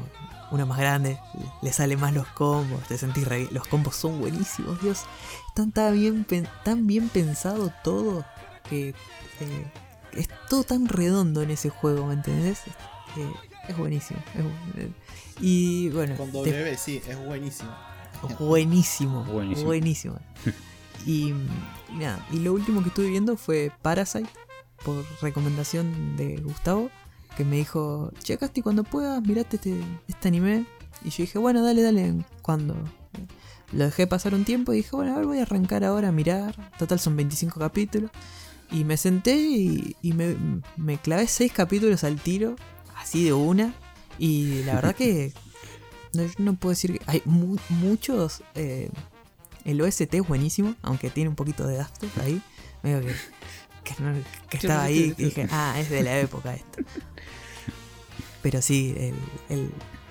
[0.50, 1.18] uno más grande,
[1.60, 5.04] le sale más los combos, te sentís re- Los combos son buenísimos, Dios.
[5.58, 6.24] Están tan bien,
[6.62, 8.24] tan bien pensado todo
[8.70, 9.66] que eh,
[10.12, 12.60] es todo tan redondo en ese juego, ¿me entendés?
[13.16, 13.32] Eh,
[13.68, 14.20] es buenísimo.
[14.36, 14.92] es bu-
[15.40, 17.70] y bueno, Con te- W, sí, es buenísimo.
[18.38, 19.66] Buenísimo, Buenísimo.
[19.66, 20.14] buenísimo.
[21.06, 21.30] Y,
[21.92, 24.28] y nada, y lo último que estuve viendo fue Parasite,
[24.84, 26.88] por recomendación de Gustavo,
[27.36, 30.66] que me dijo, che, Casti, cuando puedas, mirate este, este anime.
[31.04, 32.76] Y yo dije, bueno, dale, dale, cuando...
[33.72, 36.12] Lo dejé pasar un tiempo y dije, bueno, a ver, voy a arrancar ahora a
[36.12, 36.54] mirar.
[36.78, 38.10] Total, son 25 capítulos.
[38.70, 40.36] Y me senté y, y me,
[40.76, 42.56] me clavé 6 capítulos al tiro,
[42.96, 43.74] así de una.
[44.18, 45.32] Y la verdad que
[46.14, 48.42] no, no puedo decir que hay mu- muchos.
[48.54, 48.90] eh,
[49.64, 52.40] el OST es buenísimo, aunque tiene un poquito de gastos ahí.
[52.82, 53.14] Medio que,
[53.84, 54.14] que, no-
[54.48, 56.80] que estaba ahí y dije, ah, es de la época esto.
[58.42, 59.14] Pero sí, el,
[59.48, 59.70] el,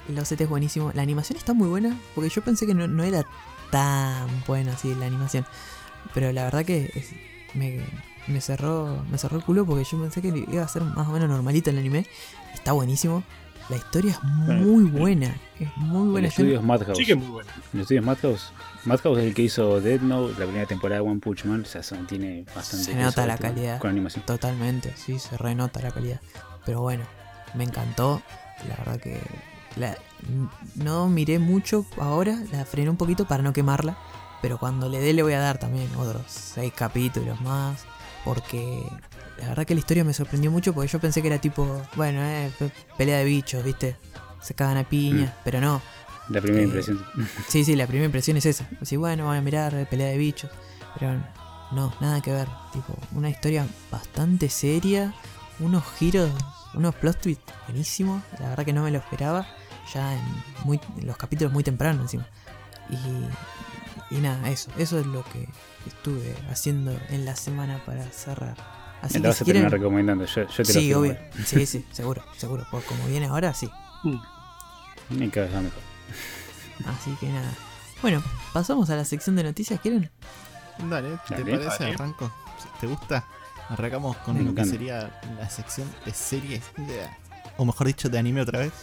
[0.10, 0.92] el OST es buenísimo.
[0.94, 3.26] La animación está muy buena, porque yo pensé que no, no era
[3.72, 5.46] tan buena así la animación.
[6.14, 7.12] Pero la verdad que es-
[7.54, 7.80] me,
[8.28, 11.12] me cerró me cerró el culo porque yo pensé que iba a ser más o
[11.12, 12.06] menos normalito el anime.
[12.54, 13.24] Está buenísimo.
[13.70, 15.36] La historia es muy buena.
[15.60, 16.28] Es muy El buena.
[16.28, 16.98] Yo estudio es Madhouse.
[16.98, 17.50] Sí que es muy bueno.
[17.74, 18.52] El estudio es Madhouse.
[18.86, 21.64] Madhouse es el que hizo Dead Note, la primera temporada de One Punch Man.
[21.64, 22.86] O sea, son- tiene bastante.
[22.86, 23.80] Se nota la este, calidad.
[23.80, 24.26] Con animación.
[24.26, 26.22] Totalmente, sí, se renota la calidad.
[26.66, 27.04] Pero bueno,
[27.56, 28.22] me encantó.
[28.70, 29.20] La verdad que
[29.80, 29.98] la-
[30.76, 33.98] no miré mucho ahora, la frené un poquito para no quemarla.
[34.42, 37.86] Pero cuando le dé le voy a dar también otros seis capítulos más.
[38.24, 38.84] Porque
[39.40, 42.22] la verdad que la historia me sorprendió mucho porque yo pensé que era tipo, bueno,
[42.22, 43.96] eh, pe- pelea de bichos, ¿viste?
[44.42, 45.82] Se cagan a piña, pero no.
[46.30, 47.04] La primera Eh, impresión.
[47.48, 48.68] Sí, sí, la primera impresión es esa.
[48.82, 50.52] Así, bueno, voy a mirar eh, pelea de bichos.
[51.00, 51.14] Pero
[51.72, 52.48] no, nada que ver.
[52.74, 55.14] Tipo, una historia bastante seria.
[55.60, 56.30] Unos giros,
[56.76, 58.22] unos plot twists buenísimos.
[58.40, 59.48] La verdad que no me lo esperaba.
[59.94, 62.26] Ya en, muy, en los capítulos muy temprano encima.
[62.90, 64.70] Y, y nada, eso.
[64.78, 65.48] Eso es lo que
[65.86, 68.56] estuve haciendo en la semana para cerrar.
[69.02, 69.70] Así que si quieren...
[69.70, 70.26] recomendando.
[70.26, 71.18] Yo, yo te Sí, obvio.
[71.46, 72.66] Sí, sí, seguro, seguro.
[72.72, 73.70] Pues como viene ahora, sí.
[75.10, 75.80] Ni cada vez va mejor.
[76.86, 77.52] Así que nada.
[78.02, 78.22] Bueno,
[78.54, 80.10] pasamos a la sección de noticias, ¿quieren?
[80.90, 81.52] Dale, ¿te Dale.
[81.58, 81.96] parece, Dale.
[81.96, 82.32] Arranco?
[82.80, 83.26] ¿Te gusta?
[83.70, 86.64] Arrancamos con Me lo que sería la sección de series.
[86.78, 87.08] de-
[87.58, 88.74] o mejor dicho, de anime otra vez.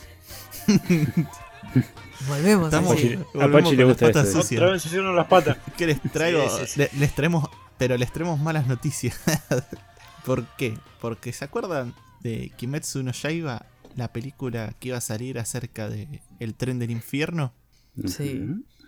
[2.29, 4.25] Volvemos Estamos- a Apache, volvemos Apache con le gusta eso.
[4.25, 4.61] sucias.
[4.63, 5.59] Otra vez se hicieron las patas.
[5.77, 6.49] que les traigo?
[6.49, 6.79] Sí, sí, sí.
[6.81, 9.21] le- les traemos, pero les traemos malas noticias.
[10.25, 10.79] ¿Por qué?
[11.01, 13.67] Porque ¿se acuerdan de Kimetsu no Yaiba?
[13.97, 17.53] La película que iba a salir acerca de el tren del infierno.
[18.07, 18.41] Sí.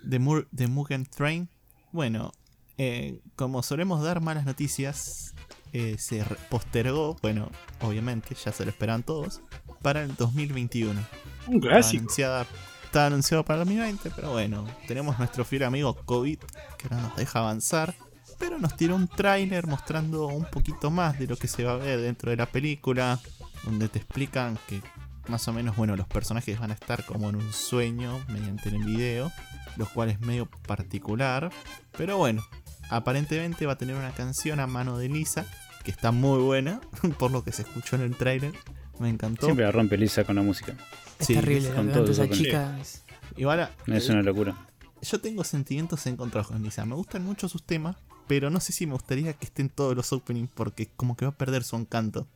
[0.03, 1.49] De, Mur de Mugen Train.
[1.93, 2.33] Bueno,
[2.79, 5.35] eh, como solemos dar malas noticias,
[5.73, 7.51] eh, se postergó, bueno,
[7.83, 9.43] obviamente, ya se lo esperan todos,
[9.87, 11.01] para el 2021.
[11.47, 12.07] Un clásico.
[12.09, 16.41] estaba anunciado para el 2020, pero bueno, tenemos nuestro fiel amigo COVID
[16.77, 17.95] que no nos deja avanzar.
[18.37, 21.77] Pero nos tiró un tráiler mostrando un poquito más de lo que se va a
[21.77, 23.21] ver dentro de la película,
[23.63, 24.83] donde te explican que
[25.29, 28.83] más o menos, bueno, los personajes van a estar como en un sueño mediante el
[28.83, 29.31] video,
[29.77, 31.53] lo cual es medio particular.
[31.97, 32.45] Pero bueno,
[32.91, 35.47] aparentemente va a tener una canción a mano de Lisa,
[35.85, 36.81] que está muy buena,
[37.21, 38.53] por lo que se escuchó en el tráiler.
[38.99, 39.47] Me encantó.
[39.47, 40.75] Siempre la rompe Lisa con la música.
[41.19, 42.79] Es Sí, terrible con todo esa chica.
[42.81, 43.03] es-
[43.37, 44.57] Igual a- No es una locura.
[45.03, 46.85] yo tengo sentimientos encontrados con Lisa.
[46.87, 50.13] Me gustan mucho sus temas, pero no sé si me gustaría que estén todos los
[50.13, 52.27] openings porque como que va a perder su encanto.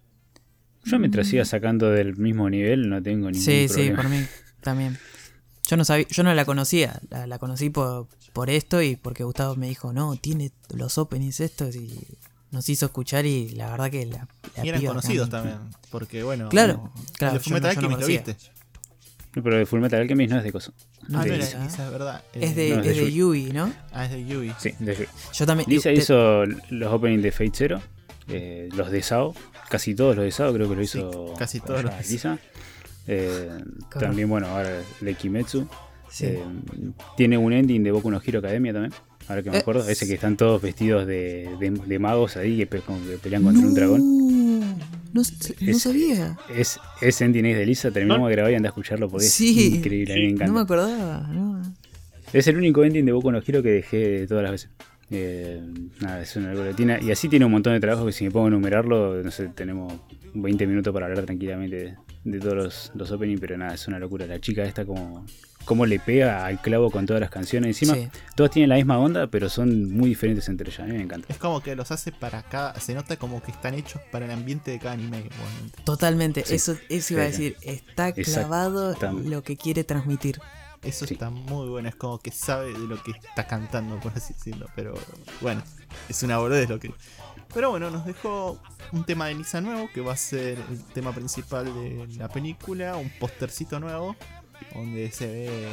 [0.84, 3.96] Yo mientras siga sacando del mismo nivel no tengo ningún Sí, sí, problema.
[4.02, 4.20] por mí
[4.62, 4.98] también.
[5.68, 9.24] Yo no sabía, yo no la conocía, la, la conocí por, por esto y porque
[9.24, 11.98] Gustavo me dijo, no, tiene los openings estos y
[12.50, 14.26] nos hizo escuchar y la verdad que la,
[14.56, 15.58] la y eran conocidos también,
[15.90, 16.48] porque bueno...
[16.48, 18.50] Claro, el claro, de yo Fullmetal no- yo no Alchemist, ¿lo viste?
[19.32, 20.72] Pero de Fullmetal Alchemist no es de coso.
[21.08, 21.68] No ah, no Lisa, era ¿eh?
[21.68, 22.24] Es verdad.
[22.34, 23.44] Es de, No, es de es de Yui.
[23.44, 23.72] Yui, ¿no?
[23.92, 24.52] Ah, es de Yui.
[24.58, 25.70] Sí, de Yo también.
[25.70, 27.80] Lisa te- hizo los openings de Fate Zero,
[28.28, 29.34] eh, los de Sao,
[29.68, 32.38] casi todos los de Sao creo que lo Sí, hizo casi todos los de Lisa.
[33.06, 33.50] Eh,
[33.98, 35.66] también, bueno, ahora el de Kimetsu.
[36.10, 36.26] sí.
[36.26, 36.44] Eh,
[37.16, 38.92] tiene un ending de Boku no Hero Academia también.
[39.28, 39.88] Ahora que me Eh, acuerdo.
[39.88, 43.42] Ese que están todos vestidos de, de- de magos ahí que, pe- como que pelean
[43.42, 44.00] contra un dragón.
[44.60, 44.76] No,
[45.12, 46.36] no Es- sabía.
[46.54, 49.50] Es, es Ending Ace de Lisa, terminamos de grabar y anda a escucharlo porque Sí.
[49.68, 50.46] es increíble, a mí me encanta.
[50.46, 51.28] No me acordaba.
[51.32, 51.62] No.
[52.32, 54.70] Es el único ending de Boku no Hero que dejé todas las veces.
[55.10, 55.60] Eh,
[56.00, 56.72] nada, es una locura.
[56.74, 59.30] Tiene- y así tiene un montón de trabajo que si me pongo a enumerarlo, no
[59.32, 59.92] sé, tenemos
[60.34, 63.98] 20 minutos para hablar tranquilamente de, de todos los, los openings, pero nada, es una
[63.98, 64.26] locura.
[64.26, 65.26] La chica esta como,
[65.64, 67.68] como le pega al clavo con todas las canciones.
[67.80, 68.08] Encima, Sí.
[68.34, 70.80] todas tienen la misma onda, pero son muy diferentes entre ellas.
[70.80, 71.26] A mí me encanta.
[71.30, 72.78] Es como que los hace para cada.
[72.80, 75.82] Se nota como que están hechos para el ambiente de cada anime, igualmente.
[75.84, 76.44] Totalmente.
[76.44, 76.54] Sí.
[76.56, 77.56] Eso, eso iba a decir.
[77.62, 80.40] Está clavado lo que quiere transmitir.
[80.82, 81.12] Eso Sí.
[81.14, 84.66] está muy bueno, es como que sabe de lo que está cantando, por así decirlo.
[84.74, 84.94] Pero
[85.42, 85.62] bueno,
[86.08, 86.90] es una boludez lo que.
[87.52, 88.58] Pero bueno, nos dejó
[88.92, 92.96] un tema de Nisa nuevo, que va a ser el tema principal de la película,
[92.96, 94.16] un postercito nuevo,
[94.74, 95.68] donde se ve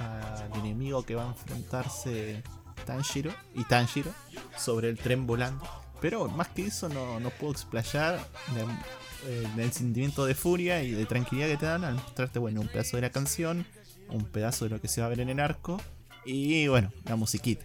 [0.00, 2.42] al enemigo que va a enfrentarse
[2.86, 4.10] Tanjiro y Tanjiro
[4.56, 5.64] sobre el tren volando.
[6.00, 8.18] Pero más que eso no, no puedo explayar
[8.54, 8.84] la-
[9.28, 12.68] eh, el sentimiento de furia y de tranquilidad que te dan al mostrarte bueno un
[12.68, 13.66] pedazo de la canción,
[14.08, 15.80] un pedazo de lo que se va a ver en el arco
[16.24, 17.64] y bueno, la musiquita.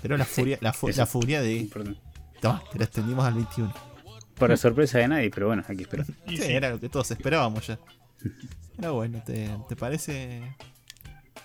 [0.00, 1.02] Pero la furia, la, fu- Eso.
[1.02, 1.68] la furia de.
[2.40, 3.74] Toma, te la extendimos al 21.
[4.38, 5.62] Para sorpresa de nadie, pero bueno.
[6.26, 6.52] Y Sí, sí.
[6.52, 7.78] era lo que todos esperábamos ya.
[8.76, 10.42] Pero bueno, ¿te, te parece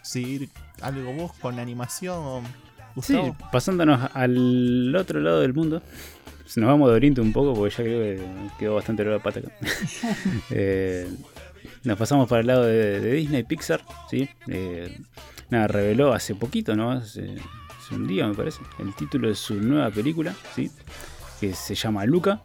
[0.02, 0.50] seguir
[0.82, 2.44] algo vos con animación?
[3.02, 3.20] Sí,
[3.52, 5.82] pasándonos al otro lado del mundo.
[6.56, 9.52] Nos vamos de Oriente un poco porque ya creo que quedó bastante la pata acá.
[10.52, 11.10] Eh,
[11.84, 14.30] nos pasamos para el lado de, de Disney Pixar, ¿sí?
[14.48, 14.98] Eh,
[15.50, 16.92] nada, reveló hace poquito, ¿no?
[16.92, 17.36] Hace,
[17.78, 20.72] hace un día me parece, el título de su nueva película, ¿sí?
[21.40, 22.42] Que se llama Luca.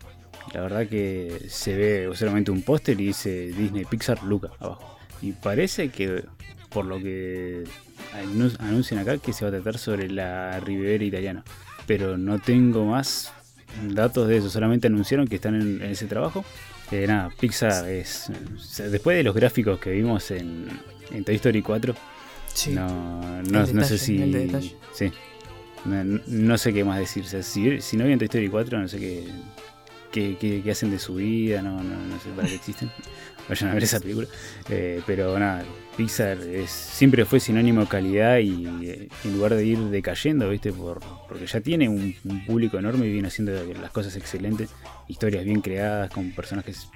[0.54, 4.98] La verdad que se ve solamente un póster y dice Disney Pixar Luca abajo.
[5.22, 6.24] Y parece que,
[6.70, 7.64] por lo que
[8.14, 11.44] anun- anuncian acá, que se va a tratar sobre la Ribera italiana.
[11.86, 13.32] Pero no tengo más
[13.92, 16.44] datos de eso, solamente anunciaron que están en, en ese trabajo.
[16.90, 18.30] Eh, nada, Pixar es.
[18.90, 20.66] después de los gráficos que vimos en,
[21.12, 21.94] en Toy Story 4,
[22.52, 22.72] Sí.
[22.72, 24.18] no, no, no sé detalle, si.
[24.18, 24.76] detalle.
[24.92, 25.12] Sí.
[26.26, 27.22] No, sé qué más decir.
[27.22, 29.24] O sea, si, si no vieron Toy Story 4, no sé qué,
[30.10, 31.80] qué, hacen de su vida, no,
[32.22, 32.90] sé para qué existen.
[33.48, 34.28] Vayan a ver esa película.
[34.68, 35.64] Eh, pero nada,
[35.96, 40.72] Pixar es, siempre fue sinónimo de calidad y eh, en lugar de ir decayendo, ¿viste?
[40.72, 42.14] Por, porque ya tiene un,
[42.46, 44.70] público enorme y viene haciendo las cosas excelentes,
[45.08, 46.88] historias bien creadas, con personajes.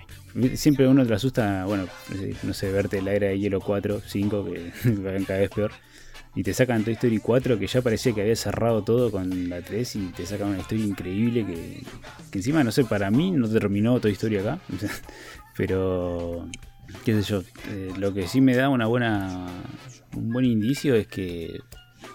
[0.54, 1.86] Siempre uno te asusta, bueno,
[2.42, 5.72] no sé, verte la era de hielo 4, 5, que van cada vez peor.
[6.36, 9.62] Y te sacan Toy Story 4, que ya parecía que había cerrado todo con la
[9.62, 11.82] 3, y te sacan una historia increíble que,
[12.30, 14.58] que encima, no sé, para mí no terminó Toy Story acá.
[15.56, 16.48] Pero,
[17.04, 19.46] qué sé yo, eh, lo que sí me da una buena
[20.16, 21.60] un buen indicio es que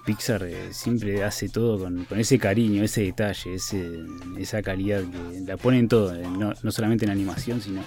[0.06, 4.00] Pixar eh, siempre hace todo con, ese cariño, ese detalle, ese,
[4.38, 7.84] esa calidad que la pone en todo, eh, no, no solamente en animación, sino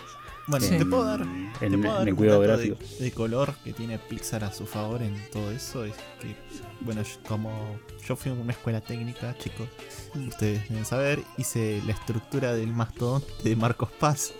[0.47, 2.77] Bueno, te puedo dar, en, te en puedo dar el un cuidado gráfico.
[2.99, 5.85] de, de color que tiene Pixar a su favor en todo eso.
[5.85, 6.35] Es que,
[6.81, 9.69] bueno, yo- como yo fui a una escuela técnica, chicos,
[10.15, 14.33] ustedes deben saber, hice la estructura del mastodonte de Marcos Paz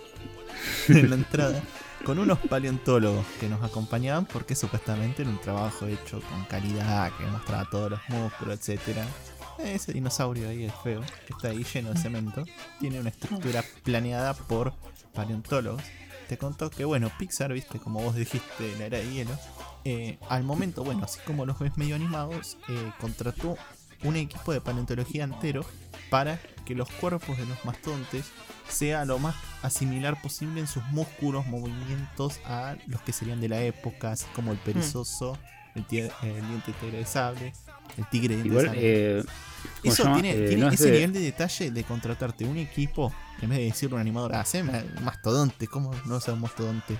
[0.89, 1.63] en la entrada
[2.05, 7.23] con unos paleontólogos que nos acompañaban porque supuestamente era un trabajo hecho con calidad, que
[7.27, 9.05] mostraba todos los músculos, etcétera.
[9.59, 12.43] Ese dinosaurio ahí es feo, que está ahí lleno de cemento,
[12.79, 14.73] tiene una estructura planeada por
[15.13, 15.83] paleontólogos.
[16.27, 19.31] Te contó que, bueno, Pixar, viste, como vos dijiste, la era de hielo,
[19.85, 23.57] eh, al momento, bueno, así como los ves medio animados, eh, contrató
[24.03, 25.65] un equipo de paleontología entero
[26.09, 28.25] para que los cuerpos de los mastodontes
[28.69, 33.61] sea lo más asimilar posible en sus músculos, movimientos a los que serían de la
[33.61, 35.37] época, así como el perezoso,
[35.75, 37.53] el, tie- el diente tigre de sable,
[37.97, 38.81] el tigre de diente de sable.
[39.19, 39.23] eh,
[39.81, 42.57] ¿cómo se Eso tiene, Eh, tiene no ese de- nivel de detalle de contratarte un
[42.57, 46.41] equipo, en vez de decirle a un animador, haceme un mastodonte, ¿cómo no sea un
[46.41, 46.97] mastodonte?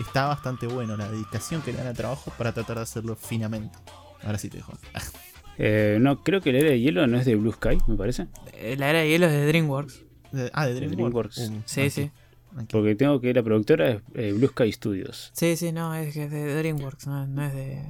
[0.00, 3.78] Está bastante bueno la dedicación que le dan al trabajo para tratar de hacerlo finamente.
[4.22, 4.72] Ahora sí te dejo.
[5.58, 8.26] eh, no, creo que la era de hielo no es de Blue Sky, me parece.
[8.52, 10.02] Eh, La era de hielo es de DreamWorks.
[10.32, 11.36] De- ah, de DreamWorks.
[11.36, 11.38] DreamWorks.
[11.38, 12.10] Uh, Sí, aquí, sí.
[12.56, 12.66] aquí.
[12.72, 15.30] Porque tengo que la productora es eh, Blue Sky Studios.
[15.34, 17.82] Sí, sí, no, es que es de DreamWorks, no, no es de.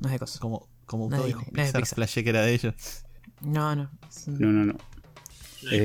[0.00, 0.38] No es de cosas.
[0.38, 1.94] Como, como No todo dijo Pixar, Pixar.
[1.96, 2.74] flashé que era de ellos.
[3.40, 3.90] No, no.
[4.26, 4.74] No, no, no.
[5.62, 5.84] Esté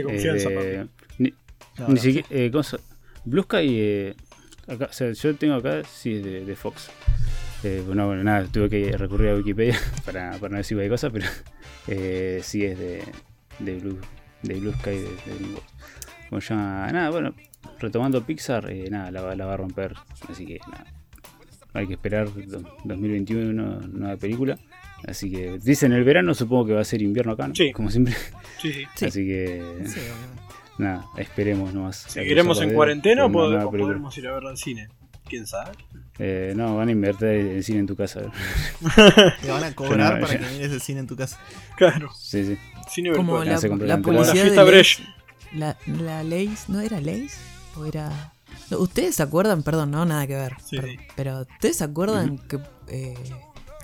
[0.00, 0.90] Es confianza, papi.
[1.18, 1.32] Ni,
[1.78, 2.28] No, ni no, siquiera.
[2.30, 2.78] eh, cosa-
[3.24, 3.56] Blue Sky.
[3.70, 4.14] eh,
[4.68, 6.90] acá, o sea, yo tengo acá, sí, es de, de Fox.
[7.62, 11.10] Eh, bueno, bueno, nada, tuve que recurrir a Wikipedia para, para no decir cualquier cosa,
[11.10, 11.26] pero
[11.88, 13.02] eh, sí es de,
[13.60, 13.98] de, Blue,
[14.42, 15.58] de Blue Sky de, de.
[16.28, 17.34] Como llama, nada, bueno,
[17.78, 19.94] retomando Pixar, eh, nada, la, va- la va a romper,
[20.28, 20.86] así que nada.
[21.72, 23.52] Hay que esperar do- 2021,
[23.88, 24.58] nueva película.
[25.06, 27.54] Así que dicen el verano, supongo que va a ser invierno acá, ¿no?
[27.54, 27.72] Sí.
[27.72, 28.14] Como siempre.
[28.60, 28.84] Sí, sí.
[28.96, 29.04] Sí.
[29.04, 30.42] Así que Sí, obviamente.
[30.78, 31.96] nada, esperemos nomás.
[32.08, 34.88] ¿Seguiremos en cuarentena o podemos ir a verla al cine?
[35.28, 35.72] ¿Quién sabe?
[36.18, 38.20] Eh, no, van a invertir el cine en tu casa.
[39.42, 40.46] Te van a cobrar no, para ya.
[40.46, 41.38] que mires el cine en tu casa.
[41.76, 42.10] Claro.
[42.16, 42.58] Sí, sí.
[42.90, 43.78] Cine Como virtual.
[43.78, 45.00] la, la la Como la de Brecht.
[45.00, 45.08] Lays,
[45.54, 47.38] la, la Lays, ¿no era Lays?
[47.76, 48.32] ¿O era...?
[48.70, 49.62] No, ¿Ustedes se acuerdan?
[49.62, 50.52] Perdón, no, nada que ver.
[50.64, 50.78] Sí.
[51.16, 53.14] Pero ¿ustedes se acuerdan que, eh,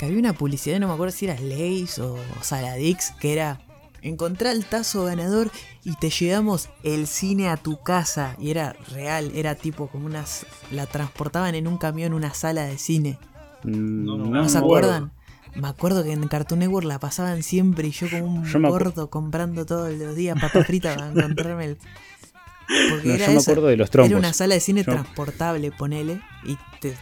[0.01, 3.61] que había una publicidad, no me acuerdo si era Lays o, o Saladix, que era...
[4.03, 5.51] Encontrar el tazo ganador
[5.84, 8.34] y te llevamos el cine a tu casa.
[8.40, 10.46] Y era real, era tipo como unas...
[10.70, 13.18] La transportaban en un camión una sala de cine.
[13.62, 14.88] Mm, No, no, ¿No me se acuerdo.
[14.90, 15.12] acuerdan?
[15.55, 19.11] Me acuerdo que en Cartoon Network la pasaban siempre y yo como un Yo gordo
[19.11, 21.76] comprando todos los días papas fritas para encontrarme el...
[22.90, 24.11] Porque No, era yo me esa, acuerdo de los trompos.
[24.12, 26.96] Era una sala de cine Yo- transportable, ponele, y te,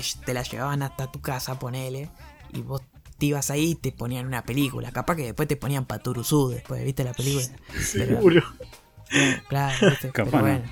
[0.00, 2.08] te, te la llevaban hasta tu casa, ponele,
[2.52, 2.82] y vos
[3.18, 4.90] te ibas ahí y te ponían una película.
[4.90, 7.46] Capaz que después te ponían Paturuzú después, ¿viste la película?
[7.92, 8.42] Pero- Seguro.
[9.48, 10.10] claro, ¿viste?
[10.10, 10.48] Capaz, Pero ¿no?
[10.48, 10.64] bueno.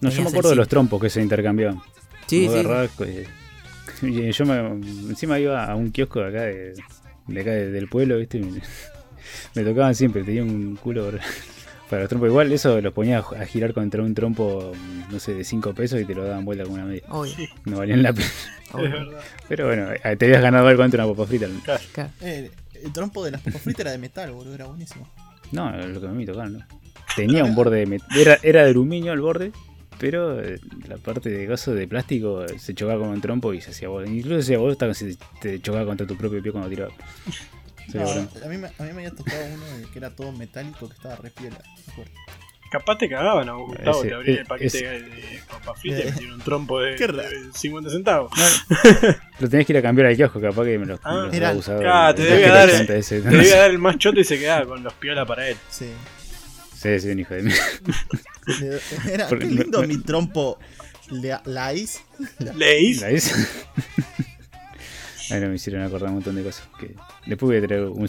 [0.00, 1.82] No, yo me acuerdo de los trompos que se intercambiaban.
[2.26, 2.54] Sí, Vos
[2.98, 3.04] sí.
[3.04, 3.26] eh,
[4.02, 6.74] y yo me, encima iba a un kiosco de acá, de,
[7.26, 8.38] de acá de- del pueblo, ¿viste?
[8.38, 8.62] Y Me,
[9.56, 11.10] me tocaban siempre, tenía un culo
[11.90, 12.28] para- los trompos.
[12.30, 14.72] Igual eso los ponía a girar contra un trompo,
[15.10, 17.02] no sé, de 5 pesos y te lo daban vuelta con una media.
[17.36, 18.28] Sí, No valían la pena.
[19.48, 21.48] Pero bueno, eh, te habías ganado algo contra una papa frita.
[21.48, 21.60] ¿no?
[21.60, 22.10] Claro.
[22.20, 22.50] Eh,
[22.84, 25.08] el trompo de las papas fritas era de metal, boludo, era buenísimo.
[25.52, 26.60] No, lo que a mí me tocaban, ¿no?
[27.16, 29.50] Tenía un borde de met- era, era de aluminio el borde,
[29.98, 33.70] pero eh, la parte de gaso de plástico se chocaba con un trompo y se
[33.72, 34.08] hacía bola.
[34.08, 36.92] Incluso se hacía bola hasta si te chocaba contra tu propio pie cuando tiraba.
[37.94, 40.88] No, a, mí me, a mí me había tocado uno de- que era todo metálico
[40.88, 41.58] que estaba re piola.
[42.70, 45.80] Capaz te cagaban a vos, Gustavo, Ese- te abrían el ese- paquete ese- de papas
[45.80, 46.10] fritas y Eh.
[46.12, 48.30] metieron un trompo de, de 50 centavos.
[49.40, 51.80] Lo tenés que ir a cambiar al kiosco, capaz que me los, Ah, me usado.
[51.80, 53.20] claro, te El debía dar- chanta ese.
[53.22, 55.56] Te debía dar el más choto y se quedaba con los piola para él.
[55.68, 55.90] Sí.
[56.76, 57.52] Sí, sí, un hijo de mí.
[59.10, 60.58] Era, Porque qué no- lindo no- mi trompo
[61.10, 62.00] la- Lais.
[62.54, 63.02] ¿Leís?
[65.30, 66.68] Bueno, me hicieron acordar un montón de cosas.
[66.78, 66.94] Que
[67.26, 68.08] después voy a traer un-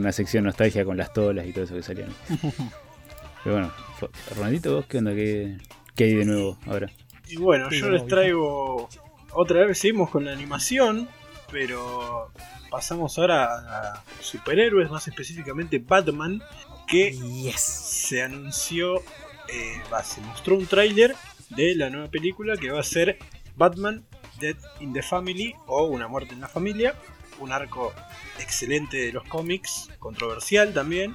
[0.00, 2.10] una sección nostalgia con las tolas y todo eso que salían.
[3.44, 5.14] Pero bueno, Ro- Ronaldito, ¿vos qué onda?
[5.14, 5.56] ¿Qué,
[5.94, 6.90] qué hay de nuevo ahora?
[7.28, 8.88] Y bueno, yo les traigo.
[9.32, 11.08] Otra vez seguimos con la animación,
[11.52, 12.30] pero
[12.70, 13.44] pasamos ahora
[13.94, 16.42] a superhéroes, más específicamente Batman,
[16.86, 17.60] que Yes.
[17.60, 18.96] se anunció,
[19.48, 21.14] eh, va, se mostró un tráiler
[21.50, 23.18] de la nueva película que va a ser
[23.56, 24.04] Batman
[24.40, 26.94] Dead in the Family o Una muerte en la familia,
[27.40, 27.92] un arco
[28.40, 31.14] excelente de los cómics, controversial también.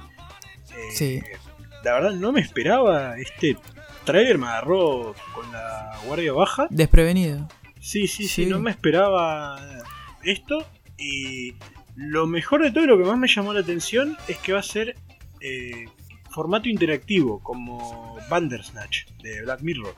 [0.70, 1.22] Eh, Sí.
[1.82, 3.58] La verdad no me esperaba este
[4.04, 6.66] tráiler, me agarró con la guardia baja.
[6.70, 7.46] Desprevenido.
[7.80, 8.46] Sí, sí, sí, Sí.
[8.46, 9.58] no me esperaba
[10.22, 10.66] esto.
[10.96, 11.54] Y
[11.96, 14.60] lo mejor de todo y lo que más me llamó la atención es que va
[14.60, 14.96] a ser
[15.40, 15.84] eh,
[16.30, 19.94] formato interactivo, como Bandersnatch de Black Mirror.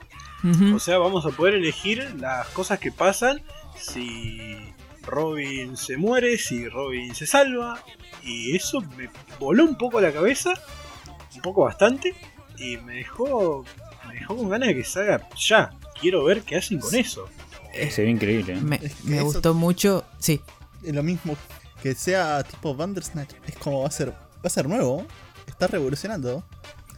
[0.75, 3.41] O sea, vamos a poder elegir las cosas que pasan
[3.77, 4.57] si
[5.03, 7.83] Robin se muere, si Robin se salva.
[8.23, 9.09] Y eso me
[9.39, 10.53] voló un poco la cabeza,
[11.35, 12.13] un poco bastante,
[12.57, 13.63] y me dejó,
[14.07, 15.71] me dejó con ganas de que se haga ya.
[15.99, 17.27] Quiero ver qué hacen con eso.
[17.89, 18.61] Se ve increíble, ¿eh?
[18.61, 20.03] Me, Es que me eso- gustó mucho.
[20.19, 20.41] Sí,
[20.83, 21.35] Es lo mismo
[21.81, 23.33] que sea tipo Bandersnatch.
[23.47, 24.11] Es como va a ser.
[24.11, 25.05] Va a ser nuevo.
[25.47, 26.43] Está revolucionando.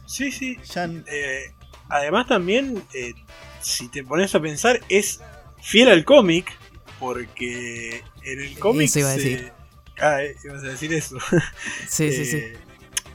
[0.06, 0.58] Sí, sí.
[0.74, 0.84] Ya.
[0.84, 1.52] Eh,
[1.90, 3.14] además también, eh,
[3.60, 5.20] si te pones a pensar, es
[5.60, 6.56] fiel al cómic,
[6.98, 8.86] porque en el cómic...
[8.86, 9.52] Eso iba a se- decir.
[10.00, 11.18] Ah, eh, ibas a decir eso.
[11.88, 12.36] sí, sí, sí.
[12.36, 12.58] Eh,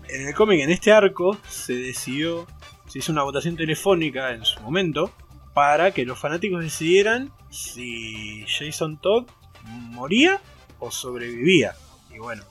[0.10, 2.46] En el cómic, en este arco, se decidió,
[2.88, 5.12] se hizo una votación telefónica en su momento
[5.54, 9.26] para que los fanáticos decidieran si Jason Todd
[9.64, 10.40] moría
[10.80, 11.76] o sobrevivía.
[12.14, 12.44] Y bueno,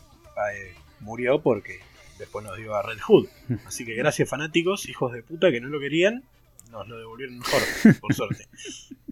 [0.52, 1.80] eh, murió porque
[2.24, 3.26] después nos dio a Red Hood.
[3.66, 6.24] Así que gracias fanáticos, hijos de puta que no lo querían,
[6.70, 7.62] nos lo devolvieron mejor,
[8.00, 8.48] por suerte.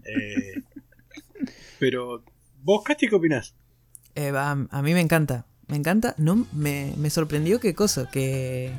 [0.04, 0.62] Eh,
[1.78, 2.22] pero,
[2.62, 3.54] ¿vos, Casti, qué opinás?
[4.14, 5.46] Eh, va, a mí me encanta.
[5.68, 6.14] Me encanta.
[6.18, 8.10] No, me, me sorprendió qué cosa.
[8.10, 8.72] Que,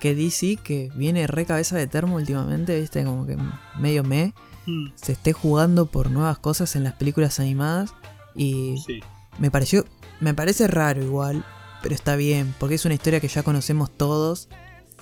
[0.00, 3.36] que DC, que viene re cabeza de termo últimamente, viste, como que
[3.78, 4.32] medio me,
[4.66, 7.94] Hmm, se esté jugando por nuevas cosas en las películas animadas.
[8.34, 9.00] Y sí.
[9.38, 9.84] me pareció.
[10.20, 11.44] Me parece raro igual.
[11.86, 12.52] Pero está bien.
[12.58, 14.48] Porque es una historia que ya conocemos todos.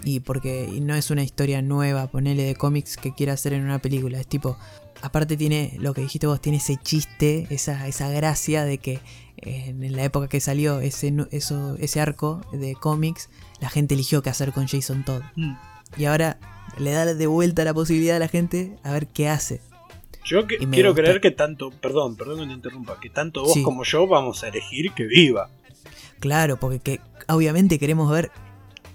[0.05, 3.79] Y porque no es una historia nueva, ponele de cómics que quiera hacer en una
[3.79, 4.21] película.
[4.21, 4.59] Es tipo.
[5.01, 9.01] Aparte tiene, lo que dijiste vos, tiene ese chiste, esa, esa gracia de que
[9.39, 13.31] eh, en la época que salió ese, eso, ese arco de cómics,
[13.61, 15.23] la gente eligió qué hacer con Jason Todd.
[15.37, 15.55] Hmm.
[15.97, 16.39] Y ahora
[16.79, 19.63] le da de vuelta la posibilidad a la gente a ver qué hace.
[20.25, 21.03] Yo que- quiero gusta.
[21.03, 23.63] creer que tanto, perdón, perdón que te interrumpa, que tanto vos Sí.
[23.63, 25.51] como yo vamos a elegir que viva.
[26.25, 28.31] Claro, porque que, obviamente queremos ver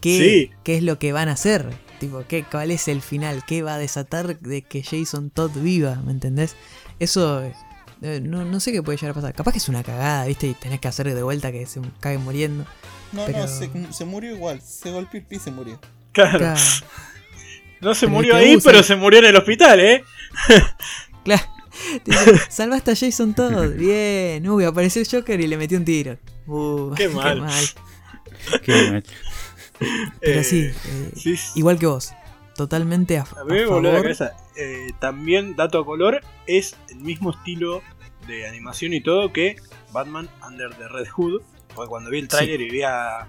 [0.01, 0.51] qué, Sí.
[0.63, 1.69] qué es lo que van a hacer.
[1.99, 5.97] Tipo, qué, cuál es el final, qué va a desatar de que Jason Todd viva,
[6.03, 6.55] ¿me entendés?
[6.97, 7.43] Eso
[8.01, 9.33] eh, no, no sé qué puede llegar a pasar.
[9.35, 10.47] Capaz que es una cagada, ¿viste?
[10.47, 12.65] Y tenés que hacer de vuelta que se cague muriendo.
[13.11, 14.59] No, Pero- no, se, se murió igual.
[14.59, 15.79] Se golpeó el pie y se murió.
[16.13, 16.39] Claro.
[16.39, 16.59] Claro,
[17.81, 20.03] No se Pero murió ahí, usa- pero se murió en el hospital, ¿eh?
[21.23, 21.43] claro.
[22.05, 24.47] Dice, Salvaste a Jason Todd, bien.
[24.49, 26.17] Uy, apareció Joker y le metió un tiro.
[26.47, 27.45] Uh, Qué mal.
[28.63, 29.03] Qué mal.
[30.19, 32.11] Pero Eh, sí, eh, sí, igual que vos.
[32.55, 34.33] Totalmente a, A mí me a voló la cabeza.
[34.57, 37.81] Eh, también, dato a color, es el mismo estilo
[38.27, 39.55] de animación y todo que
[39.93, 41.41] Batman Under the Red Hood.
[41.73, 43.21] Porque cuando vi el tráiler y vi a-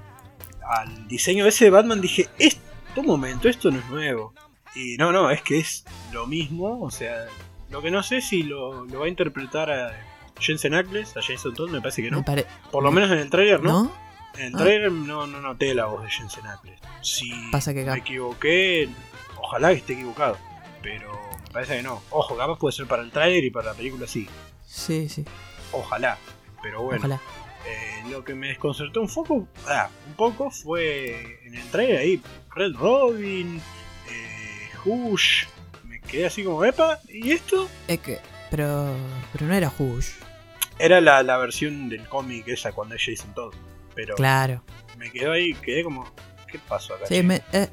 [0.68, 2.61] al diseño ese de Batman dije, esto,
[2.96, 4.34] un momento, esto no es nuevo.
[4.74, 6.80] Y no, no, es que es lo mismo.
[6.80, 7.26] O sea,
[7.70, 9.92] lo que no sé si lo, lo va a interpretar a
[10.38, 12.24] Jensen Ackles, a Jason Todd, me parece que no.
[12.24, 13.84] pare- Por lo menos en el tráiler, ¿no?
[13.84, 13.92] ¿No?
[14.38, 14.58] En el Ah.
[14.58, 16.78] trailer no, no noté la voz de Jensen Ackles.
[17.02, 18.88] Si Pasa que me equivoqué,
[19.36, 20.36] ojalá que esté equivocado.
[20.82, 21.12] Pero
[21.46, 22.00] me parece que no.
[22.10, 24.26] Ojo, capaz puede ser para el trailer y para la película sí.
[24.66, 25.24] Sí, sí.
[25.72, 26.16] Ojalá.
[26.62, 27.20] Pero bueno, Ojalá.
[27.66, 32.22] eh, lo que me desconcertó un poco, ah, un poco fue en el trailer ahí
[32.54, 33.60] Red Robin,
[34.10, 35.44] eh, Hush.
[36.11, 37.68] Quedé así como, epa, ¿y esto?
[37.88, 38.18] Es que.
[38.50, 38.94] Pero.
[39.32, 40.08] Pero no era Hush.
[40.78, 43.54] Era la, la versión del cómic esa cuando es Jason Todd.
[43.94, 44.62] Pero Claro.
[44.96, 46.11] me quedó ahí, quedé como,
[46.50, 47.06] ¿qué pasó acá?
[47.06, 47.68] Sí, me- eh,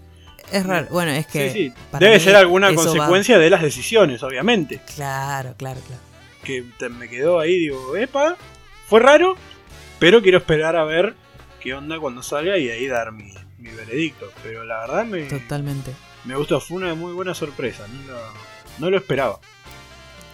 [0.51, 0.88] es raro.
[0.91, 1.49] Bueno, es que.
[1.51, 1.73] Sí, sí.
[1.99, 4.81] Debe ser alguna va- consecuencia de las decisiones, obviamente.
[4.95, 6.01] Claro, claro, claro.
[6.43, 8.35] Que te- me quedó ahí, digo, epa,
[8.88, 9.35] fue raro,
[9.99, 11.15] pero quiero esperar a ver
[11.61, 14.29] qué onda cuando salga y ahí dar mi, mi veredicto.
[14.43, 15.91] Pero la verdad me, Totalmente.
[16.26, 18.20] Me gustó, fue una muy buena sorpresa, no lo,
[18.80, 19.39] no lo esperaba.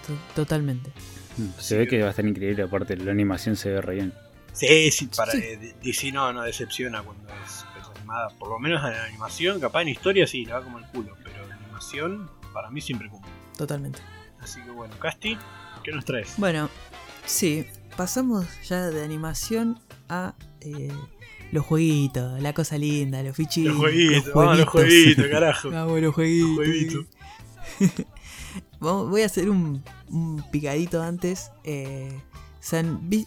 [0.08, 0.92] To- Totalmente.
[1.60, 4.14] Se ve que va a estar increíble, aparte la animación se ve re bien.
[4.54, 5.40] Sí, sí, para Sí.
[5.42, 8.30] eh, DC no, no decepciona cuando es, es animada.
[8.38, 11.16] Por lo menos en la animación, capaz en historia sí, la va como el culo,
[11.24, 13.32] pero en animación para mí siempre cumple.
[13.58, 14.00] Totalmente.
[14.42, 15.38] Así que bueno, Casti,
[15.84, 16.34] ¿qué nos traes?
[16.38, 16.70] Bueno,
[17.26, 17.66] sí.
[17.98, 19.80] Pasamos ya de animación
[20.10, 20.34] a.
[20.62, 20.92] eh,
[21.54, 23.72] los jueguitos, la cosa linda, los fichitos.
[23.74, 25.70] Los jueguitos, vamos a los jueguitos, carajo.
[25.72, 26.56] Vamos, los jueguitos.
[26.56, 27.06] Jueguito.
[28.80, 31.51] Vamos- Voy a hacer un, un picadito antes.
[31.64, 32.12] Eh,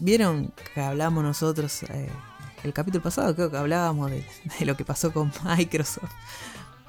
[0.01, 2.09] ¿Vieron que hablamos nosotros eh,
[2.65, 3.35] el capítulo pasado?
[3.35, 4.25] Creo que hablábamos de,
[4.59, 6.11] de lo que pasó con Microsoft.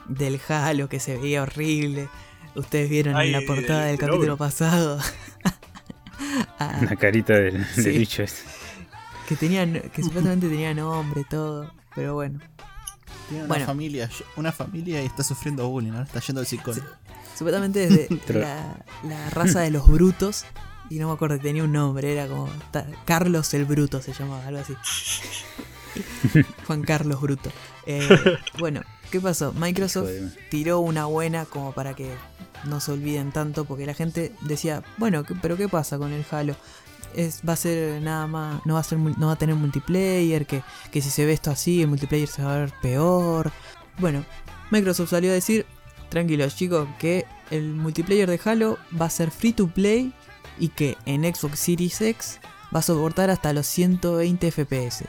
[0.07, 2.09] Del Halo que se veía horrible.
[2.55, 4.99] Ustedes vieron Ay, en la portada del- del del capítulo pasado.
[6.59, 7.89] Ah, La carita del, del Sí.
[7.97, 8.41] bicho este.
[9.27, 11.71] Que tenían, que supuestamente tenía nombre todo.
[11.95, 12.39] Pero bueno.
[13.29, 13.65] Tiene una Bueno.
[13.65, 16.85] familia, una familia y está sufriendo bullying, ahora está yendo al psicólogo.
[17.37, 20.45] Supuestamente es de Pero- la, la raza de los brutos.
[20.89, 22.49] Y no me acuerdo, tenía un nombre, era como
[23.03, 24.73] Carlos el Bruto se llamaba, algo así.
[26.67, 27.51] Juan Carlos Bruto.
[27.85, 28.07] Eh,
[28.59, 29.51] bueno, ¿qué pasó?
[29.53, 30.09] Microsoft
[30.49, 32.09] tiró una buena como para que
[32.65, 36.25] no se olviden tanto, porque la gente decía, bueno, ¿qué- pero ¿qué pasa con el
[36.31, 36.55] Halo?
[37.17, 39.55] Es, va a ser nada más, no va a ser mul- no va a tener
[39.55, 40.61] multiplayer, que,
[40.91, 43.51] que si se ve esto así, el multiplayer se va a ver peor.
[43.97, 44.23] Bueno,
[44.69, 45.65] Microsoft salió a decir,
[46.09, 50.13] tranquilos chicos, que el multiplayer de Halo va a ser free to play
[50.59, 52.39] y que en Xbox Series X
[52.75, 55.05] va a soportar hasta los 120 FPS.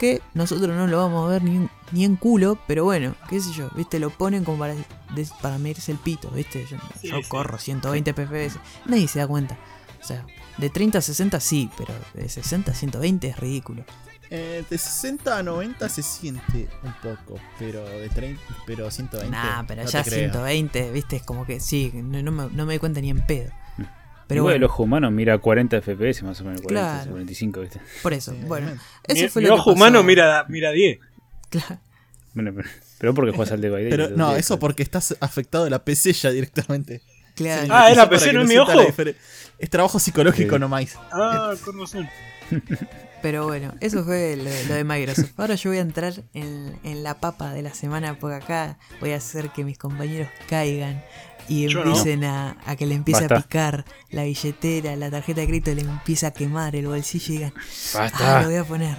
[0.00, 3.38] Que nosotros no lo vamos a ver ni, en- ni en culo, pero bueno, qué
[3.40, 7.06] sé yo, viste, lo ponen como para, de- para medirse el pito, viste, yo, Sí,
[7.08, 7.28] yo sí.
[7.28, 9.56] corro 120 FPS, nadie se da cuenta.
[10.02, 10.26] O sea,
[10.58, 13.84] de 30 a 60 sí, pero de 60 a 120 es ridículo.
[14.30, 19.30] Eh, de 60 a 90 se siente un poco, pero de 30, pero 120.
[19.36, 20.20] Nah, pero no ya te creo.
[20.30, 23.26] 120, viste, es como que sí, no, no me, no me di cuenta ni en
[23.26, 23.50] pedo.
[24.28, 27.10] Pero Igual el bueno, ojo humano mira 40 FPS más o menos, 40, Claro.
[27.10, 27.80] 45, ¿viste?
[28.02, 28.70] por eso, Sí, bueno,
[29.04, 29.76] eso mi fue mi lo que ojo pasó.
[29.76, 30.98] humano mira, mira 10.
[31.50, 31.78] Claro.
[32.32, 35.84] Bueno, pero, pero porque juegas al by Pero no, eso porque estás afectado de la
[35.84, 37.02] PC ya directamente.
[37.34, 37.66] Claro.
[37.66, 38.72] Se Ah, no es mi ojo.
[39.58, 40.60] Es trabajo psicológico Sí.
[40.60, 40.96] nomás.
[41.12, 42.08] Ah, con razón.
[43.22, 45.30] Pero bueno, eso fue lo, lo de Microsoft.
[45.38, 49.12] Ahora yo voy a entrar en, en la papa de la semana porque acá voy
[49.12, 51.04] a hacer que mis compañeros caigan
[51.48, 51.86] y Yo no.
[51.90, 55.82] empiecen a, a que le empiece a picar la billetera, la tarjeta de crédito le
[55.82, 57.54] empieza a quemar el bolsillo y digan,
[57.94, 58.38] Basta.
[58.38, 58.96] ah, lo voy a poner.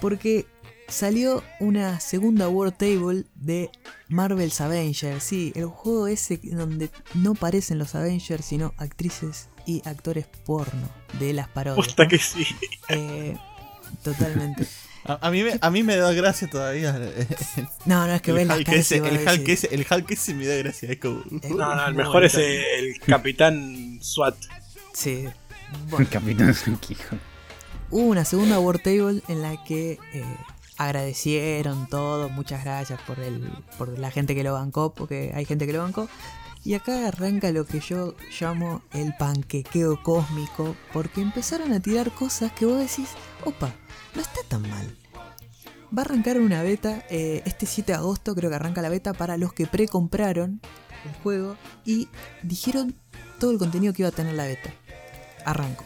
[0.00, 0.46] Porque
[0.88, 3.70] salió una segunda World Table de
[4.08, 5.22] Marvel's Avengers.
[5.24, 11.32] Sí, el juego ese donde no parecen los Avengers, sino actrices y actores porno de
[11.32, 11.84] las parodias.
[11.86, 12.08] Posta ¿no?
[12.08, 12.46] que sí.
[12.88, 13.36] Eh,
[14.02, 14.66] totalmente.
[15.08, 16.92] A, a mí me, a mí me da gracia todavía.
[16.98, 17.28] eh,
[17.84, 20.10] No, no, es que ven el, las Hulk caras ese, el, Hulk ese, el Hulk
[20.10, 20.90] ese me da gracia.
[20.90, 24.34] Es como, No, no, el mejor es el, el capitán SWAT.
[24.94, 25.28] Sí.
[25.90, 27.16] Bueno, Capitán Quijo.
[27.90, 30.24] hubo una segunda War Table en la que eh,
[30.76, 35.66] agradecieron todo, muchas gracias por, el, por la gente que lo bancó, porque hay gente
[35.66, 36.08] que lo bancó.
[36.64, 42.50] Y acá arranca lo que yo llamo el panquequeo cósmico, porque empezaron a tirar cosas
[42.52, 43.10] que vos decís,
[43.44, 43.72] opa,
[44.14, 44.96] no está tan mal.
[45.96, 49.12] Va a arrancar una beta eh, este 7 de agosto, creo que arranca la beta
[49.12, 50.60] para los que precompraron
[51.04, 52.08] el juego y
[52.42, 52.96] dijeron
[53.38, 54.70] todo el contenido que iba a tener la beta.
[55.44, 55.84] Arranco.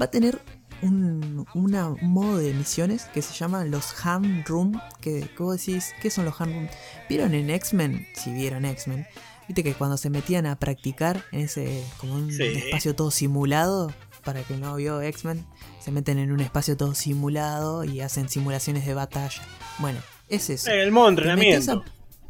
[0.00, 0.40] Va a tener
[0.82, 4.80] un, una- un modo de misiones que se llama los Hand Room.
[5.00, 5.92] Que, ¿Cómo decís?
[6.02, 6.68] ¿Qué son los Hand Room?
[7.08, 8.06] ¿Vieron en X-Men?
[8.14, 9.06] Si vieron X-Men.
[9.48, 12.42] Viste que cuando se metían a practicar en ese como un Sí.
[12.42, 13.92] espacio todo simulado,
[14.24, 15.46] para que no vio X-Men,
[15.78, 19.40] se meten en un espacio todo simulado y hacen simulaciones de batalla.
[19.78, 20.68] Bueno, es eso.
[20.70, 21.72] El modo entrenamiento.
[21.72, 21.84] a-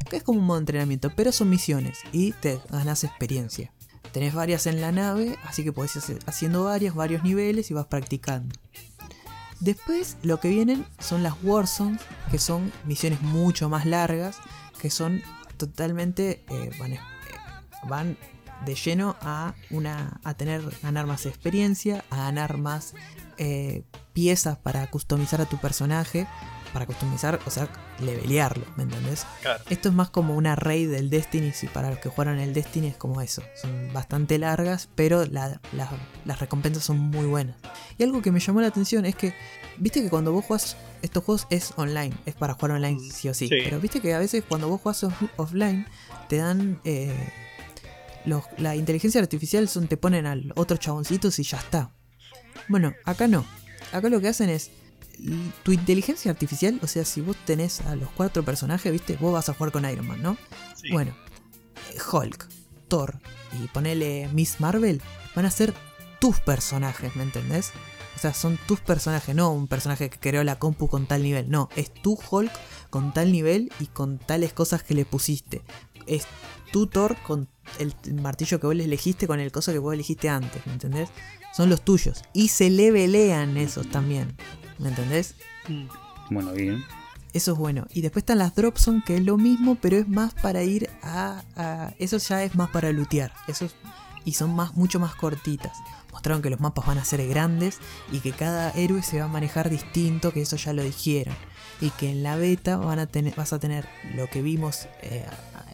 [0.07, 3.73] que es como un modo de entrenamiento, pero son misiones y te ganas experiencia.
[4.11, 7.85] Tenés varias en la nave, así que podés ir haciendo varias, varios niveles y vas
[7.87, 8.55] practicando.
[9.59, 14.37] Después lo que vienen son las Warzones, que son misiones mucho más largas,
[14.79, 15.21] que son
[15.57, 16.99] totalmente eh, van, eh,
[17.87, 18.17] van
[18.65, 22.93] de lleno a una a tener ganar más experiencia, a ganar más
[23.37, 23.83] eh,
[24.13, 26.27] piezas para customizar a tu personaje,
[26.77, 27.67] para customizar, o sea,
[27.99, 29.25] levelearlo, ¿me entendés?
[29.41, 29.63] Claro.
[29.67, 32.85] Esto es más como una raid del Destiny, si para los que jugaron el Destiny
[32.89, 33.41] es como eso.
[33.59, 35.89] Son bastante largas, pero la- la-
[36.25, 37.55] las recompensas son muy buenas.
[37.97, 39.33] Y algo que me llamó la atención es que,
[39.79, 43.27] viste que cuando vos jugás estos juegos es online, es para jugar online Mm, sí
[43.27, 43.47] o sí.
[43.47, 43.55] sí.
[43.63, 45.87] Pero viste que a veces cuando vos jugás off- offline
[46.29, 46.79] te dan...
[46.83, 47.11] eh,
[48.25, 51.89] los- la inteligencia artificial son, te ponen al otro chaboncitos y ya está.
[52.67, 53.45] Bueno, acá no.
[53.93, 54.69] Acá lo que hacen es
[55.63, 59.49] tu inteligencia artificial, o sea, si vos tenés a los cuatro personajes, viste, vos vas
[59.49, 60.37] a jugar con Iron Man, ¿no?
[60.75, 60.91] Sí.
[60.91, 61.15] Bueno,
[62.11, 62.47] Hulk,
[62.87, 63.19] Thor
[63.63, 65.01] y ponele Miss Marvel
[65.35, 65.73] van a ser
[66.19, 67.71] tus personajes, ¿me entendés?
[68.15, 71.51] O sea, son tus personajes, no un personaje que creó la compu con tal nivel.
[71.51, 72.51] No, es tu Hulk
[72.89, 75.61] con tal nivel y con tales cosas que le pusiste.
[76.07, 76.25] Es
[76.71, 77.47] tu Thor con
[77.77, 81.09] el martillo que vos le elegiste con el coso que vos elegiste antes, ¿me entendés?
[81.53, 82.23] Son los tuyos.
[82.33, 84.35] Y se levelean esos también,
[84.79, 85.35] ¿me entendés?
[85.67, 85.85] Mm.
[86.31, 86.83] Bueno, bien.
[87.33, 87.85] Eso es bueno.
[87.93, 90.89] Y después están las Drop Zone, que es lo mismo, pero es más para ir
[91.03, 91.43] a.
[91.55, 93.31] a- eso ya es más para lootear.
[93.47, 93.75] Eso es-
[94.25, 95.71] y son más, mucho más cortitas.
[96.11, 97.77] Mostraron que los mapas van a ser grandes
[98.11, 101.35] y que cada héroe se va a manejar distinto, que eso ya lo dijeron.
[101.79, 105.25] Y que en la beta van a tener, vas a tener lo que vimos eh,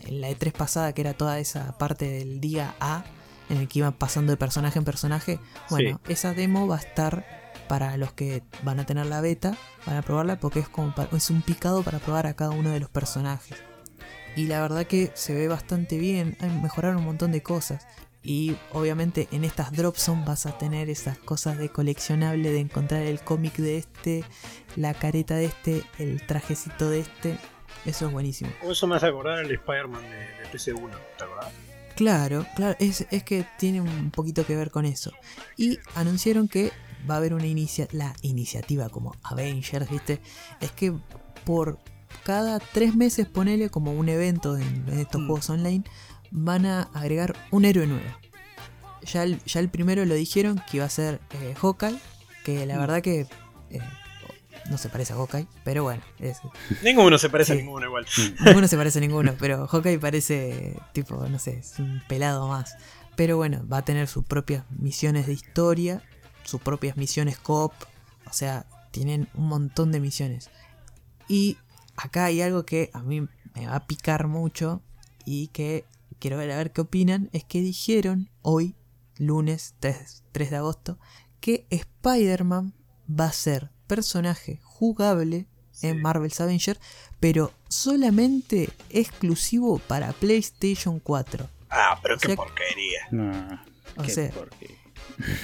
[0.05, 3.05] en la E3 pasada, que era toda esa parte del día A,
[3.49, 5.39] en el que iban pasando de personaje en personaje.
[5.69, 7.25] Bueno, esa demo va a estar
[7.67, 11.29] para los que van a tener la beta, van a probarla porque es como es
[11.29, 13.57] un picado para probar a cada uno de los personajes.
[14.35, 17.85] Y la verdad que se ve bastante bien, han mejorado un montón de cosas.
[18.23, 23.01] Y obviamente en estas drop zone vas a tener esas cosas de coleccionable, de encontrar
[23.01, 24.23] el cómic de este,
[24.77, 27.37] la careta de este, el trajecito de este.
[27.85, 28.49] Eso es buenísimo.
[28.63, 31.51] Eso me hace acordar el Spider-Man de, de PC1, ¿te acordás?
[31.95, 35.11] Claro, claro, es, es que tiene un poquito que ver con eso.
[35.57, 36.71] Y anunciaron que
[37.09, 40.21] va a haber una inicia la iniciativa como Avengers, ¿viste?
[40.61, 40.93] Es que
[41.45, 41.79] por
[42.23, 45.27] cada tres meses, ponele como un evento en, en estos Mm.
[45.27, 45.83] juegos online,
[46.31, 48.05] van a agregar un héroe nuevo.
[49.11, 51.99] Ya el, ya el primero lo dijeron que iba a ser eh, Hawkeye,
[52.45, 52.79] que la Mm.
[52.79, 53.27] verdad que
[53.69, 53.79] eh,
[54.69, 56.37] no se parece a Hawkeye, pero bueno, es,
[56.81, 57.59] Ninguno se parece Sí.
[57.59, 58.05] a ninguno igual.
[58.45, 62.75] Ninguno se parece a ninguno, pero Hawkeye parece tipo, no sé, es un pelado más.
[63.17, 66.01] Pero bueno, va a tener sus propias misiones de historia,
[66.43, 67.73] sus propias misiones cop,
[68.29, 70.49] o sea, tienen un montón de misiones.
[71.27, 71.57] Y
[71.95, 74.81] acá hay algo que a mí me va a picar mucho
[75.25, 75.85] y que
[76.19, 78.75] quiero ver a ver qué opinan, es que dijeron hoy,
[79.17, 80.99] lunes 3, 3 de agosto,
[81.39, 82.73] que Spider-Man
[83.09, 85.47] va a ser personaje jugable
[85.81, 86.01] en.
[86.01, 86.79] Marvel's Avenger,
[87.19, 91.49] pero solamente exclusivo para PlayStation 4.
[91.69, 92.99] Ah, pero O qué sea- porquería.
[93.11, 93.61] No,
[93.97, 94.77] O qué sea, porquería.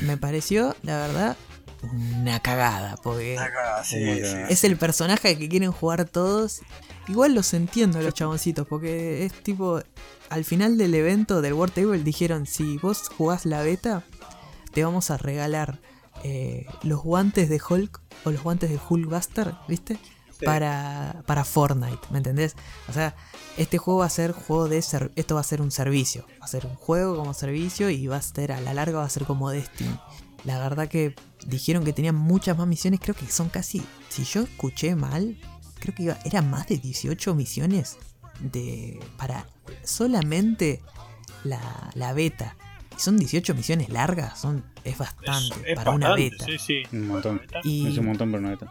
[0.01, 1.37] Me pareció, la verdad,
[1.83, 3.37] una cagada, porque
[3.83, 4.37] sí, sí.
[4.49, 6.61] es el personaje que quieren jugar todos.
[7.07, 9.81] Igual los entiendo a los chaboncitos, porque es tipo,
[10.29, 14.03] al final del evento del World Table dijeron, si vos jugás la beta,
[14.73, 15.79] te vamos a regalar
[16.23, 19.97] eh, los guantes de Hulk o los guantes de Hulkbuster, ¿viste?
[20.37, 20.45] Sí.
[20.45, 22.55] Para, para Fortnite, ¿me entendés?
[22.87, 23.15] O sea,
[23.59, 26.45] este juego va a ser juego de ser, esto va a ser un servicio, va
[26.45, 29.09] a ser un juego como servicio y va a ser a la larga va a
[29.09, 29.95] ser como Destiny.
[30.45, 34.41] La verdad que dijeron que tenían muchas más misiones, creo que son casi, si yo
[34.43, 35.37] escuché mal,
[35.79, 37.97] creo que iba, eran más de 18 misiones
[38.39, 39.45] de para
[39.83, 40.81] solamente
[41.43, 42.55] la, la beta.
[42.97, 46.45] Y son 18 misiones largas, son es bastante Es- es para una beta.
[46.45, 46.83] Sí, sí.
[46.91, 47.39] Un montón.
[47.39, 47.67] Para una beta.
[47.69, 48.67] Y Es un montón, pero no está.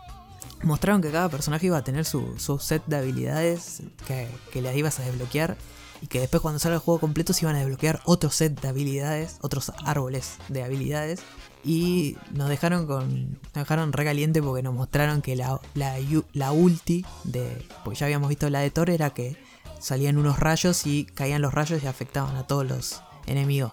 [0.62, 4.76] Mostraron que cada personaje iba a tener su, su set de habilidades que, que las
[4.76, 5.56] ibas a desbloquear
[6.00, 8.68] y que después cuando salga el juego completo se iban a desbloquear otro set de
[8.68, 11.20] habilidades, otros árboles de habilidades
[11.64, 17.66] y nos dejaron con nos dejaron recaliente porque nos mostraron que la, la, ulti de
[17.84, 19.36] pues ya habíamos visto la de Thor era que
[19.80, 23.72] salían unos rayos y caían los rayos y afectaban a todos los enemigos.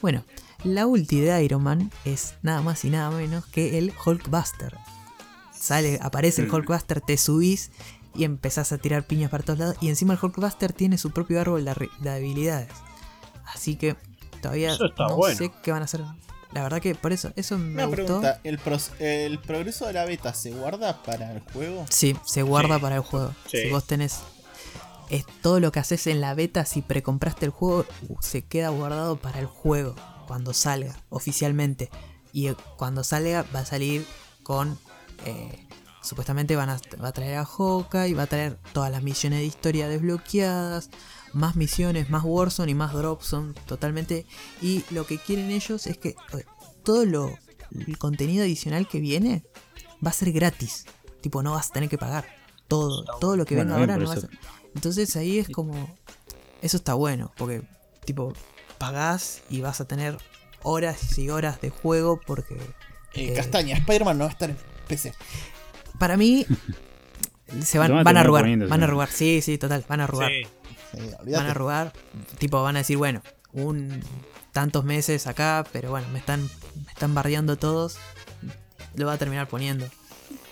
[0.00, 0.24] Bueno,
[0.64, 4.76] la ulti de Iron Man es nada más y nada menos que el Hulkbuster.
[5.62, 6.54] Sale, aparece el Mm.
[6.54, 7.70] Hulkbuster, te subís
[8.16, 9.76] y empezás a tirar piñas para todos lados.
[9.80, 12.68] Y encima el Hulkbuster tiene su propio árbol de, habilidades.
[13.46, 13.94] Así que
[14.40, 15.36] todavía no bueno.
[15.38, 16.00] sé qué van a hacer.
[16.52, 18.04] La verdad que por eso, eso me Una gustó.
[18.04, 21.86] pregunta, ¿el, pros- ¿el progreso de la beta se guarda para el juego?
[21.90, 22.82] Sí, se guarda Sí.
[22.82, 23.32] para el juego.
[23.48, 23.58] Sí.
[23.62, 24.18] Si vos tenés.
[25.10, 28.70] Es todo lo que haces en la beta, si precompraste el juego, uh, se queda
[28.70, 29.94] guardado para el juego.
[30.26, 31.88] Cuando salga, oficialmente.
[32.32, 34.04] Y cuando salga, va a salir
[34.42, 34.76] con.
[35.24, 35.66] Eh,
[36.02, 39.40] supuestamente van a, va a traer a Hawkeye y va a traer todas las misiones
[39.40, 40.90] de historia desbloqueadas.
[41.32, 44.26] Más misiones, más Warzone y más Dropzone, totalmente.
[44.60, 46.14] Y lo que quieren ellos es que
[46.84, 47.38] todo lo,
[47.86, 49.42] el contenido adicional que viene
[50.04, 50.84] va a ser gratis.
[51.22, 52.26] Tipo, no vas a tener que pagar.
[52.68, 54.28] Todo, todo lo que venga ahora no vas a-
[54.74, 55.96] Entonces ahí es como.
[56.60, 57.62] Eso está bueno, porque,
[58.04, 58.32] tipo,
[58.78, 60.16] pagás y vas a tener
[60.62, 62.54] horas y horas de juego porque.
[63.14, 64.56] Eh, Eh, Castaña, Spider-Man no va a estar en
[64.86, 65.14] PC.
[65.98, 66.46] Para mí.
[67.62, 69.84] Se van, van a van a terminar robar, poniendo, van a robar, sí, sí, total,
[69.86, 70.06] van a.
[70.06, 70.46] Sí.
[70.92, 71.92] Sí, van a robar,
[72.38, 73.22] tipo van a decir, bueno,
[73.52, 74.02] un
[74.52, 77.98] tantos meses acá, pero bueno, me están me están bardeando todos.
[78.94, 79.86] Lo va a terminar poniendo.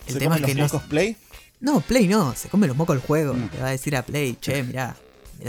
[0.07, 1.16] El ¿Se tema es que no los mocos Play?
[1.61, 3.35] No, Play no, se come los mocos el juego.
[3.35, 3.51] Mm.
[3.53, 4.97] Le va a decir a Play, che, mirá,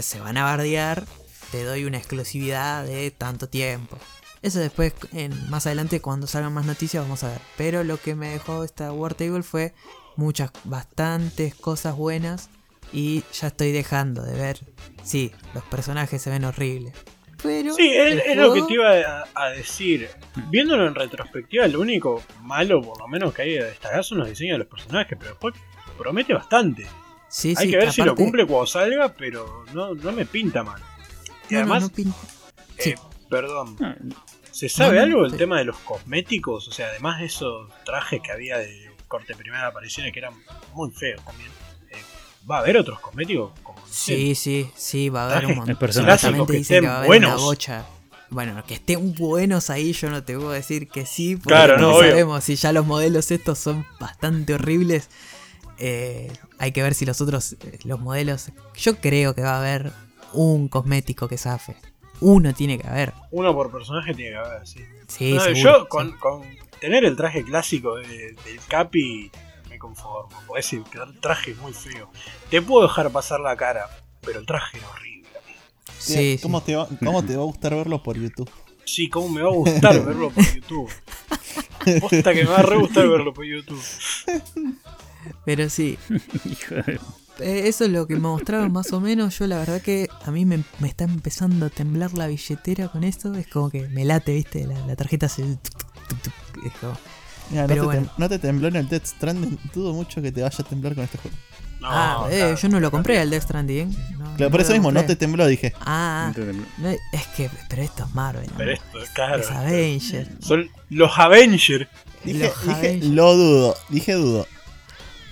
[0.00, 1.04] se van a bardear,
[1.50, 3.98] te doy una exclusividad de tanto tiempo.
[4.42, 7.38] Eso después, en, más adelante, cuando salgan más noticias, vamos a ver.
[7.56, 9.72] Pero lo que me dejó esta War Table fue
[10.16, 12.50] muchas, bastantes cosas buenas.
[12.92, 14.58] Y ya estoy dejando de ver.
[15.02, 16.92] Sí, los personajes se ven horribles.
[17.42, 17.72] Pero.
[17.74, 20.08] Sí, es, lo que te iba a, a decir.
[20.50, 24.28] Viéndolo en retrospectiva, lo único malo, por lo menos, que hay de destacar son los
[24.28, 25.54] diseños de los personajes, pero después
[25.96, 26.86] promete bastante.
[27.28, 30.62] Sí, hay sí, que ver si lo cumple cuando salga, pero no, no me pinta
[30.62, 30.82] mal.
[31.48, 32.14] Y No, además, no pin-
[32.78, 32.90] sí.
[32.90, 32.94] eh,
[33.30, 33.96] perdón, Ah,
[34.62, 36.68] ¿se sabe No, algo del tema de los cosméticos?
[36.68, 40.34] O sea, además de esos trajes que había de corte primera apariciones que eran
[40.74, 41.50] muy feos también.
[41.90, 41.96] eh,
[42.48, 43.52] ¿Va a haber otros cosméticos?
[43.62, 45.76] Como, Sí, sí, sí, va a haber un montón.
[46.46, 47.40] que dicen que va a haber una buenos.
[47.42, 47.84] bocha.
[48.30, 51.98] Bueno, que estén buenos ahí, yo no te puedo decir que sí, porque Claro, no,
[51.98, 55.10] sabemos si ya los modelos estos son bastante horribles.
[55.78, 58.50] eh, hay que ver si los otros, eh, los modelos.
[58.76, 59.92] Yo creo que va a haber
[60.32, 61.76] un cosmético que zafe.
[62.22, 63.12] Uno tiene que haber.
[63.30, 64.80] Uno por personaje tiene que haber, sí.
[65.08, 65.86] Sí, No, seguro, yo sí.
[65.88, 66.42] con, con
[66.80, 69.30] tener el traje clásico de- del Capi
[69.68, 70.30] me conformo.
[70.46, 70.82] Porque ese
[71.20, 72.10] traje es muy feo.
[72.50, 73.88] Te puedo dejar pasar la cara,
[74.20, 75.28] pero el traje era horrible.
[75.98, 76.66] Sí, ¿Cómo, sí.
[76.66, 78.50] Te va, ¿Cómo te va a gustar verlo por YouTube?
[78.84, 80.90] Sí, cómo me va a gustar verlo por YouTube.
[82.00, 83.82] Posta que me va a re gustar verlo por YouTube.
[85.44, 85.98] Pero sí,
[86.44, 86.98] hijo de-
[87.38, 89.38] Eso es lo que me mostraron más o menos.
[89.38, 93.04] Yo la verdad que a mí me, me está empezando a temblar la billetera con
[93.04, 93.34] esto.
[93.34, 95.42] Es como que me late, viste, la, la tarjeta se...
[95.42, 96.96] es como-
[97.50, 98.02] Mira, no, Pero te bueno.
[98.06, 99.58] tem- no te tembló en el Death Stranding.
[99.74, 101.36] Dudo mucho que te vaya a temblar con este juego.
[101.80, 102.56] No, ah, eh, claro.
[102.56, 103.90] yo no lo compré el Death Stranding.
[103.90, 103.96] ¿eh?
[104.16, 105.74] No, Claro, por eso mismo, no te tembló, dije.
[105.80, 106.32] Ah,
[106.78, 108.46] no, es que, pero esto es Marvel.
[108.46, 108.54] ¿no?
[108.56, 109.42] Pero esto, claro.
[109.42, 110.28] es Avenger.
[110.40, 111.88] Son los Avengers.
[112.24, 113.06] Dije, Los dije Avengers.
[113.12, 114.46] lo dudo, dije dudo.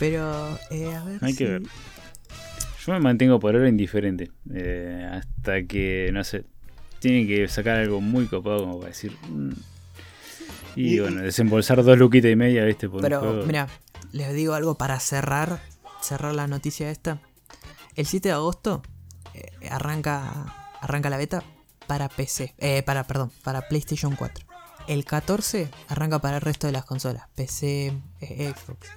[0.01, 1.19] Pero, eh, a ver.
[1.23, 1.63] Hay que ver.
[2.85, 4.31] Yo me mantengo por ahora indiferente.
[4.55, 6.45] eh, hasta que, no sé,
[6.99, 9.17] tienen que sacar algo muy copado como para decir.
[9.29, 9.51] mm.
[10.77, 12.89] Y, Y- bueno, desembolsar dos luquitas y media, ¿viste?
[12.89, 13.69] Por Pero, mira,
[14.13, 15.61] les digo algo para cerrar,
[16.01, 17.21] cerrar la noticia esta.
[17.97, 18.83] El 7 de agosto
[19.35, 21.43] eh, arranca, arranca la beta
[21.87, 24.47] para PC, eh, para, perdón, para PlayStation 4.
[24.87, 28.89] El 14 arranca para el resto de las consolas, PC, eh, Xbox.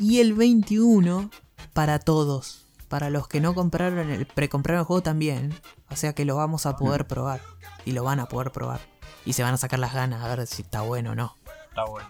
[0.00, 1.30] Y el 21
[1.74, 5.54] para todos, para los que no compraron el precompraron el juego también.
[5.90, 7.40] O sea que lo vamos a poder probar
[7.84, 8.80] y lo van a poder probar
[9.24, 11.36] y se van a sacar las ganas a ver si está bueno o no.
[11.68, 12.08] Está bueno.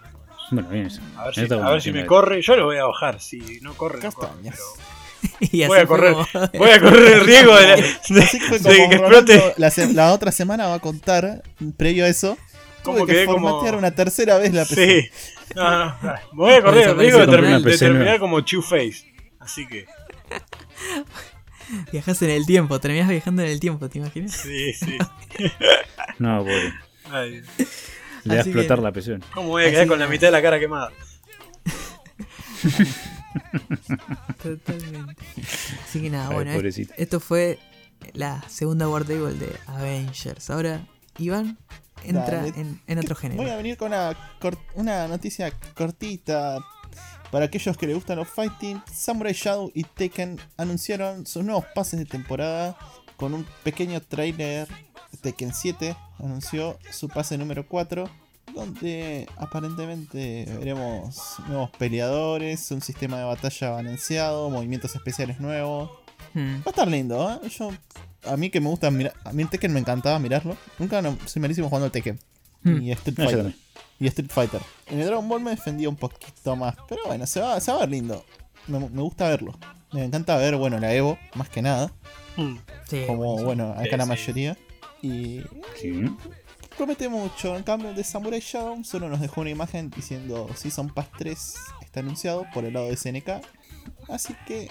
[0.51, 1.01] Bueno, bien eso.
[1.17, 2.41] A ver si, está a bueno, ver si me corre.
[2.41, 3.19] Yo lo voy a bajar.
[3.21, 4.27] Si no corre, no corre.
[4.29, 4.55] Castañas.
[4.55, 4.89] pero
[5.51, 6.13] Y Voy a correr.
[6.13, 6.25] como-
[6.57, 9.53] Voy a correr el riesgo de, la- de- que de explote.
[9.57, 11.43] la, se- la otra semana va a contar,
[11.77, 12.37] previo a eso,
[12.83, 15.01] Como tuve que quedé como- formatear una tercera vez la PC.
[15.03, 15.09] Sí.
[15.55, 16.13] No, no, no.
[16.33, 19.05] Voy a correr el riesgo de, terminar como Two Face.
[19.39, 19.85] Así que,
[21.91, 24.31] Viajas en el tiempo, terminás viajando en el tiempo, ¿te imaginas?
[24.33, 24.97] sí, sí.
[26.19, 26.73] No, pobre.
[27.11, 27.41] Ay,
[28.23, 29.23] Le va a explotar que- la presión.
[29.33, 30.91] ¿Cómo voy a quedar Así con la mitad de la cara quemada?
[34.41, 35.15] Totalmente.
[35.83, 36.93] Así que nada, Ay, bueno, pobrecito.
[36.97, 37.59] esto fue
[38.13, 40.49] la segunda War Table de Avengers.
[40.49, 40.85] Ahora,
[41.17, 41.57] Iván
[42.03, 42.53] entra Dale.
[42.59, 43.41] en, en otro género.
[43.41, 43.91] Voy a venir con
[44.75, 46.57] una noticia cortita.
[47.31, 51.99] Para aquellos que les gustan los fighting, Samurai Shadow y Tekken anunciaron sus nuevos pases
[51.99, 52.75] de temporada
[53.17, 54.67] con un pequeño trailer.
[55.21, 58.09] Tekken 7 anunció su pase número 4,
[58.53, 65.91] donde aparentemente veremos nuevos peleadores, un sistema de batalla balanceado, movimientos especiales nuevos.
[66.33, 66.57] Hmm.
[66.57, 67.49] Va a estar lindo, ¿eh?
[67.49, 67.71] Yo,
[68.25, 69.13] a mí que me gusta mirar.
[69.23, 70.57] A mí el Tekken me encantaba mirarlo.
[70.77, 72.19] Nunca no, soy malísimo jugando al Tekken.
[72.63, 72.81] Hmm.
[72.81, 73.55] Y Street No, también.
[73.99, 74.61] Y Street Fighter.
[74.87, 76.75] En el Dragon Ball me defendía un poquito más.
[76.87, 78.23] Pero bueno, se va, se va a ver lindo.
[78.67, 79.53] Me, me gusta verlo.
[79.91, 81.91] Me encanta ver, bueno, la Evo, más que nada.
[82.37, 82.55] Mm.
[82.87, 83.45] Sí, Como, buenísimo.
[83.45, 84.57] bueno, acá Sí, la mayoría.
[85.01, 85.41] Y
[85.79, 86.05] Sí.
[86.77, 87.55] promete mucho.
[87.57, 91.55] En cambio, el de Samurai Shadow solo nos dejó una imagen diciendo Season Pass 3
[91.81, 93.41] está anunciado por el lado de SNK.
[94.09, 94.69] Así que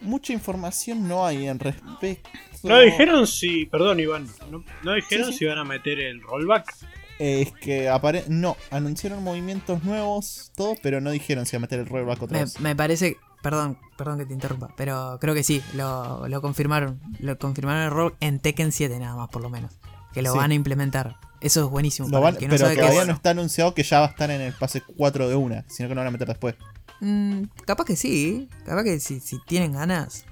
[0.00, 2.30] mucha información no hay en respecto.
[2.62, 3.66] No dijeron si.
[3.66, 4.28] Perdón, Iván.
[4.50, 5.38] No, no dijeron Sí, sí.
[5.40, 6.74] si van a meter el rollback.
[7.18, 11.80] Es que apare no, anunciaron movimientos nuevos, todo, pero no dijeron si iba a meter
[11.80, 12.60] el rollback otra Me, vez.
[12.60, 13.16] me parece.
[13.42, 17.00] Perdón, perdón que te interrumpa, pero creo que sí, lo, lo confirmaron.
[17.20, 19.72] Lo confirmaron el rol en Tekken 7 nada más, por lo menos.
[20.12, 20.38] Que lo Sí.
[20.38, 21.16] van a implementar.
[21.40, 22.08] Eso es buenísimo.
[22.08, 24.52] Lo van- no pero todavía no está anunciado que ya va a estar en el
[24.54, 26.56] pase 4 de una, sino que lo van a meter después.
[27.00, 30.24] Mm, capaz que sí, capaz que si, si tienen ganas.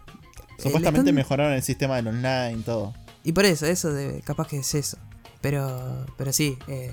[0.58, 2.92] Eh, Supuestamente están- mejoraron el sistema del online, todo.
[3.22, 4.98] Y por eso, eso de, capaz que es eso.
[5.48, 6.92] Pero, pero sí, eh,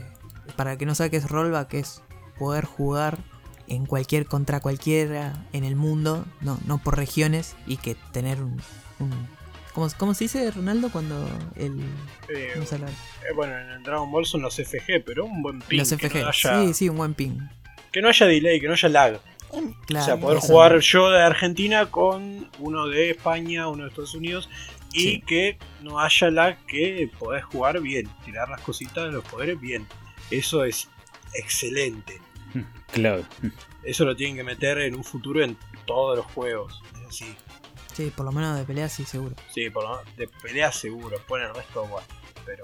[0.56, 2.04] para el que no sabe qué es rollback, es
[2.38, 3.18] poder jugar
[3.68, 8.62] en cualquier contra cualquiera en el mundo, no, no por regiones, y que tener un.
[9.00, 9.28] un-
[9.74, 11.80] ¿cómo, cómo se dice Ronaldo cuando el.
[12.30, 12.92] Eh, vamos a hablar?
[12.92, 15.80] eh, bueno, en el Dragon Ball son los FG, pero un buen ping.
[15.80, 16.22] Los FG.
[16.22, 17.40] no haya- Sí, sí, un buen ping.
[17.92, 19.20] Que no haya delay, que no haya lag.
[19.86, 24.14] Claro, o sea, poder jugar yo de Argentina con uno de España, uno de Estados
[24.16, 24.48] Unidos.
[24.94, 25.22] Y Sí.
[25.22, 28.08] que no haya lag, que podés jugar bien.
[28.24, 29.88] Tirar las cositas de los poderes bien.
[30.32, 30.88] Eso es
[31.34, 32.22] excelente.
[32.94, 33.24] Claro.
[33.84, 35.58] Eso lo tienen que meter en un futuro en
[35.88, 36.80] todos los juegos.
[37.02, 37.36] Es así.
[37.94, 39.36] Sí, por lo menos de pelea, sí, seguro.
[39.52, 41.18] Sí, por lo menos de pelea seguro.
[41.28, 42.06] Pone el resto, bueno.
[42.46, 42.64] Pero.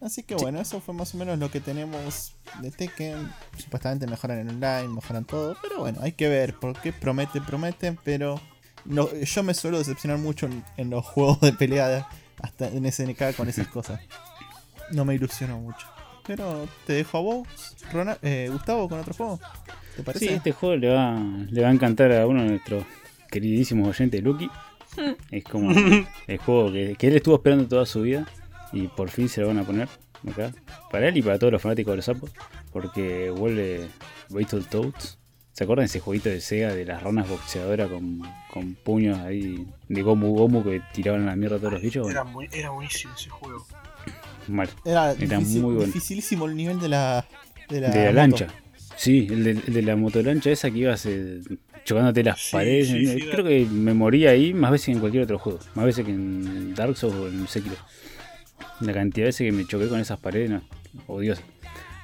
[0.00, 3.32] Así que bueno, eso fue más o menos lo que tenemos de Tekken.
[3.56, 5.56] Supuestamente mejoran el online, mejoran todo.
[5.62, 8.40] Pero bueno, hay que ver, porque prometen, prometen, pero
[8.84, 12.08] no, yo me suelo decepcionar mucho en, en los juegos de pelea,
[12.40, 14.00] hasta en SNK con esas cosas.
[14.90, 15.86] No me ilusiono mucho.
[16.26, 17.48] Pero te dejo a vos,
[17.92, 19.40] Rona- eh, Gustavo, con otro juego.
[19.96, 20.26] ¿Te parece?
[20.28, 21.18] Sí, este juego le va,
[21.50, 22.84] le va a encantar a uno de nuestros
[23.30, 24.48] queridísimos oyentes, Lucky.
[25.30, 25.70] Es como
[26.26, 28.26] el juego que, que él estuvo esperando toda su vida
[28.72, 29.88] y por fin se lo van a poner
[30.30, 30.52] acá.
[30.90, 32.30] Para él y para todos los fanáticos de los sapos.
[32.72, 33.88] Porque vuelve
[34.28, 35.18] Battletoads.
[35.62, 38.20] ¿Se acuerdan de ese jueguito de Sega de las ranas boxeadoras con,
[38.52, 42.10] con puños ahí de Gomu Gomu que tiraban a la mierda a todos los bichos?
[42.10, 43.64] Era, Bueno, muy- era buenísimo ese juego.
[44.48, 44.68] mal.
[44.84, 45.86] Era, Era difícil- muy bueno.
[45.86, 47.24] dificilísimo el nivel de la,
[47.68, 48.44] de la, De la moto.
[48.44, 48.48] lancha.
[48.96, 51.38] Sí, el de, el de la motolancha esa que ibas eh,
[51.84, 52.88] chocándote las Sí, paredes.
[52.88, 55.60] sí, sí, Creo que me moría ahí más veces que en cualquier otro juego.
[55.76, 57.76] Más veces que en Dark Souls o en Sekiro.
[58.80, 60.60] La cantidad de veces que me choqué con esas paredes, no,
[61.06, 61.42] odiosa.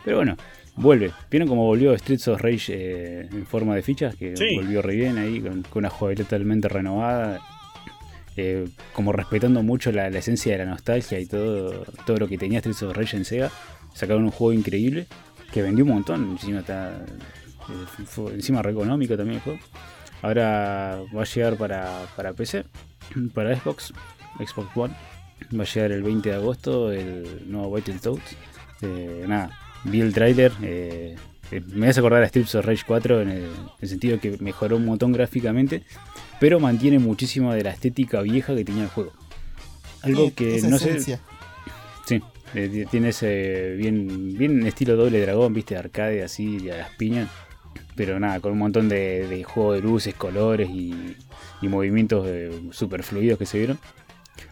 [0.05, 0.37] Pero bueno,
[0.81, 1.13] vuelve.
[1.31, 4.15] ¿Vieron cómo volvió Streets of Rage eh, en forma de fichas?
[4.17, 4.57] Que Sí.
[4.57, 7.41] volvió re bien ahí, con, con una jugabilidad totalmente renovada.
[8.41, 12.39] eh, como respetando mucho la, la esencia de la nostalgia y todo, todo lo que
[12.39, 13.51] tenía Streets of Rage en Sega.
[13.95, 15.07] Sacaron un juego increíble
[15.53, 16.31] que vendió un montón.
[16.33, 17.05] Encima está.
[17.69, 19.59] eh, fue- encima re económico también el juego.
[20.23, 22.65] Ahora va a llegar para, para PC,
[23.35, 23.93] para Xbox,
[24.39, 24.95] Xbox One.
[25.59, 28.37] Va a llegar el 20 de agosto el nuevo Battletoads.
[28.83, 29.51] Eh, nada,
[29.85, 30.53] vi el tráiler.
[30.63, 31.17] eh,
[31.75, 33.51] me hace acordar a Streets of Rage 4 en el, en
[33.81, 35.83] el sentido de que mejoró un montón gráficamente,
[36.41, 39.13] pero mantiene muchísimo de la estética vieja que tenía el juego.
[40.03, 40.91] Algo que no sé.
[40.91, 41.21] esencia.
[42.07, 42.21] Sí,
[42.55, 46.91] eh, ti- tiene ese bien, bien estilo doble dragón, viste, de arcade así, a las
[46.97, 47.29] piñas.
[47.97, 51.17] Pero nada, con un montón de, de juego de luces, colores y,
[51.61, 53.79] y movimientos eh, super fluidos que se vieron.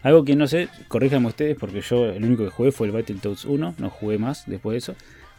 [0.03, 3.45] Algo que no sé, corríjanme ustedes, porque yo el único que jugué fue el Battletoads
[3.45, 4.95] 1, no jugué más después de eso.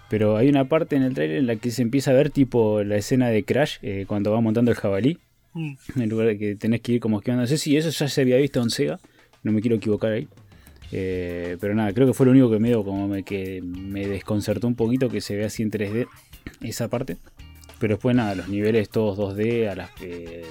[0.09, 2.82] Pero hay una parte en el trailer en la que se empieza a ver tipo
[2.82, 5.18] la escena de Crash eh, cuando va montando el jabalí.
[5.55, 5.74] Mm.
[5.97, 7.43] En lugar de que tenés que ir como esquivando.
[7.43, 8.98] No sé si eso ya se había visto en Sega.
[9.43, 10.28] No me quiero equivocar ahí.
[10.90, 14.66] Eh, pero nada, creo que fue lo único que medio como me, que me desconcertó
[14.66, 16.06] un poquito que se ve así en 3D
[16.62, 17.18] esa parte.
[17.78, 20.44] Pero después nada, los niveles todos 2D, a las que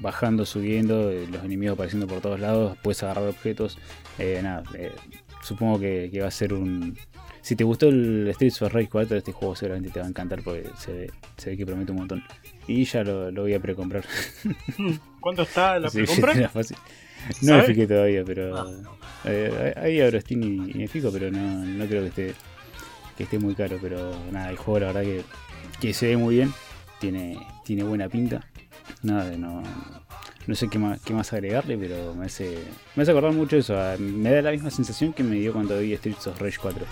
[0.00, 3.78] bajando, subiendo, eh, los enemigos apareciendo por todos lados, puedes agarrar objetos.
[4.18, 4.92] eh, nada, eh,
[5.42, 6.98] supongo que, que va a ser un,
[7.48, 10.42] si te gustó el Streets of Rage 4, este juego seguramente te va a encantar
[10.42, 12.22] porque se ve, se ve que promete un montón.
[12.66, 14.04] Y ya lo, lo voy a precomprar.
[15.20, 16.34] ¿Cuánto está la precompra?
[17.42, 18.54] No me fijé todavía, pero.
[18.58, 18.70] Ah.
[19.24, 22.34] eh, ahí abro Steam y, y me fijo, pero no, no creo que esté,
[23.16, 23.78] que esté muy caro.
[23.80, 25.22] Pero nada, el juego la verdad que,
[25.80, 26.52] que se ve muy bien.
[27.00, 28.46] Tiene, tiene buena pinta.
[29.02, 29.62] Nada, no,
[30.46, 32.58] no sé qué más, qué más agregarle, pero me hace,
[32.96, 33.80] me hace acordar mucho eso.
[33.80, 36.84] a- Me da la misma sensación que me dio cuando vi Streets of Rage 4.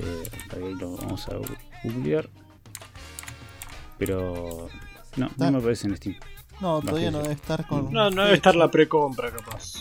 [0.00, 1.32] Eh, ahí lo vamos a
[1.84, 2.28] googlear.
[3.98, 4.68] Pero
[5.16, 6.16] no, no me aparece en Steam.
[6.60, 7.92] No, todavía no debe estar con.
[7.92, 9.72] No, no debe estar la precompra capaz.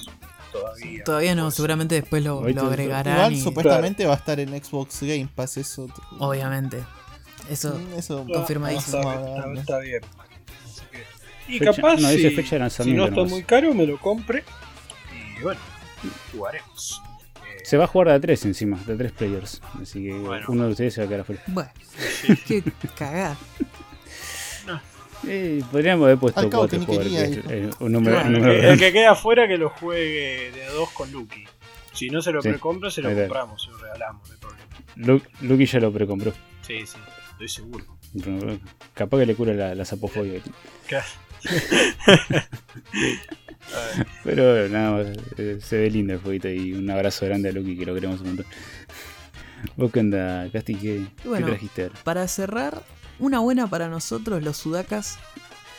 [0.51, 1.03] Todavía.
[1.03, 3.15] Todavía no, Pues, seguramente después lo, lo agregarán.
[3.15, 5.87] Igual y- supuestamente va a estar en Xbox Game Pass, eso.
[6.19, 6.83] Obviamente.
[7.49, 7.75] Eso.
[7.75, 9.11] Mm, Eso Ah, confirmadísimo.
[9.11, 10.01] Está, está- bien.
[10.91, 13.97] Que- Y Fecha- capaz, no, si, fecha de si no está muy caro, me lo
[13.99, 14.43] compre.
[15.39, 15.59] Y bueno,
[16.31, 17.01] jugaremos.
[17.67, 19.61] Eh, Se va a jugar de a 3 encima, de 3 players.
[19.81, 20.45] Así que Bueno.
[20.49, 21.41] uno de ustedes se va a quedar afuera.
[21.47, 21.69] Bueno,
[22.23, 22.35] sí.
[22.47, 22.63] qué
[22.97, 23.37] cagada.
[25.27, 27.11] Eh, podríamos haber puesto Al cabo 4 que ni jugadores.
[27.29, 28.85] quería, que es, eh, un número, Claro, un El número que, el grande.
[28.85, 31.43] que queda afuera que lo juegue de a dos con Lucky.
[31.91, 32.49] Si no se lo Sí.
[32.49, 34.29] precompra, se lo compramos, se lo regalamos,
[34.95, 36.31] no Lucky ya lo precompró.
[36.61, 36.97] Sí, sí,
[37.31, 37.83] estoy seguro.
[38.23, 38.59] Pero,
[38.93, 40.39] Capaz que le cura la, la sapofobia.
[40.87, 41.05] Claro.
[44.23, 45.07] Pero nada más,
[45.37, 48.21] eh, se ve lindo el jueguito y un abrazo grande a Lucky que lo queremos
[48.21, 48.45] un montón.
[49.75, 50.75] ¿Vos qué onda, Casti?
[50.75, 51.95] ¿Qué, qué bueno, trajiste ahora?
[52.03, 52.83] Para cerrar,
[53.19, 55.17] una buena para nosotros, los sudakas.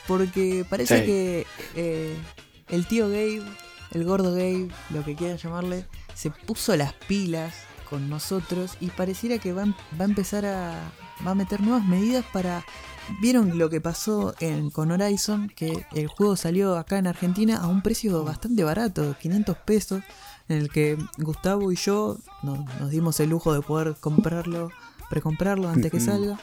[0.06, 1.05] Porque parece Sí.
[1.06, 1.47] que
[1.77, 2.15] eh,
[2.69, 3.43] el tío Gabe,
[3.93, 5.85] el gordo Gabe, lo que quieran llamarle,
[6.15, 7.55] se puso las pilas
[7.90, 10.90] con nosotros y pareciera que va, a- va a empezar a.
[11.27, 12.65] va a meter nuevas medidas para.
[13.20, 17.66] Vieron lo que pasó en, con Horizon, que el juego salió acá en Argentina a
[17.66, 20.02] un precio bastante barato, 500 pesos,
[20.48, 24.70] en el que Gustavo y yo no- nos dimos el lujo de poder comprarlo,
[25.10, 26.39] precomprarlo antes que salga.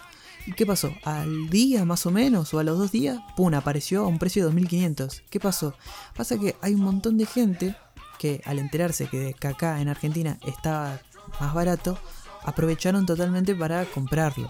[0.47, 0.91] ¿Y qué pasó?
[1.03, 3.53] Al día más o menos, o a los dos días, ¡pum!
[3.55, 5.23] apareció a un precio de 2500.
[5.29, 5.73] ¿Qué pasó?
[6.15, 7.75] Pasa que hay un montón de gente
[8.19, 10.99] que al enterarse que acá en Argentina estaba
[11.39, 11.97] más barato,
[12.43, 14.49] aprovecharon totalmente para comprarlo.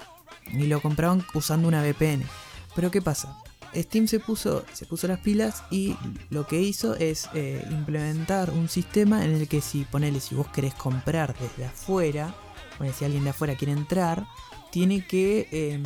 [0.52, 2.24] Y lo compraban usando una VPN.
[2.76, 3.38] Pero ¿qué pasa?
[3.76, 5.96] Steam se puso, se puso las pilas y
[6.30, 10.48] lo que hizo es eh, implementar un sistema en el que si ponele, si vos
[10.48, 12.34] querés comprar desde afuera,
[12.78, 14.28] ponele, si alguien de afuera quiere entrar,
[14.72, 15.84] tiene que em,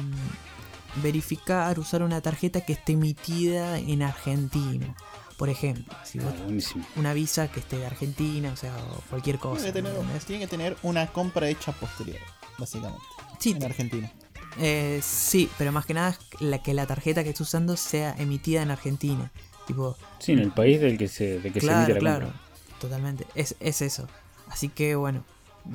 [1.02, 4.96] verificar, usar una tarjeta que esté emitida en Argentina.
[5.38, 9.40] Por ejemplo, si vos Ah, una visa que esté de Argentina, o sea, o cualquier
[9.40, 9.72] cosa.
[9.72, 12.20] Tiene que, tener, tiene que tener una compra hecha posterior,
[12.58, 13.06] básicamente.
[13.40, 14.12] Sí, En Argentina.
[14.58, 18.62] Eh, sí, pero más que nada la que la tarjeta que estés usando sea emitida
[18.62, 19.32] en Argentina.
[19.68, 22.42] Tipo, Sí, en el país del que se, del que se emite la claro, compra.
[22.80, 23.26] totalmente.
[23.36, 24.08] Es, es eso.
[24.48, 25.24] Así que bueno,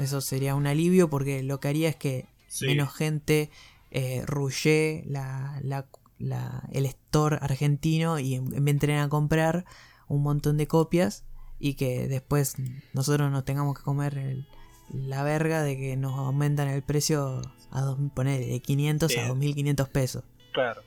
[0.00, 2.66] eso sería un alivio porque lo que haría es que Sí.
[2.66, 3.50] menos gente
[3.90, 5.86] eh, rushee la, la-
[6.18, 9.64] la- el store argentino y en en vez de tener a comprar
[10.08, 11.24] un montón de copias
[11.60, 12.56] y que después
[12.92, 14.46] nosotros nos tengamos que comer el-
[14.92, 17.40] la verga de que nos aumentan el precio
[17.74, 19.28] a dos, poner de 500 a Bien.
[19.28, 20.24] 2500 pesos.
[20.54, 20.80] Claro.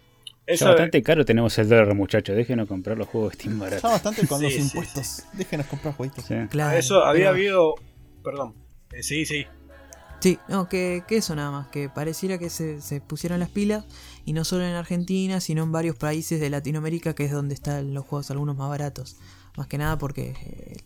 [0.47, 2.35] Ya Eso, bastante caro tenemos el dólar, muchachos.
[2.35, 3.91] Déjenos comprar los juegos de Steam Ya baratos.
[3.91, 5.23] bastante con Sí, los sí, impuestos.
[5.33, 6.23] Déjenos comprar jueguitos.
[6.25, 6.35] Sí.
[6.49, 6.75] Claro.
[6.75, 7.75] a eso había pero- habido.
[8.23, 8.55] Perdón.
[8.93, 9.45] Eh, sí, sí.
[10.19, 13.85] Sí, no, que, que eso nada más, que pareciera que se, se pusieron las pilas
[14.25, 17.93] y no solo en Argentina, sino en varios países de Latinoamérica, que es donde están
[17.93, 19.17] los juegos algunos más baratos.
[19.57, 20.77] Más que nada porque eh,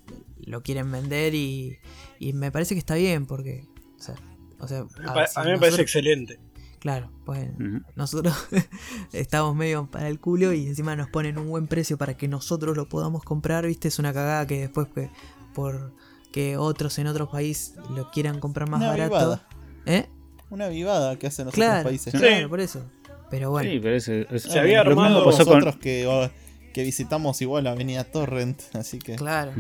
[0.44, 1.78] lo quieren vender y,
[2.20, 3.64] y me parece que está bien, porque,
[3.98, 4.16] o sea,
[4.62, 6.40] o sea, a pa- ver, si a mí me nosotros- parece excelente.
[6.80, 7.50] Claro, pues
[7.96, 8.34] nosotros
[9.14, 12.76] estamos medio para el culo y encima nos ponen un buen precio para que nosotros
[12.76, 15.10] lo podamos comprar, viste, es una cagada que después que
[15.54, 15.94] por
[16.32, 19.10] que otros en otros países lo quieran comprar más Una barato.
[19.14, 19.48] vivada.
[19.86, 20.08] ¿Eh?
[20.50, 22.14] Una vivada que hacen los Claro, otros países.
[22.14, 22.84] claro, por eso.
[23.30, 26.30] Pero bueno, Sí, pero Se había lo armado- pasó con, Nosotros que, oh,
[26.74, 29.16] que visitamos igual la avenida Torrent, así que...
[29.18, 29.52] claro.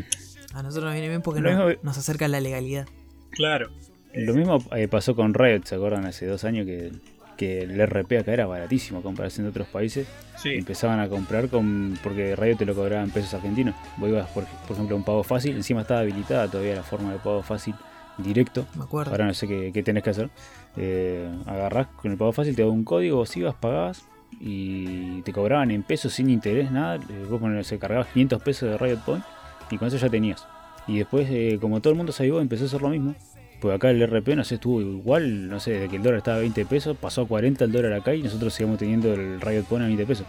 [0.53, 2.87] A nosotros nos viene bien porque mismo- nos acerca la legalidad.
[3.31, 3.69] Claro.
[4.13, 6.05] Lo mismo eh, pasó con Riot, ¿se acuerdan?
[6.05, 6.91] Hace dos años que,
[7.37, 10.07] que el RP acá era baratísimo a comparación de otros países.
[10.37, 10.49] Sí.
[10.55, 13.75] Empezaban a comprar con porque Riot te lo cobraba en pesos argentinos.
[13.97, 15.55] Vos ibas, por, por ejemplo, a un pago fácil.
[15.55, 17.75] Encima estaba habilitada todavía la forma de pago fácil
[18.17, 18.65] directo.
[18.75, 19.11] Me acuerdo.
[19.11, 20.29] Ahora no sé qué, qué tenés que hacer.
[20.77, 24.03] Eh, agarrás con el pago fácil, te da un código, vos ibas, pagabas
[24.39, 26.95] y te cobraban en pesos sin interés, nada.
[26.95, 29.23] Eh, Vos ponés, se cargabas 500 pesos de Riot Point
[29.69, 30.45] y con eso ya tenías.
[30.87, 33.15] Y después, eh, como todo el mundo se avivó, empezó a hacer lo mismo.
[33.61, 36.37] Pues acá el RP, no sé, estuvo igual, no sé, de que el dólar estaba
[36.37, 39.65] a 20 pesos, pasó a 40 el dólar acá y nosotros seguimos teniendo el Riot
[39.65, 40.25] Point a 20 pesos.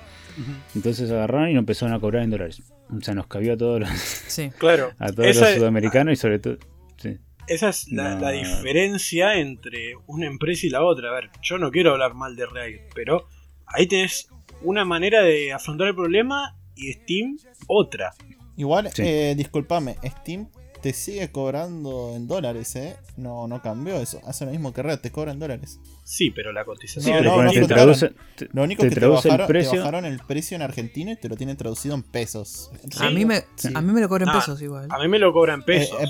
[0.75, 2.63] Entonces agarraron y nos empezaron a cobrar en dólares.
[2.91, 4.51] O sea, nos cabió a todos los, Sí.
[4.59, 4.93] Claro.
[4.99, 6.59] a todos Esa- los sudamericanos y sobre todo...
[6.97, 7.19] Sí.
[7.49, 8.21] esa es la, No.
[8.21, 11.09] la diferencia entre una empresa y la otra.
[11.11, 13.27] A ver, yo no quiero hablar mal de Riot, pero
[13.67, 14.29] ahí tenés
[14.63, 17.37] una manera de afrontar el problema y Steam
[17.67, 18.13] otra.
[18.57, 19.03] Igual, Sí.
[19.05, 20.49] eh, discúlpame, Steam
[20.83, 22.97] te sigue cobrando en dólares, ¿eh?
[23.17, 24.21] No, no cambió eso.
[24.27, 25.79] Hace lo mismo que Red, te cobra en dólares.
[26.05, 27.05] Sí, pero la cotización.
[27.05, 29.47] Sí, No, no, no te traduce, te- Lo único te que te traduce el bajaron,
[29.47, 29.79] te precio.
[29.79, 32.71] bajaron el precio en Argentina y te lo tienen traducido en pesos.
[33.01, 33.69] A mí me, Sí.
[33.73, 34.89] a mí me lo cobran Ah, pesos igual.
[34.91, 35.97] A mí me lo cobran pesos.
[36.01, 36.07] Eh, Eh,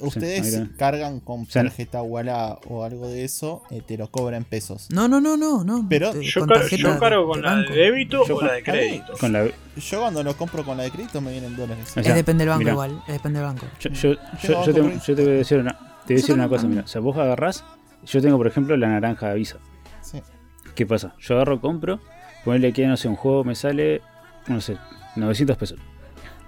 [0.00, 0.76] ustedes ahí está.
[0.76, 4.88] cargan con tarjeta Walla o algo de eso, eh, te lo cobran en pesos.
[4.90, 5.86] No, no, no, no, no.
[5.88, 7.72] Pero te- yo, con car- tarjeta yo cargo de- con de la banco.
[7.72, 9.12] de débito Yo o la de crédito.
[9.20, 9.46] Con la,
[9.76, 11.92] Yo cuando lo compro con la de crédito me vienen dólares.
[11.96, 12.72] O Es depende del banco mirá.
[12.72, 13.66] igual, es depende del banco.
[13.80, 16.14] yo, yo, yo, Tengo yo tengo- banco yo te voy a decir una, te voy
[16.14, 17.64] a decir una cosa, mira, o sea, vos agarrás,
[18.04, 19.56] yo tengo por ejemplo la naranja de Visa.
[20.00, 20.20] Sí.
[20.74, 21.14] ¿Qué pasa?
[21.20, 22.00] Yo agarro, compro,
[22.44, 24.00] ponerle que no sé, un juego me sale,
[24.48, 24.76] no sé,
[25.16, 25.78] 900 pesos.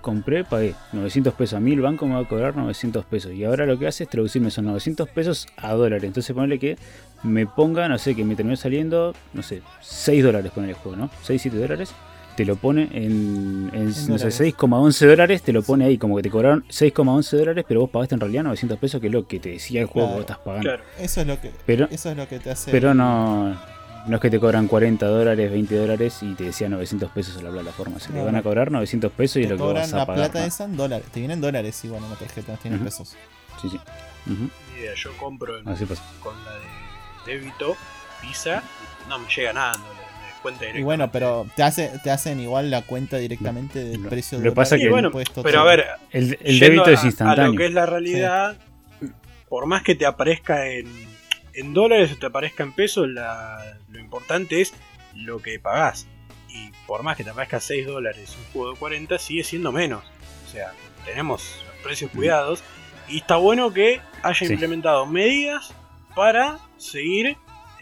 [0.04, 1.54] Compré, pagué 900 pesos.
[1.56, 3.32] A mí el banco me va a cobrar 900 pesos.
[3.32, 6.04] Y ahora lo que hace es traducirme esos 900 pesos a dólares.
[6.04, 6.76] Entonces ponerle que
[7.22, 10.96] me ponga, no sé, que me terminó saliendo, no sé, 6 dólares poner el juego,
[10.98, 11.10] ¿no?
[11.22, 11.94] 6, 7 dólares.
[12.36, 14.40] Te lo pone en, en, no sé, dólares.
[14.40, 18.16] 6,11 dólares, te lo pone ahí, como que te cobraron 6,11 dólares, pero vos pagaste
[18.16, 20.12] en realidad 900 pesos, que es lo que te decía el juego Claro.
[20.12, 20.68] que vos estás pagando.
[20.68, 20.82] Claro.
[20.98, 22.70] Eso es lo que, Pero, eso es lo que te hace.
[22.72, 23.56] pero no,
[24.06, 27.42] no es que te cobran 40 dólares, 20 dólares y te decía 900 pesos a
[27.42, 27.98] la plataforma.
[28.00, 28.42] Se te No, van a no.
[28.44, 30.24] cobrar 900 pesos y es lo que cobran vas a la pagar.
[30.30, 30.46] plata ¿no?
[30.46, 31.06] esa en dólares.
[31.12, 33.16] Te vienen dólares igual en la tarjeta, no tienen pesos.
[33.62, 33.80] Sí, sí.
[34.26, 36.02] Ni idea, yo compro en- Así pasa.
[36.20, 37.76] con la de débito,
[38.22, 38.62] Visa,
[39.08, 42.70] no me llega nada, no, me descuenta Y bueno, pero te, hace, te hacen igual
[42.70, 45.10] la cuenta directamente del Lo- precio lo de que pasa que- bueno,
[45.42, 47.52] Pero a ver, El, el débito a- es A instantáneo.
[47.52, 48.56] lo que es la realidad,
[49.48, 50.86] por más que te aparezca en,
[51.54, 54.74] en dólares o te aparezca en pesos, la- lo importante es
[55.14, 56.06] lo que pagás.
[56.48, 60.04] Y por más que te aparezca 6 dólares un juego de 40, sigue siendo menos.
[60.46, 60.72] O sea,
[61.04, 62.62] tenemos los precios cuidados.
[63.08, 64.52] Y está bueno que haya Sí.
[64.52, 65.72] implementado medidas
[66.14, 67.36] para seguir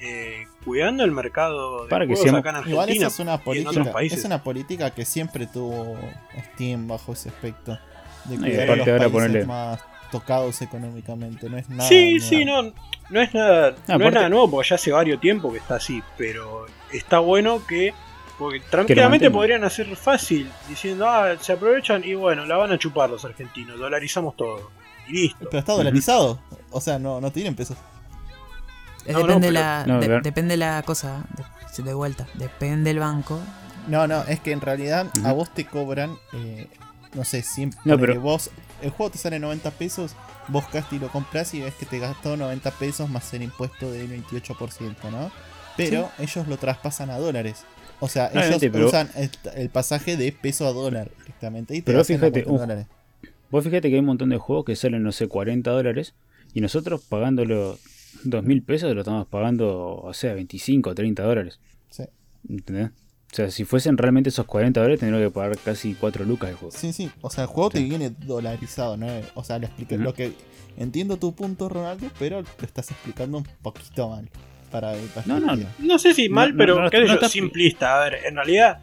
[0.04, 3.06] eh, cuidando el mercado de Para que juegos seamos- acá en Igual Argentina.
[3.06, 4.18] esa es una y en otros política, países.
[4.18, 5.96] es una política que siempre tuvo
[6.54, 7.78] Steam bajo ese aspecto.
[8.24, 9.80] De Y cuidar a los ahora países ponerle- más
[10.10, 11.48] tocados económicamente.
[11.48, 11.88] No es nada.
[11.88, 12.26] Sí, nuevo.
[12.26, 12.72] sí, no,
[13.10, 16.02] no es nada, no es nada nuevo porque ya hace varios tiempos que está así,
[16.16, 17.92] pero está bueno que
[18.38, 23.08] porque tranquilamente podrían hacer fácil diciendo, ah, se aprovechan y bueno, la van a chupar
[23.10, 24.70] los argentinos, dolarizamos todo
[25.08, 25.46] y listo.
[25.50, 26.40] Pero está dolarizado.
[26.70, 27.76] O sea, no, no tienen pesos.
[29.06, 31.24] No, depende, pero- la, No, de- depende la cosa,
[31.76, 33.38] de, de vuelta, depende el banco.
[33.88, 36.68] No, no, es que en realidad a vos te cobran, eh,
[37.14, 37.78] no sé, siempre.
[37.84, 38.50] No, pero- vos,
[38.82, 40.14] el juego te sale 90 pesos,
[40.48, 44.08] vos casi lo compras y ves que te gastó 90 pesos más el impuesto del
[44.10, 45.30] 28%, ¿no?
[45.76, 47.64] Pero ellos lo traspasan a dólares.
[48.00, 51.74] O sea, ellos pero- usan el, el pasaje de peso a dólar directamente.
[51.74, 52.86] Y te Pero fíjate, dólares.
[53.50, 56.14] Vos fíjate que hay un montón de juegos que salen, no sé, 40 dólares
[56.54, 57.78] y nosotros pagándolo
[58.24, 61.60] 2 mil pesos lo estamos pagando, o sea, 25 o 30 dólares.
[61.90, 62.04] Sí.
[62.48, 62.90] ¿Entendés?
[63.32, 66.56] O sea, si fuesen realmente esos 40 dólares, tendríamos que pagar casi 4 lucas de
[66.56, 66.76] juego.
[66.76, 67.10] Sí, sí.
[67.22, 69.06] O sea, el juego te viene dolarizado, ¿no?
[69.34, 69.96] O sea, lo, Ujú.
[69.96, 70.32] lo que
[70.76, 74.28] entiendo tu punto, Ronaldo, pero lo estás explicando un poquito mal.
[74.70, 75.70] Para mi No, no, perspectiva.
[75.78, 76.74] No sé si mal, No, no, pero
[77.06, 77.96] no, no yo, simplista.
[78.00, 78.80] A ver, en realidad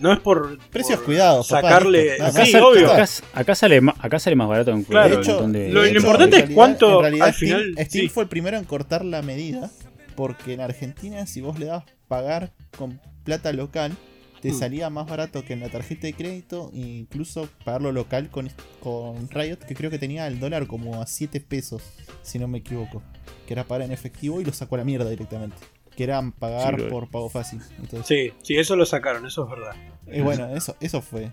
[0.00, 2.22] no es por Precios por cuidados, papá, sacarle, listo.
[2.24, 2.92] Nada sí, sale- obvio.
[2.92, 5.68] acá, acá sale, acá sale más barato en Claro, un de hecho, de- lo- de
[5.70, 7.38] lo hecho, importante es cuánto en realidad al Steam-
[7.72, 8.08] final- Steam sí.
[8.10, 9.70] fue el primero en cortar la medida.
[10.14, 13.94] Porque en Argentina, si vos le das pagar con plata local,
[14.40, 14.58] te Mm.
[14.58, 16.70] salía más barato que en la tarjeta de crédito.
[16.72, 18.48] E incluso pagarlo local con,
[18.80, 21.82] con Riot, que creo que tenía el dólar como a 7 pesos,
[22.22, 23.02] si no me equivoco.
[23.46, 25.56] Que era pagar en efectivo y lo sacó a la mierda directamente.
[25.96, 27.60] Que eran pagar Sí, lo- por pago fácil.
[27.78, 29.74] Entonces, Sí, sí, eso lo sacaron, eso es verdad.
[30.12, 31.32] y bueno, eso, eso fue.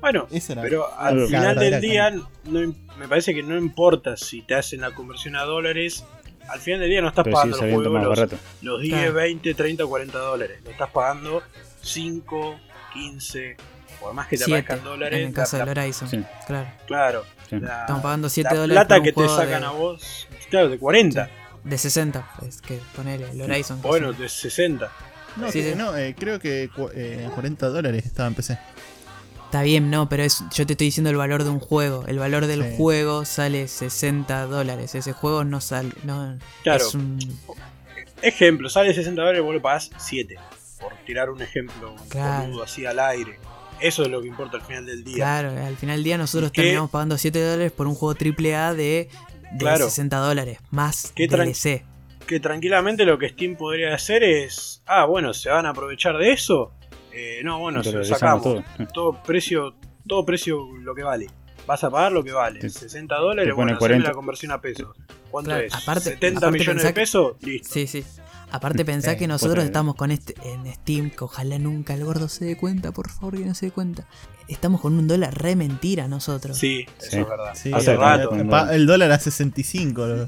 [0.00, 0.26] Bueno,
[0.60, 4.90] pero al final del día no me parece que no importa si te hacen la
[4.92, 6.04] conversión a dólares.
[6.48, 7.56] Al final del día no estás Pero pagando
[8.00, 8.36] los, barato.
[8.62, 9.12] los 10, Claro.
[9.14, 10.58] 20, 30, 40 dólares.
[10.64, 11.42] Lo estás pagando
[11.82, 12.56] 5,
[12.92, 13.56] 15,
[14.00, 15.18] por más que te 7 aparezcan dólares.
[15.20, 16.08] en el caso la- del Horizon.
[16.08, 16.24] Sí.
[16.46, 16.68] Claro.
[16.86, 17.24] Claro.
[17.48, 17.56] Sí.
[17.60, 20.28] La, Estamos pagando 7 la dólares plata por un que te sacan de, a vos,
[20.50, 21.30] claro, de 40.
[21.64, 22.30] de 60.
[22.48, 23.80] Es que ponele el Horizon.
[23.82, 24.90] Bueno, de 60.
[25.36, 25.78] No, Sí, que- sí.
[25.78, 28.58] no, eh, creo que eh, 40 dólares estaba en PC.
[29.52, 32.06] Está bien, no, pero es, yo te estoy diciendo el valor de un juego.
[32.06, 32.74] El valor del Sí.
[32.78, 34.94] juego sale 60 dólares.
[34.94, 35.90] Ese juego no sale.
[36.04, 36.82] No, Claro.
[36.86, 37.18] es un-
[38.22, 40.36] Ejemplo, sale 60 dólares, vos le pagás 7.
[40.80, 42.44] Por tirar un ejemplo Claro.
[42.46, 43.38] boludo, así al aire.
[43.78, 45.16] Eso es lo que importa al final del día.
[45.16, 46.62] Claro, al final del día nosotros ¿Y qué?
[46.62, 49.10] terminamos pagando 7 dólares por un juego AAA de,
[49.52, 49.84] de Claro.
[49.84, 50.60] 60 dólares.
[50.70, 51.84] Más ¿Qué tran- DLC.
[52.26, 54.80] Que tranquilamente lo que Steam podría hacer es.
[54.86, 56.72] Ah, bueno, se van a aprovechar de eso.
[57.14, 58.64] Eh, no, bueno, se lo Dolarizamos sacamos.
[58.76, 58.86] todo.
[58.92, 59.74] Todo precio,
[60.06, 61.26] todo precio lo que vale.
[61.66, 62.58] vas a pagar lo que vale.
[62.58, 64.08] Te- 60 dólares, bueno, haceme 40.
[64.08, 64.88] la conversión a pesos.
[65.30, 65.72] ¿Cuánto Claro, es?
[65.74, 67.68] aparte- 70 aparte millones de que- pesos, listo.
[67.72, 68.04] Sí, sí.
[68.50, 72.28] Aparte pensá Sí, que nosotros estamos con este en Steam, que ojalá nunca el gordo
[72.28, 74.06] se dé cuenta, por favor que no se dé cuenta.
[74.48, 76.58] Estamos con un dólar re mentira nosotros.
[76.58, 77.18] Sí, eso Sí.
[77.20, 77.52] es verdad.
[77.54, 78.30] Sí, Hace el- rato.
[78.72, 80.04] el dólar a 65.
[80.06, 80.26] lo-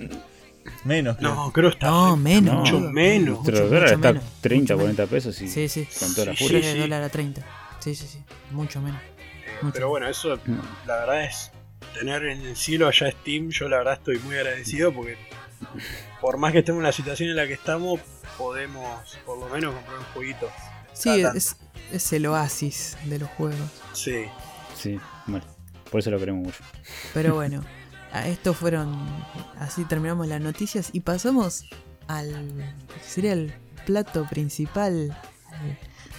[0.85, 1.16] Menos.
[1.16, 1.35] creo.
[1.35, 2.55] No, creo que está No, menos.
[2.55, 2.61] No.
[2.61, 3.39] mucho menos.
[3.39, 5.89] Mucho, Nuestro dólar está menos, 30, mucho 40 pesos y Sí, sí.
[5.98, 6.61] con toda la Sí, furia.
[6.61, 6.74] 3 sí.
[6.77, 7.43] de dólar a 30.
[7.81, 8.23] Sí, sí, sí.
[8.51, 9.01] Mucho menos.
[9.02, 9.73] Eh, Mucho.
[9.74, 10.39] pero bueno, eso
[10.86, 11.51] la verdad es
[11.98, 13.51] tener en el cielo allá Steam.
[13.51, 15.16] Yo la verdad estoy muy agradecido porque
[16.20, 18.01] por más que estemos en la situación en la que estamos,
[18.36, 20.51] podemos por lo menos comprar un jueguito.
[20.93, 21.56] Sí, es,
[21.93, 23.59] es el oasis de los juegos.
[23.93, 24.24] Sí.
[24.77, 25.44] Sí, bueno,
[25.90, 26.62] por eso lo queremos mucho.
[27.15, 27.65] Pero bueno,
[28.14, 28.96] a esto fueron.
[29.58, 31.64] Así terminamos las noticias y pasamos
[32.06, 32.74] al.
[33.06, 33.52] sería el
[33.84, 35.16] plato principal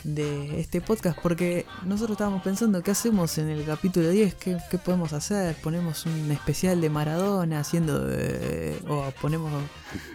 [0.03, 1.17] de este podcast.
[1.21, 4.35] Porque nosotros estábamos pensando, ¿qué hacemos en el capítulo 10?
[4.35, 5.55] ¿Qué, qué podemos hacer?
[5.55, 8.07] ¿Ponemos un especial de Maradona haciendo.
[8.11, 9.51] eh, o ponemos.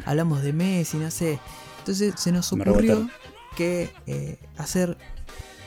[0.05, 1.41] hablamos de Messi, no sé.
[1.79, 3.09] Entonces se nos ocurrió
[3.57, 4.99] que eh, hacer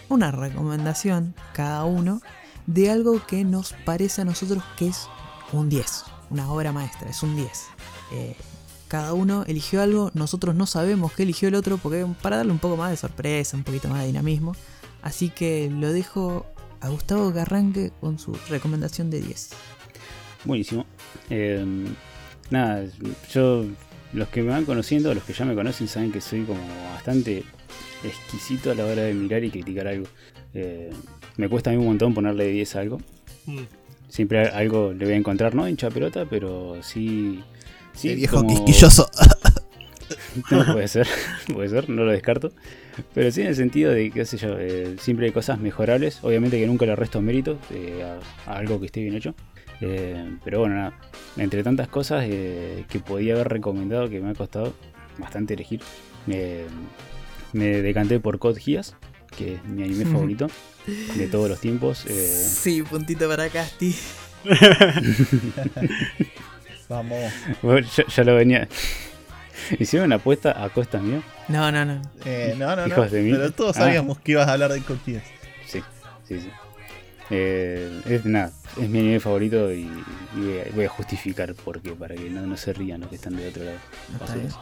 [0.10, 2.22] una recomendación cada uno
[2.68, 5.08] de algo que nos parece a nosotros que es
[5.54, 7.50] un 10, una obra maestra, es un 10.
[8.12, 8.36] Eh,
[8.88, 12.60] cada uno eligió algo, nosotros no sabemos qué eligió el otro porque para darle un
[12.60, 14.56] poco más de sorpresa, un poquito más de dinamismo.
[15.02, 16.46] Así que lo dejo
[16.80, 19.50] a Gustavo que arranque con su recomendación de 10.
[20.46, 20.86] Buenísimo.
[21.30, 21.66] Eh,
[22.50, 22.86] nada,
[23.32, 23.66] yo,
[24.14, 26.62] los que me van conociendo, los que ya me conocen, saben que soy como
[26.94, 27.44] bastante
[28.04, 30.06] exquisito a la hora de mirar y criticar algo.
[30.54, 30.92] Eh,
[31.38, 32.98] me cuesta a mí un montón ponerle 10 a algo.
[33.46, 33.83] Mm.
[34.14, 37.44] Siempre algo le voy a encontrar, no hincha pelota, pero sí.
[37.94, 39.10] sí el viejo como- quisquilloso.
[40.52, 41.08] No, puede ser,
[41.54, 42.52] puede ser, no lo descarto.
[43.16, 46.20] Pero sí en el sentido de, qué sé yo, eh, siempre hay cosas mejorables.
[46.24, 48.04] Obviamente que nunca le resto mérito eh,
[48.46, 49.34] a, a algo que esté bien hecho.
[49.82, 51.00] Eh, pero bueno, nada,
[51.38, 54.74] entre tantas cosas que podía haber recomendado que me ha costado
[55.20, 55.82] bastante elegir,
[57.54, 58.96] me decanté por Code Geass,
[59.34, 60.48] que es mi anime favorito
[61.16, 62.06] de todos los tiempos.
[62.08, 63.96] eh, Sí, puntito para Casti.
[66.90, 67.32] Vamos.
[67.62, 68.68] bueno, ya, ya lo venía.
[69.80, 71.24] Hicieron una apuesta a costa mío.
[71.48, 72.02] No, no, no.
[72.26, 72.88] Eh, no, no, no.
[72.88, 73.32] Hijos de mí.
[73.32, 73.82] Pero todos Ah.
[73.82, 75.24] sabíamos que ibas a hablar de Coquillas.
[75.66, 75.82] Sí,
[76.28, 76.50] sí, sí.
[77.30, 79.90] Eh, es, nada, es mi anime favorito y,
[80.36, 83.48] y voy, a, justificar porque para que no, no se rían los que están de
[83.48, 83.78] otro lado.
[84.36, 84.50] Bien.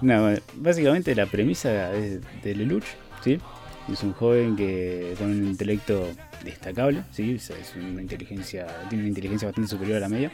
[0.00, 2.84] No, básicamente la premisa es de Lelouch,
[3.32, 6.08] Es un joven que con un intelecto
[6.42, 7.34] destacable, ¿sí?
[7.34, 10.32] Es una inteligencia, tiene una inteligencia bastante superior a la media.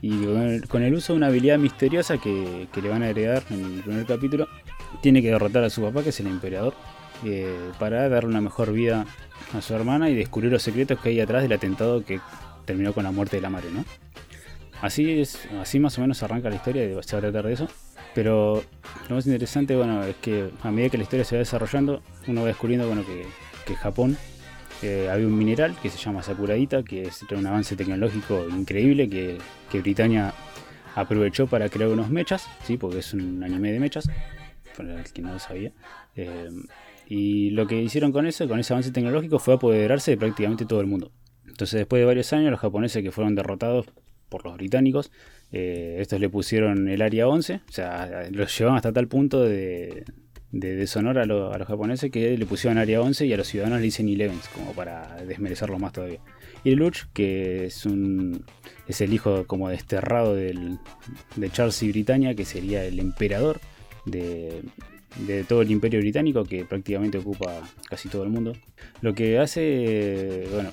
[0.00, 0.24] Y
[0.68, 3.82] con el, uso de una habilidad misteriosa que, que le van a heredar en el
[3.82, 4.48] primer capítulo,
[5.00, 6.74] tiene que derrotar a su papá, que es el emperador,
[7.24, 9.06] eh, para darle una mejor vida
[9.54, 12.20] a su hermana y descubrir los secretos que hay atrás del atentado que
[12.64, 13.84] terminó con la muerte de la madre, ¿no?
[14.82, 17.68] Así es, así más o menos arranca la historia, se va a tratar de eso.
[18.14, 18.62] Pero
[19.08, 22.42] lo más interesante, bueno, es que a medida que la historia se va desarrollando, uno
[22.42, 23.26] va descubriendo, bueno, que,
[23.66, 24.16] que Japón
[24.82, 29.38] eh, había un mineral que se llama Sakuradita, que es un avance tecnológico increíble que,
[29.70, 30.32] que Britannia
[30.94, 32.76] aprovechó para crear unos mechas, ¿sí?
[32.76, 34.08] porque es un anime de mechas,
[34.76, 35.72] para el que no lo sabía.
[36.14, 36.50] Eh,
[37.06, 40.80] y lo que hicieron con eso, con ese avance tecnológico, fue apoderarse de prácticamente todo
[40.80, 41.12] el mundo.
[41.46, 43.86] Entonces, después de varios años, los japoneses que fueron derrotados
[44.28, 45.10] por los británicos,
[45.56, 50.04] eh, estos le pusieron el área 11, o sea, los llevaban hasta tal punto de,
[50.50, 53.46] de deshonor a, lo- a los japoneses que le pusieron área 11 y a los
[53.46, 56.18] ciudadanos le dicen Elevens, como para desmerecerlos más todavía.
[56.64, 58.44] Y Lelouch, que es un
[58.88, 60.78] es el hijo como desterrado del,
[61.36, 63.60] de Charles y Britannia, que sería el emperador
[64.06, 64.62] de,
[65.26, 68.54] de todo el imperio británico, que prácticamente ocupa casi todo el mundo.
[69.02, 70.70] Lo que hace, bueno,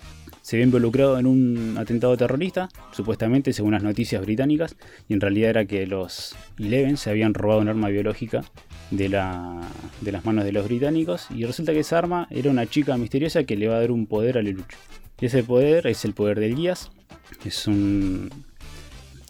[0.51, 4.75] se ve involucrado en un atentado terrorista, supuestamente según las noticias británicas,
[5.07, 8.43] y en realidad era que los Eleven se habían robado un arma biológica
[8.89, 9.61] de, la,
[10.01, 13.45] de las manos de los británicos, y resulta que esa arma era una chica misteriosa
[13.45, 14.73] que le va a dar un poder a Lelouch.
[15.21, 16.91] Y ese poder es el poder del guías,
[17.45, 18.29] es un...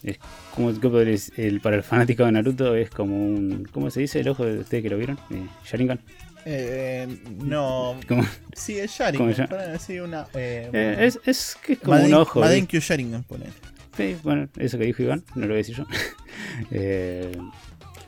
[0.02, 0.18] Es
[0.56, 3.68] como, el, para el fanático de Naruto es como un...
[3.72, 5.20] ¿Cómo se dice el ojo de ustedes que lo vieron?
[5.30, 6.00] Eh, Sharingan.
[6.46, 7.08] Eh,
[7.44, 7.98] no.
[8.08, 8.76] Como- Sí,
[9.18, 9.80] ¿Cómo Sharingan.
[9.80, 10.28] Sí, una.
[10.34, 12.42] Eh, eh, es, es que es como un ojo.
[12.46, 13.52] Sharingan, ponele.
[13.96, 15.86] Sí, bueno, eso que dijo Iván, no lo voy a decir yo.
[16.72, 17.32] Eh,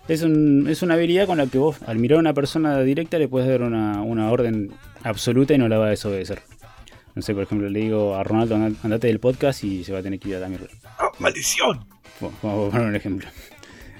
[0.08, 3.18] es, un- es una habilidad con la que vos, al mirar a una persona directa,
[3.18, 4.72] le puedes dar una, una orden
[5.04, 6.42] absoluta y no la va a desobedecer.
[7.16, 10.00] No sé, por ejemplo, le digo a Ronaldo, "Anda- andate del podcast y se va
[10.00, 10.68] a tener que ir a la mierda.
[10.98, 11.86] ¡Ah, ¡Maldición!
[12.20, 13.30] Bueno, Vamos a poner un ejemplo.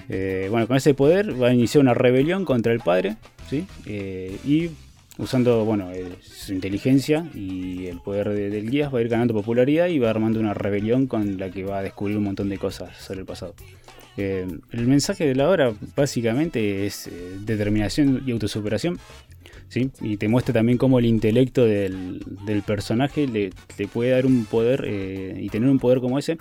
[0.08, 3.16] Eh, bueno, con ese poder va a iniciar una rebelión contra el padre,
[3.48, 3.66] ¿sí?
[3.86, 4.70] Eh, y
[5.18, 9.86] usando bueno, eh, su inteligencia y el poder del guía, va a ir ganando popularidad
[9.86, 12.96] y va armando una rebelión con la que va a descubrir un montón de cosas
[12.96, 13.54] sobre el pasado.
[14.16, 17.10] Eh, el mensaje de la obra básicamente es
[17.40, 18.98] determinación y autosuperación.
[19.68, 19.90] ¿sí?
[20.00, 22.20] Y te muestra también cómo el intelecto del,
[22.66, 23.50] personaje le,
[23.92, 24.84] puede dar un poder
[25.40, 26.38] y tener un poder como ese.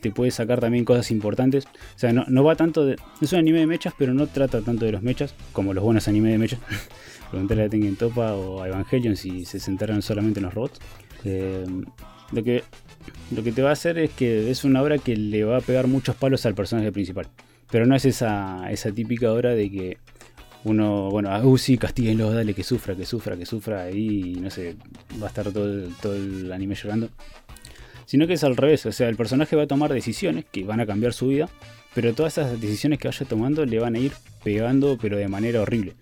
[0.00, 1.66] Te puede sacar también cosas importantes.
[1.66, 2.96] O sea, no, va tanto de.
[3.20, 6.08] Es un anime de mechas, pero no trata tanto de los mechas como los buenos
[6.08, 6.60] animes de mechas.
[7.30, 10.80] Preguntarle a Tengen Topa o a Evangelion si se centraron solamente en los robots.
[11.24, 11.66] Eh,
[12.32, 12.64] lo, que,
[13.30, 15.60] lo que te va a hacer es que es una obra que le va a
[15.60, 17.26] pegar muchos palos al personaje principal.
[17.70, 19.98] Pero no es esa, esa típica obra de que
[20.64, 24.50] uno, bueno, ah, uh, sí, castíguenlo, dale, que sufra, que sufra, que sufra, y no
[24.50, 24.76] sé,
[25.20, 27.10] va a estar todo todo el anime llorando.
[28.08, 30.80] Sino que es al revés, o sea, el personaje va a tomar decisiones que van
[30.80, 31.46] a cambiar su vida,
[31.94, 34.12] pero todas esas decisiones que vaya tomando le van a ir
[34.42, 35.92] pegando, pero de manera horrible.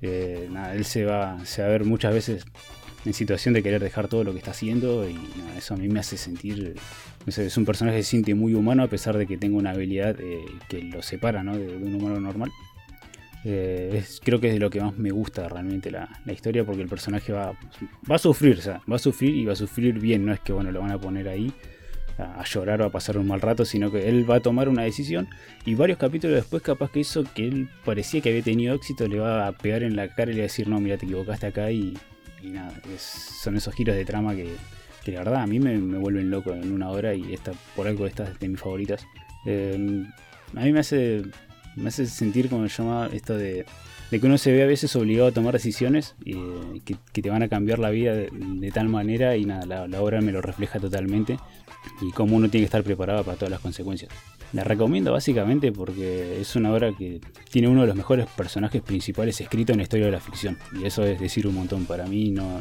[0.00, 2.46] Eh, él se va, se va a ver muchas veces
[3.04, 5.14] en situación de querer dejar todo lo que está haciendo y
[5.58, 6.74] eso a mí me hace sentir,
[7.26, 10.18] es un personaje que se siente muy humano a pesar de que tenga una habilidad
[10.20, 12.50] eh, que lo separa de, un humano normal.
[13.44, 16.88] Eh, creo que es de lo que más me gusta realmente la, historia porque el
[16.88, 17.52] personaje va,
[18.08, 20.70] va a sufrir, va a sufrir y va a sufrir bien, no es que bueno
[20.70, 21.52] lo van a poner ahí
[22.18, 24.82] a, llorar o a pasar un mal rato, sino que él va a tomar una
[24.82, 25.28] decisión
[25.64, 29.18] y varios capítulos después capaz que eso que él parecía que había tenido éxito le
[29.18, 31.46] va a pegar en la cara y le va a decir, no, mira, te equivocaste
[31.46, 31.96] acá y,
[32.42, 34.56] nada, son esos giros de trama que,
[35.06, 38.24] la verdad a mí me, vuelven loco en una hora y esta, por algo esta
[38.24, 39.04] es de mis favoritas.
[39.46, 40.06] Em,
[40.54, 41.22] a mí me hace,
[41.76, 43.64] me hace sentir como llama esto de,
[44.10, 47.48] que uno se ve a veces obligado a tomar decisiones eh, que, te van a
[47.48, 51.38] cambiar la vida de, tal manera y nada, la, la, obra me lo refleja totalmente
[52.00, 54.10] y cómo uno tiene que estar preparado para todas las consecuencias.
[54.52, 57.20] La recomiendo básicamente porque es una obra que
[57.50, 60.58] tiene uno de los mejores personajes principales escritos en la historia de la ficción.
[60.78, 61.86] Y eso es decir un montón.
[61.86, 62.60] Para mí no,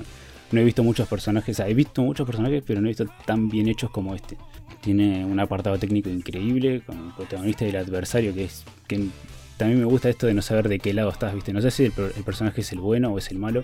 [0.52, 3.68] no he visto muchos personajes, he visto muchos personajes, pero no he visto tan bien
[3.68, 4.38] hechos como este.
[4.82, 9.08] Tiene un apartado técnico increíble, con el protagonista y el adversario, que es que
[9.58, 11.54] también me gusta esto de no saber de qué lado estás, ¿viste?
[11.54, 13.64] No sé si el, el personaje es el bueno o es el malo,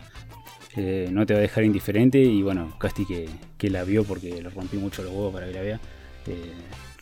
[1.11, 4.77] no te va a dejar indiferente y bueno, Casti que, la vio porque le rompí
[4.77, 5.79] mucho los huevos para que la vea.
[6.27, 6.53] Eh,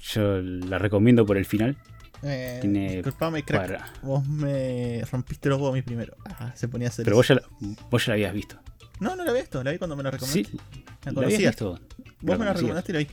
[0.02, 1.76] yo la recomiendo por el final.
[2.24, 2.62] Eh,
[2.96, 4.02] disculpame, crack.
[4.02, 6.16] Vos me rompiste los huevos a mí primero.
[6.26, 7.44] Ah, se ponía a hacer Pero vos ya, la,
[7.90, 8.58] vos ya la habías visto.
[9.00, 10.58] No, no la había visto, la vi cuando me la recomendaste.
[10.58, 11.28] Sí, la.
[11.28, 11.80] Visto?
[12.22, 13.08] Vos me la recomendaste y la vi.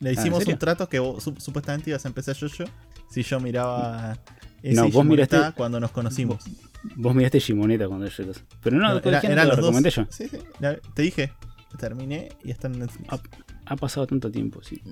[0.00, 2.64] Le ah, hicimos un trato que vos supuestamente ibas a empezar yo, yo.
[3.10, 4.18] Si yo miraba
[4.62, 6.44] ese no, vos miraste cuando nos conocimos.
[6.96, 8.24] Vos miraste Shimoneta cuando yo
[8.62, 10.06] Pero no, no era, lo recomendé yo.
[10.10, 10.38] Sí, sí.
[10.94, 11.32] te dije.
[11.78, 13.08] Terminé y está en Netflix.
[13.66, 14.82] Ha, pasado tanto tiempo, sí.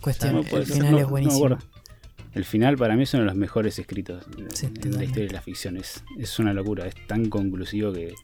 [0.00, 1.58] Cuestión, el final es buenísimo.
[2.32, 4.44] el final para mí es uno de los mejores escritos de,
[4.90, 5.76] la historia de la ficción.
[5.76, 8.14] Es, es una locura, es tan conclusivo que,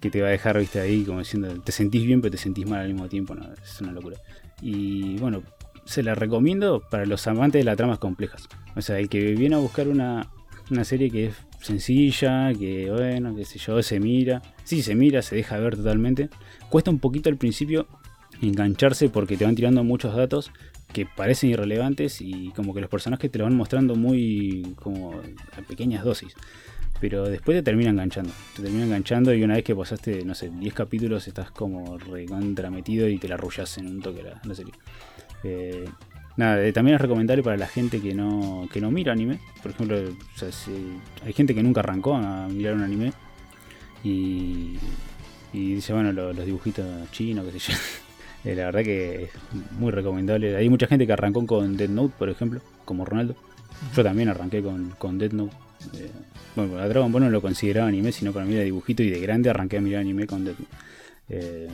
[0.00, 2.66] que te va a dejar viste ahí como diciendo te sentís bien pero te sentís
[2.66, 3.34] mal al mismo tiempo.
[3.34, 4.18] No, es una locura.
[4.60, 5.42] Y bueno,
[5.84, 8.48] se la recomiendo para los amantes de las tramas complejas.
[8.74, 10.30] O sea, el que viene a buscar una,
[10.70, 14.42] una serie que es sencilla, que bueno, qué sé yo, se mira.
[14.64, 16.28] Sí, se mira, se deja ver totalmente.
[16.68, 17.86] Cuesta un poquito al principio
[18.42, 20.50] engancharse porque te van tirando muchos datos
[20.92, 25.62] que parecen irrelevantes y como que los personajes te lo van mostrando muy como a
[25.62, 26.34] pequeñas dosis.
[27.00, 28.32] Pero después te termina enganchando.
[28.54, 32.70] Te termina enganchando y una vez que pasaste, no sé, 10 capítulos estás como recontra
[32.70, 34.72] metido y te la arrullas en un toque la, la serie.
[35.44, 35.84] Eh,
[36.36, 39.38] Nada, eh, también es recomendable para la gente que no, que no mira anime.
[39.62, 39.96] Por ejemplo,
[41.24, 43.12] hay gente que nunca arrancó a mirar un anime
[44.04, 44.76] y,
[45.52, 47.78] dice, bueno, los, dibujitos chinos, qué sé yo.
[48.44, 49.30] Eh, la verdad que es
[49.72, 50.54] muy recomendable.
[50.54, 53.34] Hay mucha gente que arrancó con Dead Note, por ejemplo, como Ronaldo.
[53.96, 55.52] Yo también arranqué con, con Dead Note.
[55.94, 56.10] Eh,
[56.54, 59.20] bueno, a Dragon Ball no lo consideraba anime, sino para mí era dibujito y de
[59.20, 61.68] grande arranqué a mirar anime con Dead Note.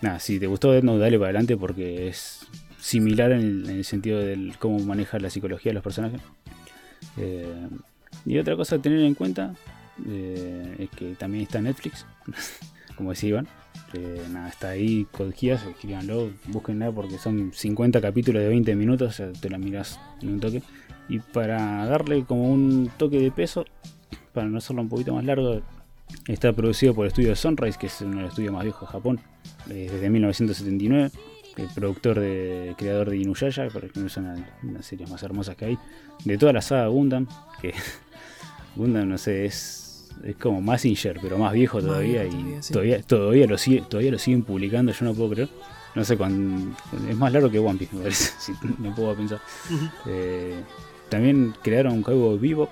[0.00, 2.46] nada, si te gustó Dead Note, dale para adelante porque es
[2.80, 6.20] similar en el, sentido de cómo maneja la psicología de los personajes.
[7.16, 7.68] Eh,
[8.26, 9.54] y otra cosa a tener en cuenta
[10.08, 12.06] eh, es que también está Netflix,
[12.96, 13.48] como decía Iván.
[13.92, 19.18] Eh, nada, está ahí con guías, escríbanlo, búsquenla porque son 50 capítulos de 20 minutos,
[19.20, 20.62] o te la miras en un toque.
[21.10, 23.64] Y para darle como un toque de peso,
[24.32, 25.60] para no hacerlo un poquito más largo,
[26.26, 28.92] está producido por el estudio Sunrise, que es uno de los estudios más viejos de
[28.92, 29.20] Japón,
[29.66, 31.10] desde 1979
[31.56, 35.64] el productor de creador de Inuyasha, que es una de las series más hermosas que
[35.66, 35.78] hay,
[36.24, 37.26] de toda la saga Gundam,
[37.60, 37.74] que
[38.76, 43.58] Gundam no sé, es, es como Massinger, pero más viejo todavía y todavía, todavía, lo
[43.58, 45.48] sigue, todavía lo siguen publicando, yo no puedo creer.
[45.92, 46.72] No sé cuándo.
[47.08, 49.40] Es más largo que One Piece, me parece, si me puedo pensar.
[50.06, 50.62] Eh,
[51.10, 52.68] también crearon un juego Vivo,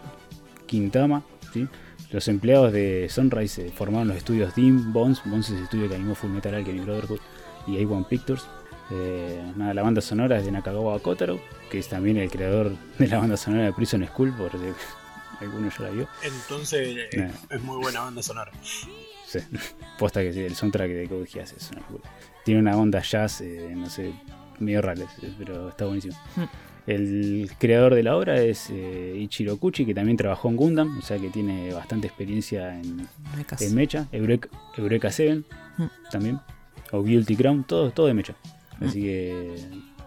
[0.66, 1.68] Quintama, ¿sí?
[2.10, 5.94] los empleados de Sunrise eh, formaron los estudios Dim, Bones, Bones es el estudio que
[5.96, 7.20] animó Full Metal Alchemy Brotherhood
[7.66, 8.46] y A1 Pictures.
[8.90, 11.38] Eh, nada, la banda sonora es de Nakagawa Kotaro,
[11.70, 14.58] que es también el creador de la banda sonora de Prison School, por si
[15.44, 16.08] alguno ya la vio.
[16.22, 17.56] Entonces eh, Nah.
[17.56, 18.50] es muy buena banda sonora.
[19.26, 19.40] Sí,
[19.98, 22.10] posta que sí, el soundtrack de Code Geass es una locura.
[22.46, 24.14] Tiene una onda jazz, eh, no sé,
[24.58, 25.04] medio rara,
[25.36, 26.16] pero está buenísimo.
[26.34, 26.44] Hmm.
[26.88, 31.02] El creador de la obra es eh, Ichiro Kuchi, que también trabajó en Gundam, o
[31.02, 33.06] sea que tiene bastante experiencia en,
[33.74, 35.42] Mecha, Eureka, Eureka 7
[35.76, 35.86] Hmm.
[36.10, 36.40] también,
[36.90, 38.34] o Guilty Crown, todo, todo de Mecha.
[38.80, 39.56] Así que,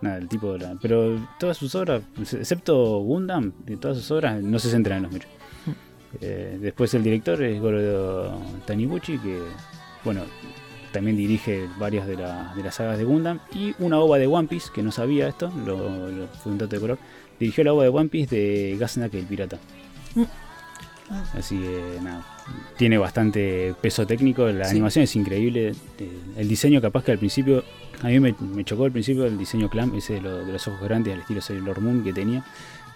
[0.02, 0.58] nada, el tipo.
[0.58, 5.03] la- pero todas sus obras, excepto Gundam, de todas sus obras, no se centran en
[5.03, 5.28] los Mecha.
[6.20, 9.40] Eh, después el director es Goro Taniguchi, que,
[10.03, 10.24] bueno,
[10.91, 13.39] también dirige varias de, la- de las sagas de Gundam.
[13.53, 16.76] Y una ova de One Piece, que no sabía esto, lo, lo- fue un dato
[16.76, 16.97] de color.
[17.39, 19.57] Dirigió la ova de One Piece de Gaznak el pirata.
[20.15, 20.23] Mm.
[21.38, 22.26] Así que nada,
[22.77, 24.72] tiene bastante peso técnico, la Sí.
[24.72, 27.65] animación es increíble, eh, el diseño capaz que al principio,
[28.01, 30.65] a mí me, me chocó al principio el diseño clam, ese de, lo- de los
[30.69, 32.45] ojos grandes al estilo Sailor Moon que tenía,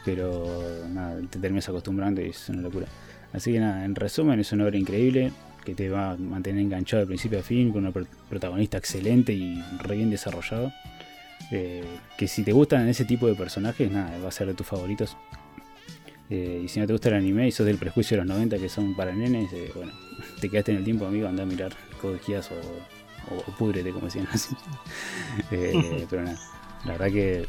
[0.06, 0.46] pero
[0.90, 2.86] nada, te terminas acostumbrando y es una locura.
[3.34, 5.34] Así que nada, en resumen es una obra increíble
[5.66, 9.34] que te va a mantener enganchado de principio a fin, con un pro- protagonista excelente
[9.34, 10.72] y re bien desarrollado.
[11.52, 11.84] Eh,
[12.18, 15.18] que si te gustan ese tipo de personajes, nada, va a ser de tus favoritos.
[16.30, 18.58] Eh, y si no te gusta el anime y sos del prejuicio de los 90
[18.58, 19.92] que son para nenes, eh, bueno,
[20.42, 22.56] te quedaste en el tiempo, amigo, anda a mirar Code Geass o,
[23.36, 24.56] o, o púdrete, como decían así.
[25.50, 26.40] Pero nada,
[26.86, 27.46] la verdad que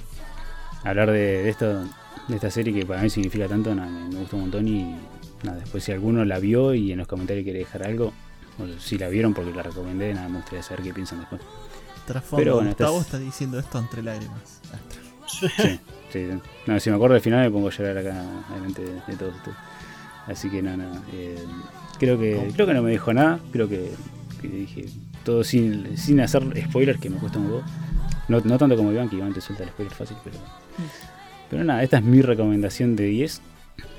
[0.84, 1.84] hablar de, de esto,
[2.28, 4.94] de esta serie que para mí significa tanto, nada, me, me gusta un montón y
[5.42, 8.12] nada, después si alguno la vio y en los comentarios quiere dejar algo,
[8.58, 11.40] o si la vieron porque la recomendé, nada, me gustaría saber qué piensan después.
[12.06, 14.60] Trasfondo, Pero bueno, Gustavo estás- está diciendo esto entre lágrimas.
[15.28, 15.48] Sí,
[16.12, 16.28] sí.
[16.66, 19.34] No, si me acuerdo del final me pongo a llorar acá delante de, de todos
[19.34, 19.56] ustedes.
[20.28, 21.02] Así que no, no.
[21.12, 21.36] eh,
[21.98, 23.40] creo que creo que no me dijo nada.
[23.52, 23.90] Creo que,
[24.40, 24.86] que dije
[25.24, 27.64] todo sin, sin hacer spoilers, que me cuesta un poco.
[28.28, 30.36] No, no tanto como Iván, que Iván te suelta el spoiler fácil, pero.
[31.50, 33.40] Pero nada, esta es mi recomendación de 10.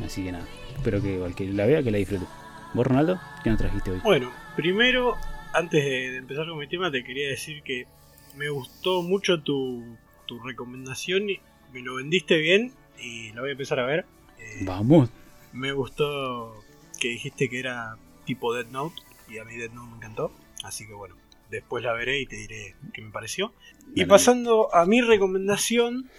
[0.06, 0.46] Así que nada,
[0.78, 2.26] espero que el que la vea, que la disfrute.
[2.74, 3.20] ¿Vos, Ronaldo?
[3.44, 4.00] ¿Qué nos trajiste hoy?
[4.04, 5.16] Bueno, primero,
[5.54, 7.88] antes de, empezar con mi tema, te quería decir que
[8.36, 9.84] me gustó mucho tu,
[10.26, 11.40] tu recomendación y
[11.74, 14.06] me lo vendiste bien y lo voy a empezar a ver.
[14.40, 15.10] Eh, Vamos.
[15.54, 16.64] me gustó
[17.00, 18.96] que dijiste que era tipo Dead Note
[19.30, 20.32] y a mí Dead Note me encantó.
[20.64, 21.16] Así que bueno,
[21.50, 23.54] después la veré y te diré qué me pareció.
[23.96, 26.10] Y pasando a mi recomendación,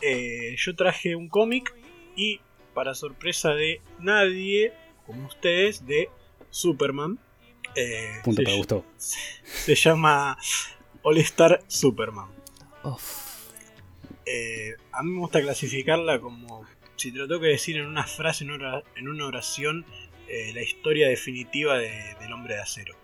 [0.00, 1.74] eh, yo traje un cómic
[2.16, 2.40] y
[2.74, 4.72] para sorpresa de nadie,
[5.06, 6.08] como ustedes, de
[6.50, 7.18] Superman.
[7.74, 8.84] eh, Punto se, para Gustavo.
[8.98, 10.36] se llama
[11.02, 12.28] All Star Superman.
[12.84, 13.22] Uf.
[14.26, 16.64] Eh, a mí me gusta clasificarla como,
[16.96, 19.84] si te lo tengo que decir en una frase, en una, en una oración,
[20.28, 22.96] eh, la historia definitiva de- del hombre de acero.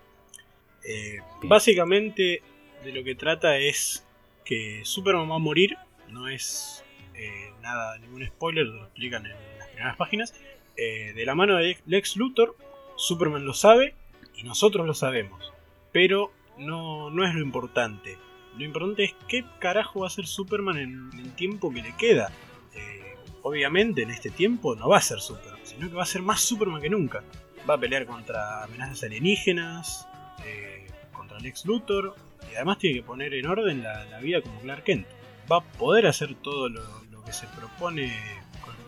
[0.83, 2.41] Eh, básicamente
[2.83, 4.05] de lo que trata es
[4.45, 5.75] que Superman va a morir,
[6.07, 6.83] no es
[7.13, 9.33] eh, nada, ningún spoiler, lo explican en
[9.79, 10.33] primeras páginas.
[10.75, 12.55] Eh, de la mano de Lex Luthor,
[12.97, 13.95] Superman lo sabe
[14.35, 15.53] y nosotros lo sabemos,
[15.93, 18.17] pero no, no es lo importante.
[18.57, 22.31] Lo importante es qué carajo va a hacer Superman en el tiempo que le queda.
[22.75, 26.21] Eh, obviamente en este tiempo no va a ser Superman, sino que va a ser
[26.21, 27.23] más Superman que nunca.
[27.69, 30.07] Va a pelear contra amenazas alienígenas,
[30.45, 32.15] eh, contra Lex Luthor,
[32.51, 35.07] y además tiene que poner en orden la, la vida como Clark Kent.
[35.49, 38.13] Va a poder hacer todo lo, lo que se propone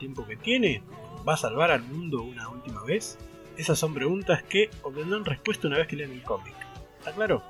[0.02, 0.84] tiempo que tiene.
[1.28, 3.18] Va a salvar al mundo una última vez.
[3.56, 6.56] Esas son preguntas que obtendrán respuesta una vez que lean el cómic.
[7.00, 7.42] ¿Está claro?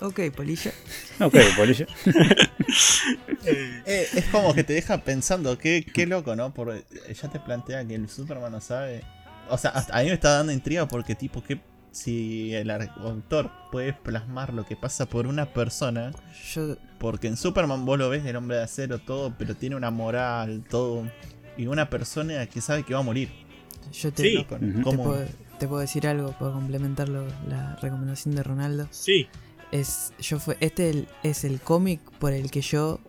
[0.00, 0.72] Ok, polilla.
[1.20, 1.86] Ok, polillo.
[3.44, 6.52] Eh, Eh, es como que te deja pensando, qué, qué loco, ¿no?
[6.52, 9.02] Porque ya te plantea que el Superman no sabe.
[9.48, 11.60] O sea, hasta a mí me está dando intriga porque, tipo, que
[11.90, 16.12] si el autor puede plasmar lo que pasa por una persona,
[16.52, 19.90] Yo porque en Superman vos lo ves el hombre de acero, todo, pero tiene una
[19.90, 21.10] moral, todo.
[21.58, 23.28] Y una persona que sabe que va a morir.
[23.92, 24.36] Yo te, Sí.
[24.38, 24.90] Ujú.
[24.90, 25.24] te, puedo,
[25.58, 28.86] te puedo decir algo para complementar lo- la recomendación de Ronaldo.
[28.90, 29.26] sí,
[29.70, 33.00] Es, yo fue, este es el cómic por el que yo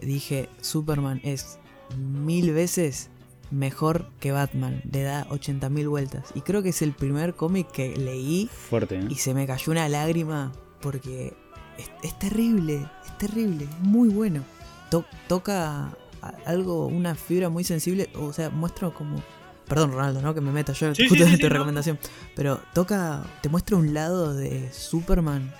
[0.00, 1.58] dije Superman es
[1.98, 3.10] mil veces
[3.50, 4.80] mejor que Batman.
[4.92, 6.26] Le da 80.000 vueltas.
[6.36, 9.06] Y creo que es el primer cómic que leí Fuerte, ¿eh?
[9.10, 11.34] y se me cayó una lágrima porque
[11.78, 14.42] es, es terrible, es terrible, es muy bueno.
[14.90, 15.96] To- toca
[16.46, 19.22] algo, una fibra muy sensible, o sea, muestra como...
[19.66, 20.34] Perdón, Ronaldo, ¿no?
[20.34, 21.48] Que me meta yo Sí, justo sí, en sí, tu sí, no.
[21.54, 21.98] recomendación.
[22.36, 25.54] Pero toca, te muestra un lado de Superman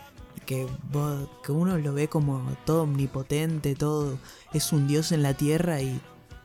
[0.44, 4.18] que, vos- que uno lo ve como todo omnipotente, todo
[4.52, 5.98] es un dios en la tierra y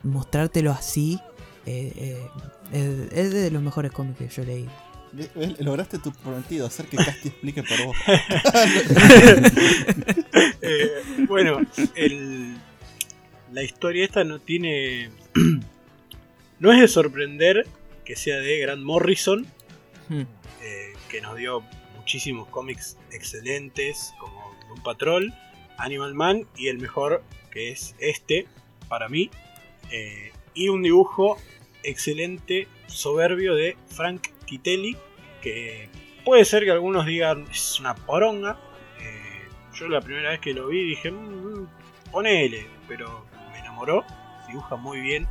[0.04, 1.20] mostrártelo así
[1.66, 2.18] eh,
[2.72, 4.66] eh, es, es de los mejores cómics que yo leí.
[5.58, 7.96] Lograste tu prometido, hacer que Casti explique por vos.
[10.62, 10.90] Eh,
[11.26, 11.58] bueno,
[11.94, 12.56] el-
[13.52, 15.10] la historia esta no tiene.
[16.58, 17.66] no es de sorprender
[18.04, 19.46] que sea de Grant Morrison,
[20.08, 20.22] Hmm.
[20.62, 21.62] eh, que nos dio
[21.96, 25.32] muchísimos cómics excelentes, como Doom Patrol,
[25.78, 27.22] Animal Man y el mejor,
[27.52, 28.46] que es este,
[28.88, 29.30] para mí.
[29.92, 31.36] eh, y un dibujo
[31.84, 34.96] excelente, soberbio de Frank Kitelli,
[35.42, 35.88] que
[36.24, 38.58] puede ser que algunos digan es una poronga.
[39.00, 41.68] eh, yo la primera vez que lo vi dije, "Mm, mm,
[42.12, 43.24] ponele, pero
[43.80, 44.04] enamoró,
[44.48, 45.24] dibuja muy bien,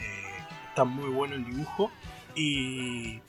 [0.00, 1.90] eh, está muy bueno el dibujo
[2.34, 3.20] y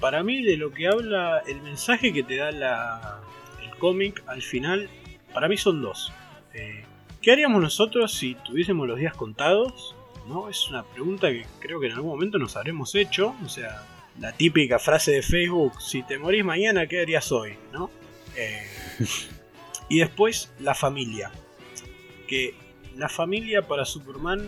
[0.00, 3.20] para mí de lo que habla el mensaje que te da la,
[3.62, 4.88] el cómic al final,
[5.34, 6.12] para mí son dos.
[6.54, 6.84] Eh,
[7.20, 9.94] ¿Qué haríamos nosotros si tuviésemos los días contados?
[10.26, 10.48] ¿No?
[10.48, 13.34] Es una pregunta que creo que en algún momento nos habremos hecho.
[13.44, 13.82] O sea,
[14.18, 17.56] la típica frase de Facebook, si te morís mañana, ¿qué harías hoy?
[17.72, 17.90] ¿No?
[18.36, 18.66] Eh,
[19.90, 21.30] y después la familia.
[22.26, 22.54] Que
[23.00, 24.46] la familia para Superman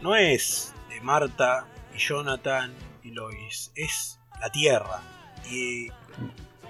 [0.00, 5.00] no es de Marta y Jonathan y Lois, es la Tierra.
[5.48, 5.86] Y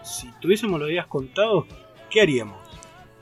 [0.05, 1.65] si tuviésemos los días contados,
[2.11, 2.59] ¿qué haríamos?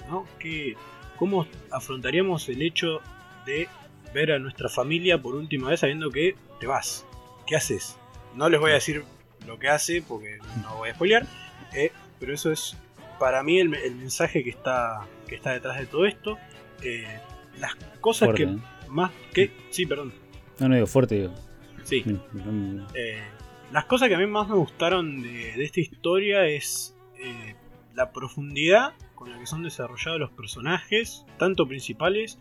[0.09, 0.27] ¿No?
[0.41, 0.77] ¿Qué,
[1.17, 3.01] ¿Cómo afrontaríamos el hecho
[3.47, 3.69] de
[4.13, 7.07] ver a nuestra familia por última vez sabiendo que te vas?
[7.47, 7.97] ¿Qué haces?
[8.35, 9.05] No les voy a decir
[9.47, 11.27] lo que hace porque no voy a spoilear,
[11.73, 12.77] eh, pero eso es
[13.21, 16.39] para mí el, mensaje que está, que está detrás de todo esto.
[16.83, 17.21] Eh,
[17.59, 18.59] las cosas Fuerte, que ¿eh?
[18.89, 19.51] más que...
[19.71, 20.13] Sí, perdón.
[20.59, 21.35] No, no digo fuerte, digo.
[21.83, 22.03] Sí.
[22.05, 23.23] Mm, Eh,
[23.73, 27.57] las cosas que a mí más me gustaron de, de esta historia es eh,
[27.95, 32.39] la profundidad con la que son desarrollados los personajes, tanto principales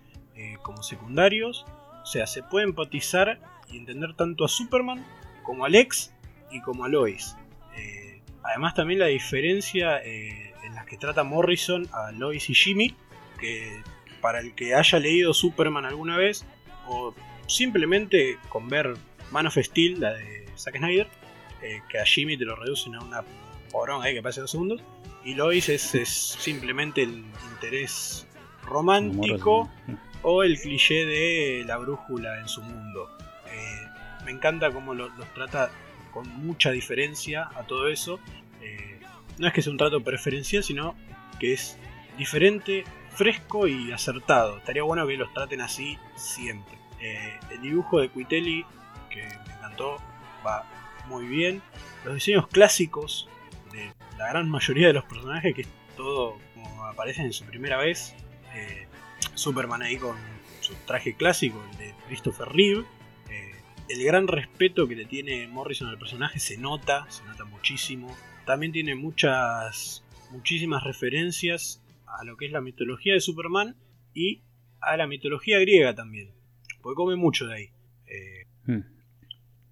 [0.64, 1.66] como secundarios.
[2.02, 3.40] O sea, se puede empatizar
[3.72, 5.06] y entender tanto a Superman
[5.44, 6.12] como a Lex
[6.52, 7.38] y como a Lois.
[8.44, 12.96] Además también la diferencia en la que trata Morrison a Lois y Jimmy,
[13.40, 13.82] que
[14.24, 16.46] para el que haya leído Superman alguna vez,
[16.88, 17.14] o
[17.46, 18.96] simplemente con ver
[19.32, 21.08] Man of Steel, la de Zack Snyder,
[21.62, 23.22] eh, que a Jimmy te lo reducen a una
[23.72, 24.82] poronga ahí que pase dos segundos,
[25.26, 27.24] y Lois es, es simplemente el
[27.54, 28.26] interés
[28.64, 30.04] romántico amoroso.
[30.24, 33.10] o el cliché de la brújula en su mundo.
[33.52, 33.88] Eh,
[34.26, 35.70] me encanta cómo lo- los trata
[36.12, 38.20] con mucha diferencia a todo eso.
[38.62, 39.00] Eh,
[39.38, 40.96] no es que sea un trato preferencial, sino
[41.40, 41.78] que es
[42.18, 42.84] diferente,
[43.14, 44.58] fresco y acertado.
[44.58, 46.78] Estaría bueno que los traten así siempre.
[47.00, 48.66] Eh, el dibujo de Quitelli,
[49.10, 49.98] que me encantó,
[50.46, 50.66] va
[51.08, 51.62] muy bien.
[52.06, 53.28] Los diseños clásicos
[53.72, 57.78] de la gran mayoría de los personajes, que es todo como aparecen en su primera
[57.78, 58.16] vez.
[58.56, 58.88] Eh,
[59.36, 60.18] Superman ahí con
[60.62, 62.86] su traje clásico, el de Christopher Reeve.
[63.30, 63.56] Eh,
[63.90, 68.16] el gran respeto que le tiene Morrison al personaje se nota, se nota muchísimo.
[68.46, 71.83] También tiene muchas, muchísimas referencias
[72.20, 73.76] a lo que es la mitología de Superman
[74.14, 74.44] y
[74.82, 76.32] a la mitología griega también,
[76.82, 77.70] porque come mucho de ahí.
[78.06, 78.82] Eh, mm.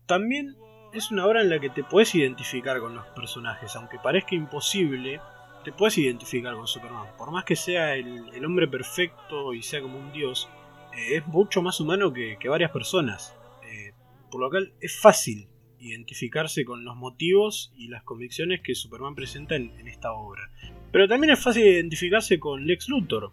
[0.05, 0.55] también
[0.93, 5.19] es una obra en la que te puedes identificar con los personajes, aunque parezca imposible,
[5.63, 7.15] te puedes identificar con Superman.
[7.17, 10.49] Por más que sea el, el hombre perfecto y sea como un dios,
[10.93, 13.35] eh, es mucho más humano que, que varias personas.
[13.63, 13.93] Eh,
[14.29, 15.47] por lo cual es fácil
[15.79, 20.49] identificarse con los motivos y las convicciones que Superman presenta en, en esta obra.
[20.91, 23.31] Pero también es fácil identificarse con Lex Luthor.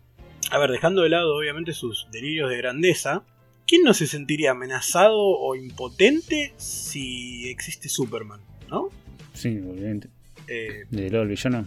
[0.51, 3.25] A ver, dejando de lado obviamente sus delirios de grandeza,
[3.67, 8.41] ¿quién no se sentiría amenazado o impotente si existe Superman?
[8.71, 8.89] ¿No?
[9.35, 10.09] Sí, obviamente.
[10.47, 11.67] Eh, De lo del villano.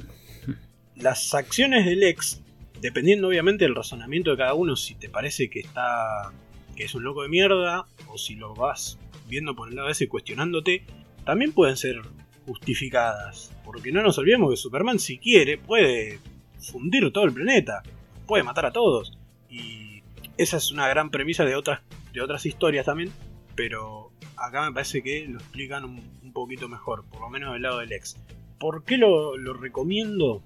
[0.96, 2.42] las acciones del ex,
[2.82, 6.32] dependiendo obviamente del razonamiento de cada uno, si te parece que está.
[6.76, 8.98] que es un loco de mierda, o si lo vas
[9.28, 10.84] viendo por el lado ese y cuestionándote,
[11.26, 12.02] también pueden ser
[12.46, 13.52] justificadas.
[13.72, 16.19] Porque no nos olvidemos que Superman, si quiere, puede
[16.60, 17.84] fundir todo el planeta,
[18.27, 19.18] puede matar a todos.
[19.49, 20.03] Y
[20.38, 21.80] esa es una gran premisa de otras,
[22.11, 23.14] de otras historias también,
[23.56, 27.80] pero acá me parece que lo explican un, poquito mejor, por lo menos del lado
[27.80, 28.18] del ex.
[28.60, 30.43] ¿Por qué lo, recomiendo?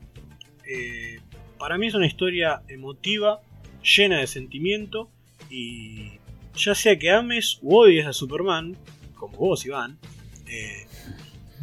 [0.67, 1.19] Eh,
[1.57, 3.41] para mí es una historia emotiva,
[3.81, 5.09] llena de sentimiento
[5.49, 6.19] y
[6.55, 8.77] ya sea que ames u odies a Superman,
[9.15, 9.97] como vos Iván,
[10.45, 10.85] eh,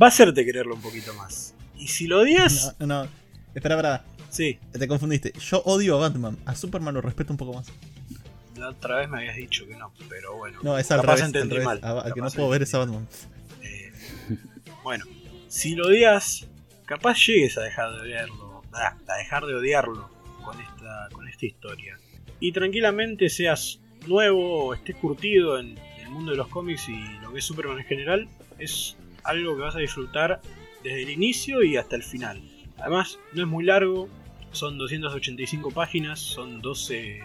[0.00, 1.51] va a hacerte quererlo un poquito más.
[1.82, 3.08] Y si lo odias, No, no.
[3.54, 4.04] Espera, espera.
[4.30, 5.32] sí, Te confundiste.
[5.38, 6.38] Yo odio a Batman.
[6.46, 7.66] A Superman lo respeto un poco más.
[8.56, 10.60] la otra vez me habías dicho que no, pero bueno.
[10.62, 11.22] No, es al capaz revés.
[11.22, 11.66] al entendí revés.
[11.66, 12.78] mal, A- al que no puedo ver es a.
[12.78, 13.08] Batman.
[13.62, 13.92] Eh,
[14.84, 15.04] bueno,
[15.48, 16.46] si lo odias,
[16.86, 20.08] capaz llegues a dejar de odiarlo, a a dejar de odiarlo
[20.44, 21.98] con esta, con esta historia.
[22.40, 27.32] Y tranquilamente seas nuevo o estés curtido en el mundo de los cómics y lo
[27.32, 28.28] que es Superman en general,
[28.58, 30.40] es algo que vas a disfrutar
[30.82, 32.42] desde el inicio y hasta el final.
[32.78, 34.08] Además, no es muy largo,
[34.50, 37.20] son 285 páginas, son 12,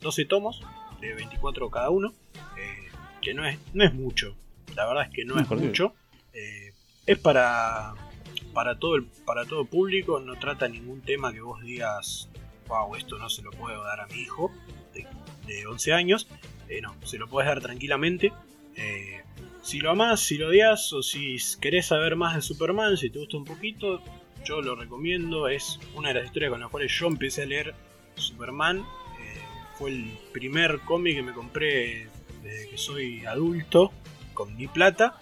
[0.00, 0.62] 12 tomos,
[1.00, 2.12] de 24 cada uno,
[2.58, 2.88] eh,
[3.20, 4.36] que no es, no es mucho,
[4.74, 5.94] la verdad es que no es mucho.
[6.32, 6.72] Eh,
[7.06, 7.94] es para,
[8.54, 12.28] para, todo el, para todo público, no trata ningún tema que vos digas,
[12.68, 14.50] wow, esto no se lo puedo dar a mi hijo
[14.94, 15.06] de,
[15.46, 16.28] de 11 años.
[16.68, 18.32] Eh, no, se lo puedes dar tranquilamente.
[18.76, 19.19] Eh,
[19.62, 23.18] si lo amás, si lo odias o si querés saber más de Superman, si te
[23.18, 24.02] gusta un poquito,
[24.44, 25.48] yo lo recomiendo.
[25.48, 27.74] Es una de las historias con las cuales yo empecé a leer
[28.14, 28.78] Superman.
[28.78, 28.82] Eh,
[29.78, 32.08] fue el primer cómic que me compré
[32.42, 33.92] desde que soy adulto
[34.34, 35.18] con mi plata.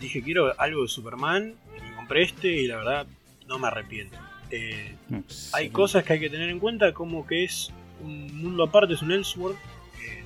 [0.00, 3.06] dije quiero algo de Superman y me compré este y la verdad
[3.46, 4.18] no me arrepiento.
[5.52, 7.72] hay cosas que hay que tener en cuenta como que es
[8.02, 9.56] un mundo aparte, es un Elseworld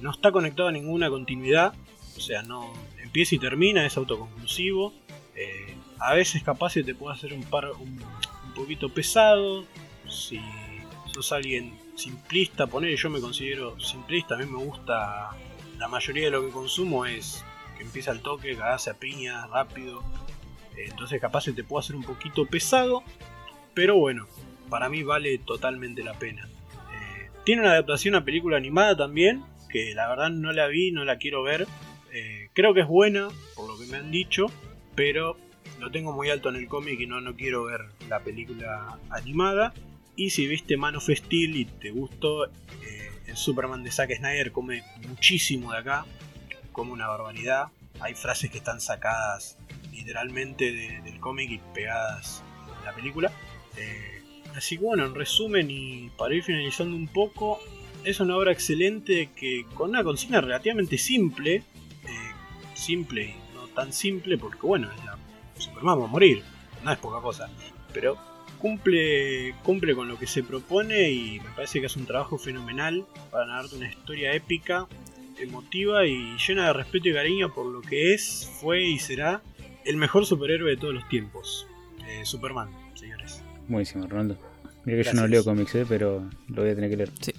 [0.01, 1.75] no está conectado a ninguna continuidad,
[2.17, 2.73] o sea, no
[3.03, 4.93] empieza y termina, es autoconclusivo.
[5.35, 8.03] Eh, a veces capaz se te puede hacer un, par, un,
[8.55, 9.67] poquito pesado,
[10.09, 10.41] si
[11.13, 15.31] sos alguien simplista, poner yo me considero simplista, a mí me gusta,
[15.79, 17.45] la mayoría de lo que consumo es
[17.77, 20.03] que empieza el toque, cagarse a piña, rápido,
[20.77, 23.03] eh, entonces capaz se te puede hacer un poquito pesado,
[23.75, 24.27] pero bueno,
[24.71, 26.49] para mí vale totalmente la pena.
[26.93, 31.05] Eh, tiene una adaptación a película animada también, que la verdad no la vi, no
[31.05, 31.67] la quiero ver.
[32.57, 34.47] Creo que es buena, por lo que me han dicho,
[34.95, 35.37] pero
[35.79, 39.75] lo tengo muy alto en el cómic y no, no quiero ver la película animada.
[40.17, 44.53] Y si viste Man of Steel y te gustó, eh, el Superman de Zack Snyder
[44.53, 46.07] come muchísimo de acá,
[46.73, 47.67] come una barbaridad.
[48.01, 49.59] Hay frases que están sacadas
[49.93, 52.43] literalmente del cómic y pegadas
[52.79, 53.31] en la película.
[53.77, 54.23] Eh,
[54.55, 57.61] así que bueno, en resumen y para ir finalizando un poco,
[58.03, 61.63] es una obra excelente que con una consigna relativamente simple,
[62.77, 65.17] simple y no tan simple, porque bueno, es la
[65.59, 66.43] Superman va a morir,
[66.85, 67.49] no es poca cosa,
[67.93, 68.17] pero
[68.59, 73.07] cumple, cumple con lo que se propone y me parece que es un trabajo fenomenal
[73.31, 74.87] para darte una historia épica,
[75.39, 79.43] emotiva y llena de respeto y cariño por lo que es, fue y será
[79.85, 81.67] el mejor superhéroe de todos los tiempos,
[82.07, 83.43] eh, Superman, señores.
[83.69, 84.39] Buenísimo, Ronaldo.
[84.85, 87.11] Mira que yo no leo cómics, eh, pero lo voy a tener que leer.
[87.21, 87.33] Sí.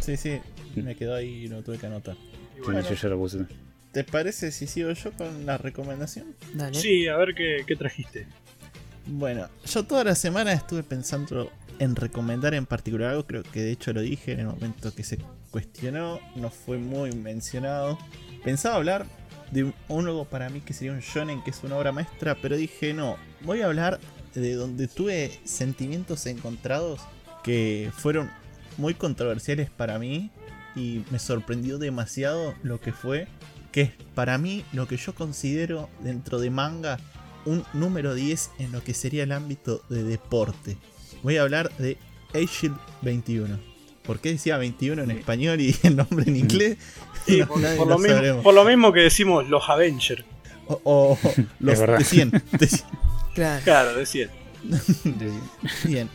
[0.00, 0.40] Sí, sí,
[0.76, 2.16] me quedó ahí y lo tuve que anotar.
[2.64, 3.46] Bueno, yo ya lo puse.
[3.92, 6.34] ¿Te parece si sigo yo con la recomendación?
[6.54, 6.78] Dale.
[6.78, 8.26] Sí, a ver qué, qué trajiste.
[9.06, 11.50] Bueno, yo toda la semana estuve pensando
[11.80, 15.02] en recomendar en particular algo, creo que de hecho lo dije en el momento que
[15.02, 15.18] se
[15.50, 17.98] cuestionó, no fue muy mencionado.
[18.44, 19.06] Pensaba hablar
[19.50, 19.74] de un,
[20.06, 23.16] algo para mí que sería un shonen, que es una obra maestra, pero dije no,
[23.40, 23.98] voy a hablar
[24.34, 27.00] de donde tuve sentimientos encontrados
[27.42, 28.30] que fueron
[28.76, 30.30] muy controversiales para mí
[30.76, 33.26] y me sorprendió demasiado lo que fue,
[33.72, 36.98] que es para mí lo que yo considero dentro de manga
[37.44, 40.76] un número 10 en lo que sería el ámbito de deporte.
[41.22, 41.96] Voy a hablar de
[42.34, 43.58] Agile 21.
[44.02, 46.78] ¿Por qué decía 21 en español y el nombre en inglés?
[47.46, 50.24] por, lo mismo, por, lo mismo, que decimos los Avengers.
[50.66, 51.18] O,
[51.60, 52.42] los de 100.
[53.32, 53.62] Claro.
[53.62, 54.30] claro, de 100.
[55.84, 56.10] Bien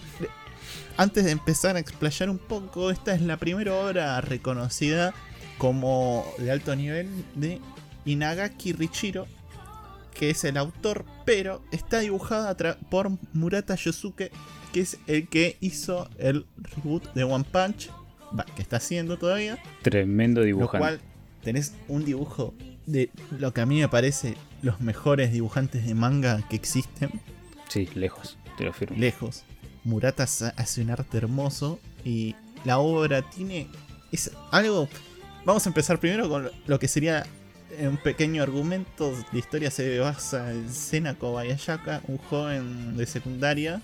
[0.98, 5.14] antes de empezar a explayar un poco, esta es la primera obra reconocida
[5.58, 7.60] como de alto nivel de
[8.06, 9.28] Inagaki Richiro,
[10.14, 12.56] que es el autor, pero está dibujada
[12.90, 14.32] por Murata Yosuke,
[14.74, 17.90] que es el que hizo el reboot de One Punch,
[18.56, 19.62] que está haciendo todavía.
[19.82, 20.78] Tremendo dibujante.
[20.78, 21.02] Lo cual
[21.44, 22.54] tenés un dibujo
[22.86, 27.22] de lo que a mí me parece los mejores dibujantes de manga que existen.
[27.70, 28.98] Sí, lejos, te lo afirmo.
[28.98, 29.44] Lejos.
[29.84, 33.68] Murata hace un arte hermoso y la obra tiene
[34.12, 34.88] es algo
[35.46, 37.26] vamos a empezar primero con lo que sería
[37.80, 39.14] un pequeño argumento.
[39.32, 43.82] La historia se basa en Sena Kobayashaka un joven de secundaria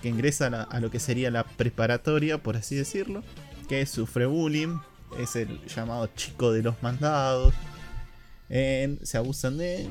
[0.00, 3.24] que ingresa a, lo que sería la preparatoria por así decirlo
[3.68, 4.78] que sufre bullying
[5.18, 7.54] es el llamado chico de los mandados.
[8.48, 9.90] Se abusan de él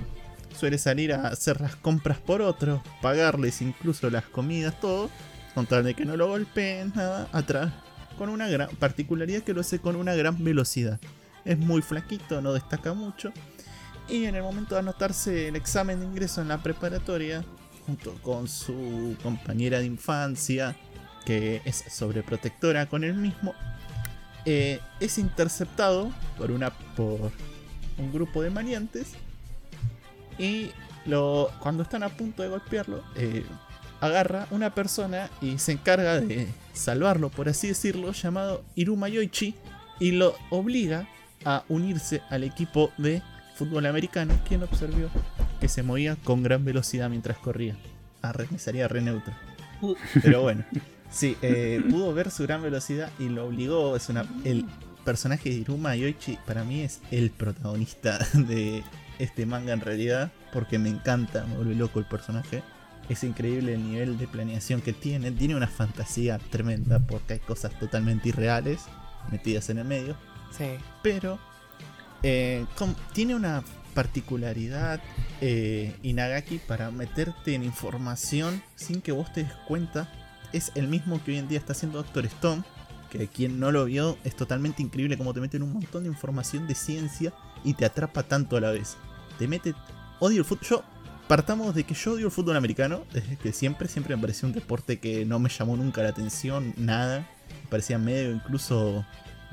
[0.58, 5.10] suele salir a hacer las compras por otros pagarles incluso las comidas todo
[5.54, 7.74] con tal de que no lo golpeen, nada, atrás,
[8.22, 11.00] con una gran particularidad que lo hace con una gran velocidad.
[11.44, 13.34] Es muy flaquito, no destaca mucho.
[14.08, 17.44] Y en el momento de anotarse el examen de ingreso en la preparatoria,
[17.88, 20.76] junto con su compañera de infancia,
[21.26, 23.56] que es sobreprotectora con él mismo,
[24.46, 27.32] eh, es interceptado por, una, por
[27.98, 29.14] un grupo de maniantes.
[30.38, 30.70] Y
[31.60, 33.44] cuando están a punto de golpearlo, eh,
[34.02, 39.56] agarra una persona y se encarga de salvarlo, por así decirlo, llamado Iruma Yoichi,
[40.00, 41.08] y lo obliga
[41.46, 43.22] a unirse al equipo de
[43.56, 44.34] fútbol americano.
[44.48, 45.10] ¿Quién observó?
[45.62, 47.78] que se movía con gran velocidad mientras corría.
[48.24, 49.34] Ah, me salía re neutro.
[50.22, 50.66] Pero bueno.
[51.12, 53.98] Sí, eh, pudo ver su gran velocidad y lo obligó.
[53.98, 54.66] Es una, el
[55.04, 58.82] personaje de Iruma Yoichi para mí es el protagonista de
[59.20, 60.32] este manga en realidad.
[60.54, 62.64] Porque me encanta, me vuelve loco el personaje.
[63.10, 65.32] Es increíble el nivel de planeación que tiene.
[65.32, 68.82] Tiene una fantasía tremenda porque hay cosas totalmente irreales
[69.32, 70.16] metidas en el medio.
[70.58, 70.66] Sí.
[71.04, 71.40] Pero
[72.24, 72.66] eh,
[73.14, 73.64] tiene una
[73.94, 75.02] particularidad
[75.42, 80.10] eh, Inagaki para meterte en información sin que vos te des cuenta.
[80.54, 82.64] Es el mismo que hoy en día está haciendo Doctor Stone.
[83.10, 86.66] Que quien no lo vio es totalmente increíble como te meten un montón de información
[86.66, 87.34] de ciencia
[87.66, 88.96] y te atrapa tanto a la vez.
[89.38, 89.74] Te mete.
[90.20, 90.68] Odio el fútbol.
[90.70, 90.84] Yo.
[91.32, 93.06] Partamos de que yo odio el fútbol americano.
[93.14, 96.74] Desde que siempre, siempre me pareció un deporte que no me llamó nunca la atención.
[96.76, 97.20] Nada.
[97.64, 99.06] Me parecía medio incluso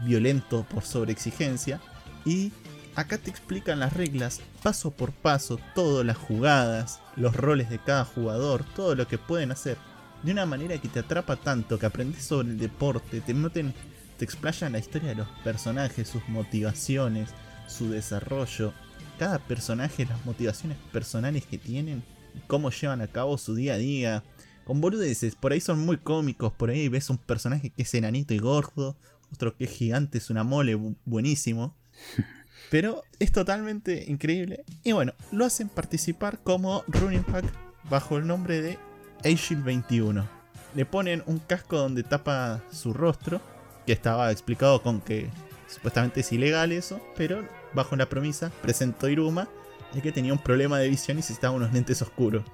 [0.05, 1.81] violento por sobreexigencia.
[2.25, 2.51] Y
[2.97, 8.05] acá te explican las reglas paso por paso, todas las jugadas, los roles de cada
[8.05, 9.77] jugador, todo lo que pueden hacer.
[10.25, 13.73] De una manera que te atrapa tanto, que aprendes sobre el deporte, te meten,
[14.17, 17.31] te explayan la historia de los personajes, sus motivaciones,
[17.69, 18.73] su desarrollo.
[19.19, 22.03] Cada personaje, las motivaciones personales que tienen,
[22.47, 24.23] cómo llevan a cabo su día a día.
[24.65, 28.35] Con boludeces, por ahí son muy cómicos, por ahí ves un personaje que es enanito
[28.35, 28.97] y gordo,
[29.33, 31.75] otro que es gigante, es una mole bu- buenísimo.
[32.71, 34.65] Pero es totalmente increíble.
[34.85, 37.45] Y bueno, lo hacen participar como running pack
[37.89, 38.79] bajo el nombre de
[39.25, 40.29] Agile 21.
[40.75, 43.41] Le ponen un casco donde tapa su rostro,
[43.87, 45.31] que estaba explicado con que
[45.67, 47.43] supuestamente es ilegal eso, pero
[47.75, 49.49] bajo la promesa presentó Iruma
[49.95, 52.45] de que tenía un problema de visión y necesitaba unos lentes oscuros.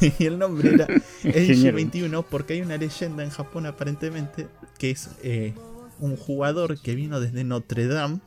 [0.18, 0.86] y el nombre era
[1.22, 1.74] Genial.
[1.74, 4.48] 21 porque hay una leyenda en Japón aparentemente
[4.78, 5.54] que es eh,
[5.98, 8.20] un jugador que vino desde Notre Dame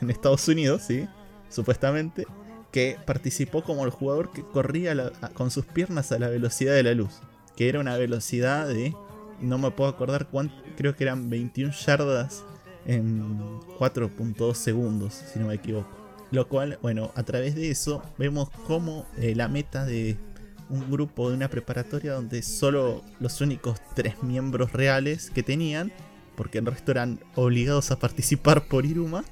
[0.00, 1.06] en Estados Unidos, sí,
[1.48, 2.26] supuestamente,
[2.70, 6.74] que participó como el jugador que corría la- a- con sus piernas a la velocidad
[6.74, 7.20] de la luz,
[7.56, 8.94] que era una velocidad de,
[9.40, 12.44] no me puedo acordar cuánto, creo que eran 21 yardas
[12.86, 15.88] en 4.2 segundos, si no me equivoco.
[16.30, 20.16] Lo cual, bueno, a través de eso vemos cómo eh, la meta de
[20.68, 25.90] un grupo de una preparatoria donde solo los únicos tres miembros reales que tenían,
[26.36, 29.24] porque el resto eran obligados a participar por Iruma,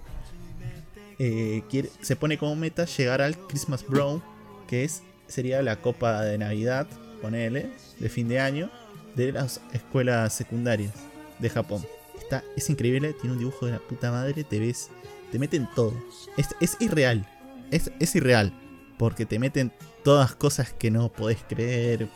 [1.21, 4.23] eh, quiere- se pone como meta llegar al Christmas Brawl,
[4.67, 6.87] que es sería la copa de Navidad,
[7.23, 8.71] ponele, de fin de año,
[9.15, 10.93] de las escuelas secundarias
[11.39, 11.85] de Japón.
[12.19, 14.91] Está, es increíble, tiene un dibujo de la puta madre, te ves,
[15.31, 15.93] te meten todo.
[16.37, 17.27] Es, es irreal,
[17.71, 18.53] es, es irreal,
[18.99, 19.73] porque te meten
[20.05, 22.09] todas cosas que no podés creer,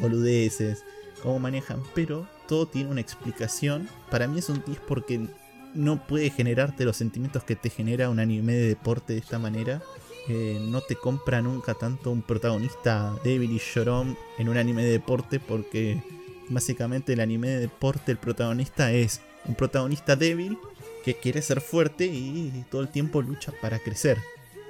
[0.00, 0.84] boludeces,
[1.22, 3.88] cómo manejan, pero todo tiene una explicación.
[4.10, 5.26] Para mí es un 10 porque
[5.74, 9.82] no puede generarte los sentimientos que te genera un anime de deporte de esta manera.
[10.28, 14.92] Eh, no te compra nunca tanto un protagonista débil y llorón en un anime de
[14.92, 16.02] deporte porque
[16.48, 20.58] básicamente el anime de deporte el protagonista es un protagonista débil
[21.04, 24.18] que quiere ser fuerte y todo el tiempo lucha para crecer.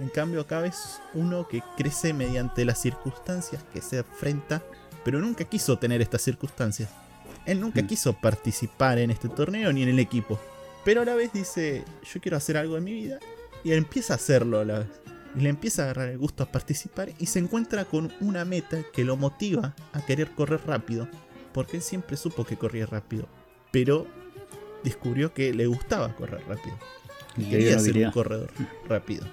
[0.00, 4.62] En cambio acá ves uno que crece mediante las circunstancias que se enfrenta,
[5.04, 6.90] pero nunca quiso tener estas circunstancias.
[7.46, 7.86] Él nunca Mm.
[7.86, 10.40] quiso participar en este torneo ni en el equipo.
[10.84, 13.18] Pero a la vez dice, yo quiero hacer algo en mi vida.
[13.62, 14.88] Y él empieza a hacerlo a la vez.
[15.36, 18.82] Y le empieza a agarrar el gusto a participar y se encuentra con una meta
[18.92, 21.08] que lo motiva a querer correr rápido.
[21.52, 23.26] Porque él siempre supo que corría rápido.
[23.70, 24.06] Pero
[24.84, 26.76] descubrió que le gustaba correr rápido.
[27.36, 28.50] Y Y que quería ser un corredor
[28.88, 29.26] rápido.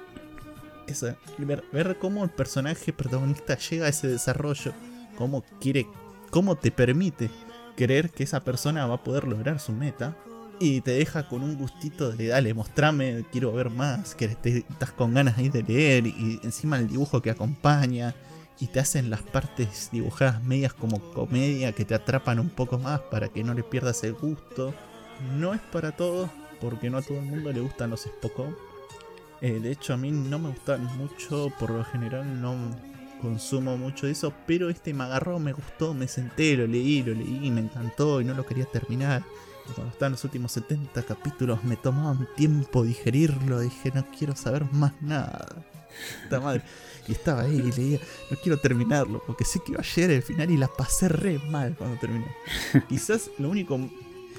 [0.88, 4.74] Eso, ver, ver cómo el personaje protagonista llega a ese desarrollo,
[5.18, 5.88] cómo quiere,
[6.32, 7.30] cómo te permite
[7.78, 10.18] creer que esa persona va a poder lograr su meta
[10.60, 14.92] y te deja con un gustito de dale, mostrame, quiero ver más, que te- estás
[14.92, 18.14] con ganas ahí de leer y encima el dibujo que acompaña
[18.60, 23.00] y te hacen las partes dibujadas medias como comedia que te atrapan un poco más
[23.00, 24.74] para que no le pierdas el gusto.
[25.38, 26.30] No es para todos,
[26.60, 28.56] porque no a todo el mundo le gustan los Spokon.
[29.42, 32.56] Eh, de hecho, a mí no me gustan mucho, por lo general no
[33.22, 37.14] consumo mucho de eso, pero este me agarró, me gustó, me senté, lo leí, lo
[37.14, 39.24] leí, me encantó y no lo quería terminar.
[39.70, 44.36] Y cuando estaban los últimos 70 capítulos me tomaba un tiempo digerirlo, dije no quiero
[44.36, 45.48] saber más nada.
[46.24, 46.64] Puta madre.
[47.08, 48.00] Y estaba ahí y leía,
[48.30, 51.40] no quiero terminarlo, porque sé que iba a llegar el final y la pasé re
[51.50, 52.28] mal cuando terminé.
[52.90, 53.80] Quizás lo único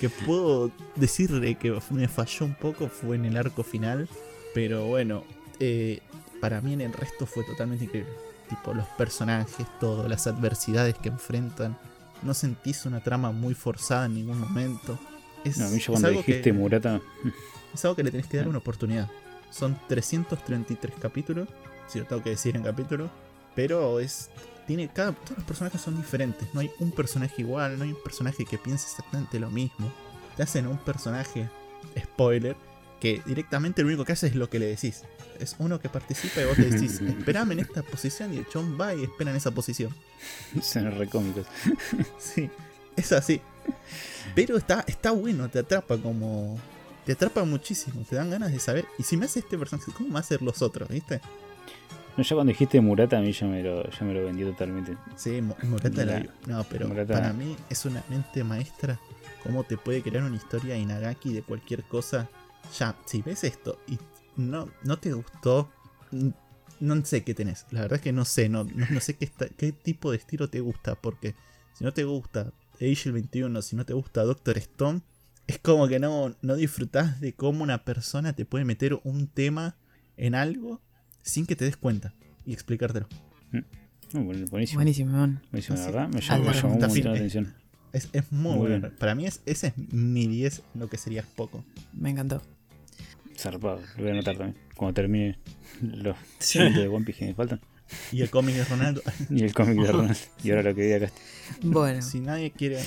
[0.02, 4.08] que puedo decirle que me falló un poco fue en el arco final,
[4.52, 5.22] pero bueno,
[5.60, 6.00] eh,
[6.40, 8.12] para mí en el resto fue totalmente increíble.
[8.48, 11.78] Tipo, los personajes, todo, las adversidades que enfrentan.
[12.22, 14.98] No sentís una trama muy forzada en ningún momento.
[15.44, 17.00] Es, No, a mí yo cuando dijiste que, Murata,
[17.72, 19.08] es algo que le tenés que dar una oportunidad.
[19.50, 21.48] Son 333 capítulos
[21.86, 23.08] si lo tengo que decir en capítulo.
[23.54, 24.30] Pero es.
[24.66, 25.12] Tiene cada.
[25.12, 26.48] Todos los personajes son diferentes.
[26.54, 29.92] No hay un personaje igual, no hay un personaje que piense exactamente lo mismo.
[30.36, 31.48] Te hacen un personaje,
[31.98, 32.56] spoiler,
[33.00, 35.02] que directamente lo único que hace es lo que le decís.
[35.40, 38.78] Es uno que participa y vos le decís, esperame en esta posición y el chon
[38.80, 39.94] va y espera en esa posición.
[40.62, 41.46] Son re cómicos.
[42.18, 42.48] Sí,
[42.96, 43.40] es así.
[44.34, 46.58] Pero está, está bueno, te atrapa como.
[47.04, 48.86] Te atrapa muchísimo, te dan ganas de saber.
[48.96, 50.88] Y si me hace este personaje, ¿cómo va a ser los otros?
[50.88, 51.20] ¿Viste?
[52.16, 54.96] No, ya cuando dijiste Murata, a mí ya me lo, ya me lo vendió totalmente.
[55.16, 59.00] Sí, Mu- Murata la- No, pero Murata- para mí es una mente maestra.
[59.42, 62.28] Cómo te puede crear una historia Inagaki de cualquier cosa.
[62.78, 63.98] Ya, si ves esto y
[64.36, 65.70] no, no te gustó,
[66.80, 67.66] no sé qué tenés.
[67.70, 70.60] La verdad es que no sé, no, no, sé qué, qué tipo de estilo te
[70.60, 70.94] gusta.
[70.94, 71.34] Porque
[71.74, 75.00] si no te gusta Age 21, si no te gusta Doctor Stone,
[75.46, 79.76] es como que no, no disfrutás de cómo una persona te puede meter un tema
[80.16, 80.80] en algo
[81.22, 82.12] sin que te des cuenta
[82.44, 83.06] y explicártelo.
[84.12, 84.78] No, bueno, buenísimo.
[84.78, 85.12] Buenísimo.
[85.50, 86.08] Buenísimo, la verdad.
[86.08, 87.10] Me llamó, me llamó montón la firme.
[87.12, 87.54] atención.
[87.94, 88.80] Es, es muy, Muy bueno.
[88.88, 88.96] bien.
[88.98, 91.64] Para mí es, ese es mi 10, lo que sería poco.
[91.94, 92.42] Me encantó.
[93.36, 93.80] Zarpado.
[93.96, 94.56] Lo voy a anotar también.
[94.76, 95.38] Cuando termine
[95.82, 96.58] los Sí.
[96.58, 97.60] 20 de One Piece que me faltan.
[98.10, 99.02] Y el cómic de Ronaldo.
[99.30, 100.16] Y el cómic de Ronald.
[100.42, 101.12] Y ahora lo que vi acá.
[101.62, 102.78] Bueno, si nadie quiere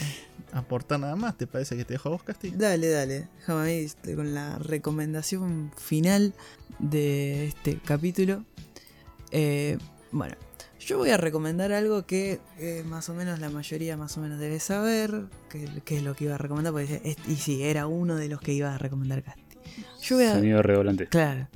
[0.52, 2.52] aportar nada más, ¿te parece que te dejo a vos, Casti?
[2.52, 3.28] dale, dale.
[3.40, 6.34] Déjame este, con la recomendación final
[6.80, 8.44] de este capítulo.
[9.32, 9.78] Eh,
[10.12, 10.36] bueno,
[10.80, 14.40] yo voy a recomendar algo que eh, más o menos la mayoría más o menos
[14.40, 15.26] debe saber.
[15.50, 16.72] Que, que es lo que iba a recomendar.
[16.74, 19.42] Porque, es- y sí, era uno de los que iba a recomendar Casti.
[20.04, 21.08] Yo voy a, Sonido redoblante.
[21.08, 21.48] Claro.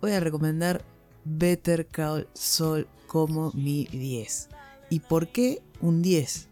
[0.00, 0.84] Voy a recomendar
[1.24, 4.48] Better Call Saul como mi 10.
[4.88, 6.48] ¿Y por qué un 10?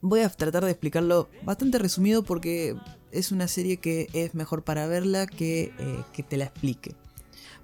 [0.00, 2.74] Voy a tratar de explicarlo bastante resumido porque
[3.12, 6.94] es una serie que es mejor para verla que eh, que te la explique.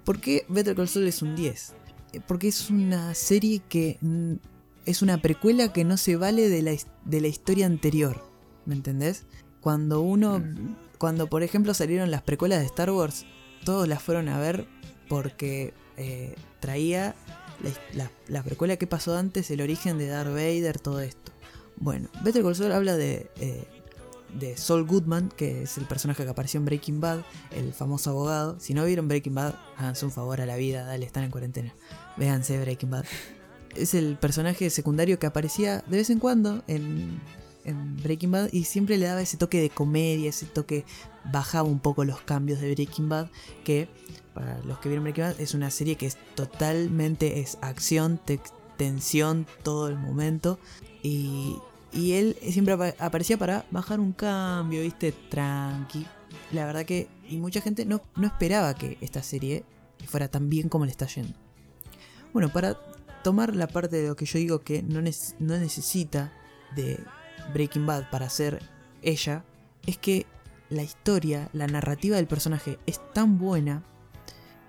[0.03, 1.73] ¿Por qué Better Call Saul es un 10?
[2.13, 4.33] Eh, Porque es una serie que mm,
[4.85, 6.75] es una precuela que no se vale de la,
[7.05, 8.23] de la historia anterior.
[8.65, 9.25] ¿Me entendés?
[9.61, 10.43] Cuando uno
[10.97, 13.25] cuando por ejemplo salieron las precuelas de Star Wars,
[13.63, 14.67] todos las fueron a ver
[15.09, 17.15] porque eh, traía
[17.63, 17.71] la,
[18.03, 21.31] la- la precuela que pasó antes, el origen de Darth Vader, todo esto.
[21.77, 23.63] Bueno, Better Call Saul habla de, eh,
[24.39, 27.19] de Saul Goodman, que es el personaje que apareció en Breaking Bad,
[27.51, 28.59] el famoso abogado.
[28.59, 31.73] Si no vieron Breaking Bad, háganse un favor a la vida, dale, están en cuarentena.
[32.17, 33.05] Véanse Breaking Bad.
[33.75, 37.19] Es el personaje secundario que aparecía de vez en cuando en,
[37.63, 40.83] en Breaking Bad y siempre le daba ese toque de comedia, ese toque
[41.31, 43.27] bajaba un poco los cambios de Breaking Bad,
[43.63, 43.87] que
[44.37, 48.39] para los que vieron Breaking Bad es una serie que es totalmente es acción, te-
[48.77, 50.59] tensión todo el momento
[51.01, 51.57] y,
[51.91, 56.05] y él siempre apa- aparecía para bajar un cambio, viste, tranqui.
[56.51, 59.63] La verdad que y mucha gente no, no esperaba que esta serie
[60.05, 61.33] fuera tan bien como le está yendo.
[62.31, 62.77] Bueno, para
[63.23, 66.31] tomar la parte de lo que yo digo que no, no necesita
[66.75, 66.99] de
[67.53, 68.61] Breaking Bad para ser
[69.01, 69.43] ella,
[69.85, 70.25] es que
[70.69, 73.83] la historia, la narrativa del personaje es tan buena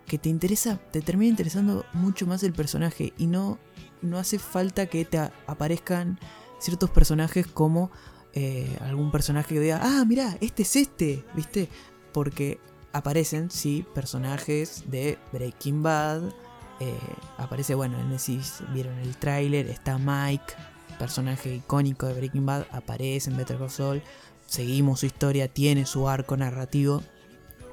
[0.08, 3.58] que te interesa, te termina interesando mucho más el personaje y no,
[4.02, 6.18] no hace falta que te aparezcan
[6.58, 7.90] ciertos personajes como
[8.34, 11.68] eh, algún personaje que diga, ah, mira, este es este, ¿viste?
[12.12, 12.58] Porque
[12.92, 16.22] aparecen, sí, personajes de Breaking Bad.
[16.80, 16.98] eh,
[17.36, 18.40] aparece, bueno, en si
[18.72, 20.54] vieron el tráiler, está Mike,
[20.98, 24.02] personaje icónico de Breaking Bad, aparece en Better Call Saul.
[24.46, 27.02] Seguimos su historia, tiene su arco narrativo.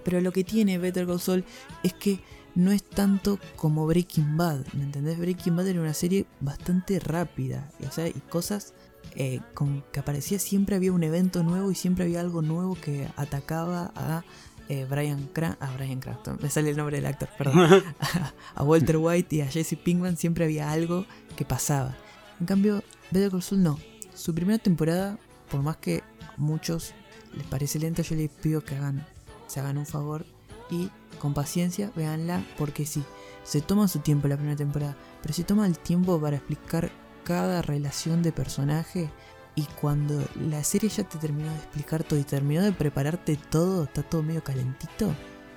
[0.05, 1.43] Pero lo que tiene Better Call Saul
[1.83, 2.21] es que
[2.53, 5.19] no es tanto como Breaking Bad, ¿me entendés?
[5.19, 8.73] Breaking Bad era una serie bastante rápida, o sea, y cosas
[9.15, 13.09] eh, con que aparecía siempre había un evento nuevo y siempre había algo nuevo que
[13.17, 14.23] atacaba a
[14.69, 17.83] eh, Brian Cran a Brian Cranston, me sale el nombre del actor, perdón,
[18.55, 21.05] a Walter White y a Jesse Pinkman siempre había algo
[21.35, 21.95] que pasaba.
[22.39, 23.79] En cambio, Better Call Saul no.
[24.13, 25.17] Su primera temporada,
[25.51, 26.93] por más que a muchos
[27.35, 29.05] les parece lenta, yo les pido que hagan,
[29.47, 30.25] se hagan un favor
[30.69, 30.89] y
[31.19, 33.03] con paciencia véanla porque sí,
[33.43, 36.91] se toma su tiempo la primera temporada, pero se toma el tiempo para explicar
[37.23, 39.09] cada relación de personaje
[39.55, 43.85] y cuando la serie ya te terminó de explicar todo y terminó de prepararte todo,
[43.85, 45.13] está todo medio calentito,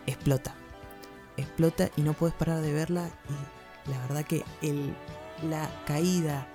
[0.07, 0.55] explota.
[1.37, 4.95] Explota y no puedes parar de verla y la verdad que el,
[5.49, 6.49] la caída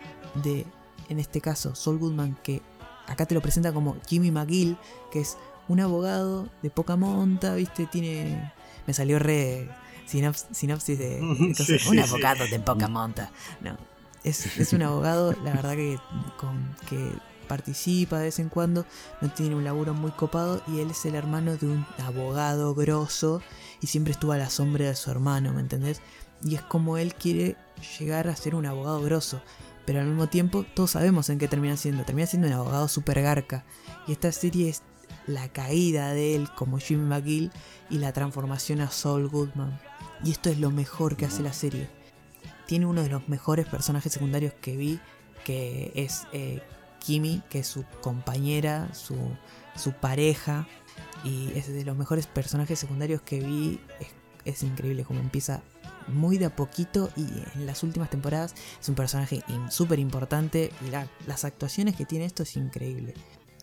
[0.43, 0.65] de,
[1.09, 2.61] en este caso, Saul Goodman, que
[3.07, 4.77] acá te lo presenta como Jimmy McGill,
[5.11, 7.85] que es un abogado de poca monta, ¿viste?
[7.87, 8.51] Tiene...
[8.85, 9.69] Me salió re
[10.09, 11.17] sinaps- sinopsis de...
[11.19, 11.99] entonces, Sí, sí, un sí.
[12.09, 13.31] abogado de poca monta.
[13.61, 13.77] No,
[14.23, 15.97] es, es un abogado, la verdad que,
[16.37, 17.11] con, que
[17.47, 18.85] participa de vez en cuando,
[19.21, 23.41] no tiene un laburo muy copado y él es el hermano de un abogado grosso
[23.81, 26.01] y siempre estuvo a la sombra de su hermano, ¿me entendés?
[26.43, 27.55] Y es como él quiere
[27.99, 29.41] llegar a ser un abogado grosso,
[29.85, 33.21] pero al mismo tiempo todos sabemos en qué termina siendo, termina siendo un abogado super
[33.21, 33.65] garca.
[34.07, 34.81] Y esta serie es
[35.27, 37.51] la caída de él como Jimmy McGill
[37.89, 39.79] y la transformación a Saul Goodman.
[40.23, 41.89] Y esto es lo mejor que hace la serie.
[42.65, 44.99] Tiene uno de los mejores personajes secundarios que vi,
[45.43, 46.61] que es eh,
[46.99, 49.15] Kimi, que es su compañera, su,
[49.75, 50.67] su pareja.
[51.23, 53.79] Y es de los mejores personajes secundarios que vi.
[54.45, 55.61] Es, increíble como empieza
[56.09, 57.21] muy de a poquito y
[57.55, 60.69] en las últimas temporadas es un personaje súper importante
[61.25, 63.13] las actuaciones que tiene esto es increíble.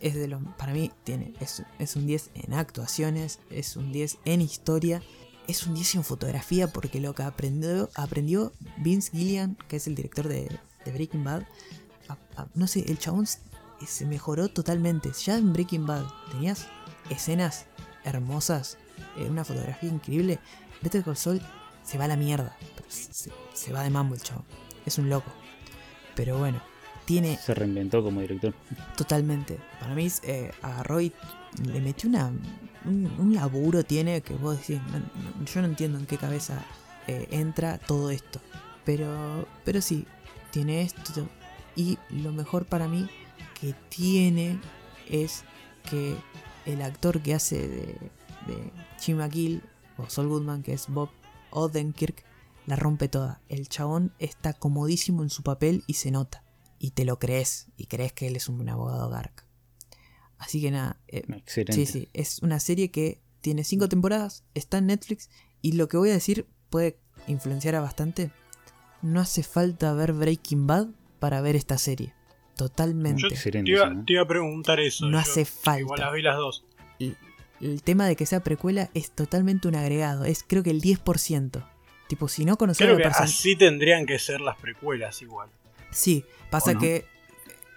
[0.00, 4.18] Es de los, para mí tiene, es, es un 10 en actuaciones, es un 10
[4.24, 5.02] en historia,
[5.46, 9.94] es un 10 en fotografía porque lo que aprendió, aprendió Vince Gillian, que es el
[9.94, 11.42] director de, Breaking Bad,
[12.54, 15.10] no sé, el chabón se mejoró totalmente.
[15.24, 16.66] Ya en Breaking Bad tenías
[17.10, 17.66] escenas
[18.04, 18.78] hermosas,
[19.16, 20.40] eh, una fotografía increíble.
[20.82, 21.42] Better Call Saul
[21.84, 22.56] se va a la mierda.
[22.88, 24.44] se, se va de mambo el chavo.
[24.86, 25.30] Es un loco.
[26.16, 26.60] Pero bueno,
[27.10, 28.54] tiene Se reinventó como director.
[28.96, 29.58] totalmente.
[29.80, 31.12] Para mí eh, agarró y
[31.64, 32.32] le metió una,
[32.84, 36.62] un, un laburo tiene que vos decís, no- yo no entiendo en qué cabeza
[37.08, 38.40] eh, entra todo esto.
[38.84, 40.06] Pero, pero sí,
[40.52, 41.26] tiene esto.
[41.74, 43.08] Y lo mejor para mí
[43.60, 44.58] que tiene
[45.08, 45.42] es
[45.90, 46.14] que
[46.66, 47.84] el actor que hace de,
[48.46, 49.62] de Jim McGill
[49.98, 51.10] o Saul Goodman, que es Bob
[51.50, 52.22] Odenkirk,
[52.66, 53.40] la rompe toda.
[53.48, 56.44] El chabón está comodísimo en su papel y se nota.
[56.80, 57.68] Y te lo crees.
[57.76, 59.44] Y crees que él es un abogado Gark.
[60.38, 60.98] Así que nada.
[61.08, 61.74] eh, Excelente.
[61.74, 62.08] sí, sí.
[62.14, 64.42] Es una serie que tiene cinco temporadas.
[64.54, 65.28] Está en Netflix.
[65.60, 66.98] Y lo que voy a decir puede
[67.28, 68.30] influenciar a bastante.
[69.02, 70.88] No hace falta ver Breaking Bad
[71.18, 72.14] para ver esta serie.
[72.56, 73.22] Totalmente.
[73.22, 73.72] Yo Excelente
[74.06, 75.04] te iba, a preguntar eso.
[75.06, 75.80] No yo hace falta.
[75.80, 76.64] Igual las vi las dos.
[76.98, 77.16] el,
[77.60, 80.24] el tema de que sea precuela es totalmente un agregado.
[80.24, 81.62] Es creo que el 10%.
[82.08, 83.24] Tipo, si no conocés Creo a que persona.
[83.26, 85.50] así tendrían que ser las precuelas igual.
[85.90, 87.04] Sí, pasa que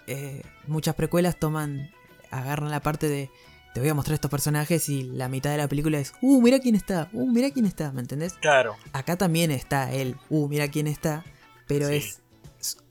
[0.06, 1.90] eh, muchas precuelas toman.
[2.30, 3.30] agarran la parte de.
[3.74, 6.12] Te voy a mostrar estos personajes y la mitad de la película es.
[6.20, 7.08] Uh, mira quién está.
[7.12, 7.90] Uh, mira quién está.
[7.92, 8.34] ¿Me entendés?
[8.34, 8.76] Claro.
[8.92, 10.16] Acá también está él.
[10.30, 11.24] Uh, mira quién está.
[11.66, 11.94] Pero Sí.
[11.96, 12.20] es.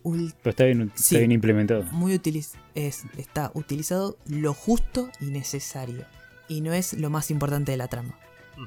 [0.04, 1.16] Pero está bien, Sí.
[1.16, 1.84] está bien implementado.
[1.92, 6.06] muy utiliz es, está utilizado lo justo y necesario.
[6.50, 8.18] Y no es lo más importante de la trama.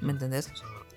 [0.03, 0.51] ¿Me entendés?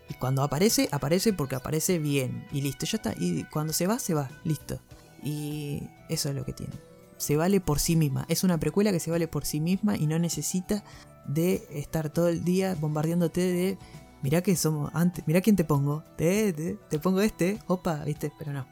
[0.09, 2.45] Y cuando aparece, aparece porque aparece bien.
[2.51, 3.13] Y listo, ya está.
[3.19, 4.29] Y cuando se va, se va.
[4.43, 4.79] Listo.
[5.23, 6.73] Y eso es lo que tiene.
[7.17, 8.25] Se vale por sí misma.
[8.29, 10.83] Es una precuela que se vale por sí misma y no necesita
[11.27, 13.77] de estar todo el día bombardeándote de.
[14.21, 15.25] Mirá que somos antes.
[15.27, 16.03] Mirá quién te pongo.
[16.17, 17.59] Te, te, te pongo este.
[17.67, 18.31] Opa, viste.
[18.37, 18.67] Pero no.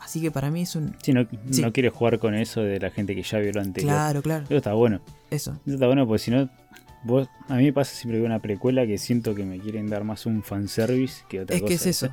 [0.00, 0.96] Así que para mí es un.
[1.02, 1.60] Sí, no, Sí.
[1.62, 3.92] no quiere jugar con eso de la gente que ya vio lo anterior.
[3.92, 4.44] Claro, claro.
[4.44, 5.00] Eso está bueno.
[5.30, 5.52] Eso.
[5.66, 6.48] Eso está bueno porque si no,
[7.04, 10.02] vos, a mí me pasa siempre que una precuela que siento que me quieren dar
[10.04, 11.68] más un fanservice que otra Es cosa.
[11.68, 12.08] que es eso.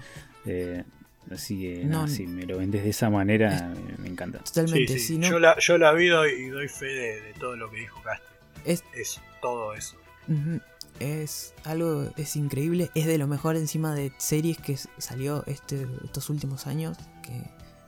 [0.45, 0.83] Eh,
[1.31, 4.39] así que No, nada, si me lo vendes de esa manera, me, me encanta.
[4.39, 4.93] Totalmente.
[4.93, 5.05] Sí, sí.
[5.05, 7.77] Si no, yo, la, yo la vi y doy fe de, de todo lo que
[7.77, 8.29] dijo Castro.
[8.65, 9.97] es, Es todo eso.
[10.99, 16.29] Es algo, es increíble, es de lo mejor encima de series que salió este, estos
[16.31, 17.43] últimos años, que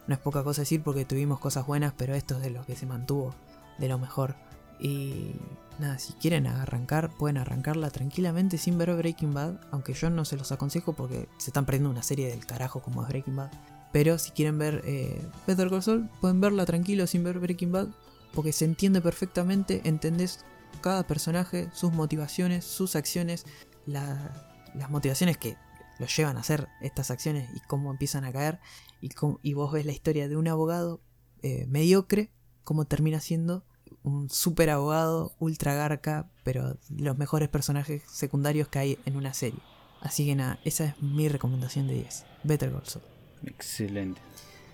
[0.07, 2.75] no es poca cosa decir porque tuvimos cosas buenas, pero esto es de lo que
[2.75, 3.33] se mantuvo
[3.79, 4.35] de lo mejor.
[4.79, 5.31] Y
[5.79, 10.35] nada, si quieren arrancar, pueden arrancarla tranquilamente sin ver Breaking Bad, aunque yo no se
[10.37, 13.51] los aconsejo porque se están perdiendo una serie del carajo como es Breaking Bad.
[13.91, 17.87] Pero si quieren ver eh, Better Call Saul, pueden verla tranquilo sin ver Breaking Bad,
[18.33, 20.45] porque se entiende perfectamente, entendés
[20.81, 23.45] cada personaje, sus motivaciones, sus acciones,
[23.85, 24.31] la-
[24.75, 25.57] las motivaciones que
[25.97, 28.59] los llevan a hacer estas acciones y cómo empiezan a caer.
[29.01, 31.01] Y, cómo- y vos ves la historia de un abogado
[31.41, 32.31] eh, mediocre,
[32.63, 33.65] cómo termina siendo
[34.03, 39.59] un super abogado, ultra garca, pero los mejores personajes secundarios que hay en una serie.
[40.01, 42.25] Así que nada, esa es mi recomendación de 10.
[42.43, 43.05] Better Call Saul.
[43.45, 44.21] Excelente.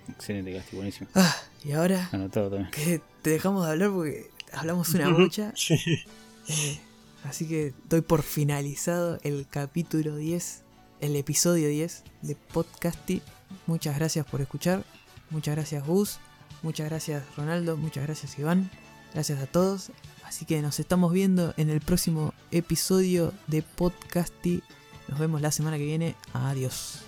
[0.08, 1.10] Excelente, Casti, buenísimo.
[1.16, 2.70] Ah, y ahora Anotado también.
[2.72, 5.54] que te dejamos de hablar porque hablamos una.
[5.56, 5.76] Sí.
[6.48, 6.80] Eh,
[7.24, 10.62] así que doy por finalizado el capítulo 10,
[11.02, 13.24] el episodio 10 de Podcasty.
[13.66, 14.84] Muchas gracias por escuchar.
[15.32, 16.20] Muchas gracias Gus.
[16.62, 17.78] Muchas gracias Ronaldo.
[17.78, 18.70] Muchas gracias Iván.
[19.16, 19.92] Gracias a todos.
[20.26, 24.62] Así que nos estamos viendo en el próximo episodio de Podcasty.
[25.08, 26.18] Nos vemos la semana que viene.
[26.34, 27.00] Adiós.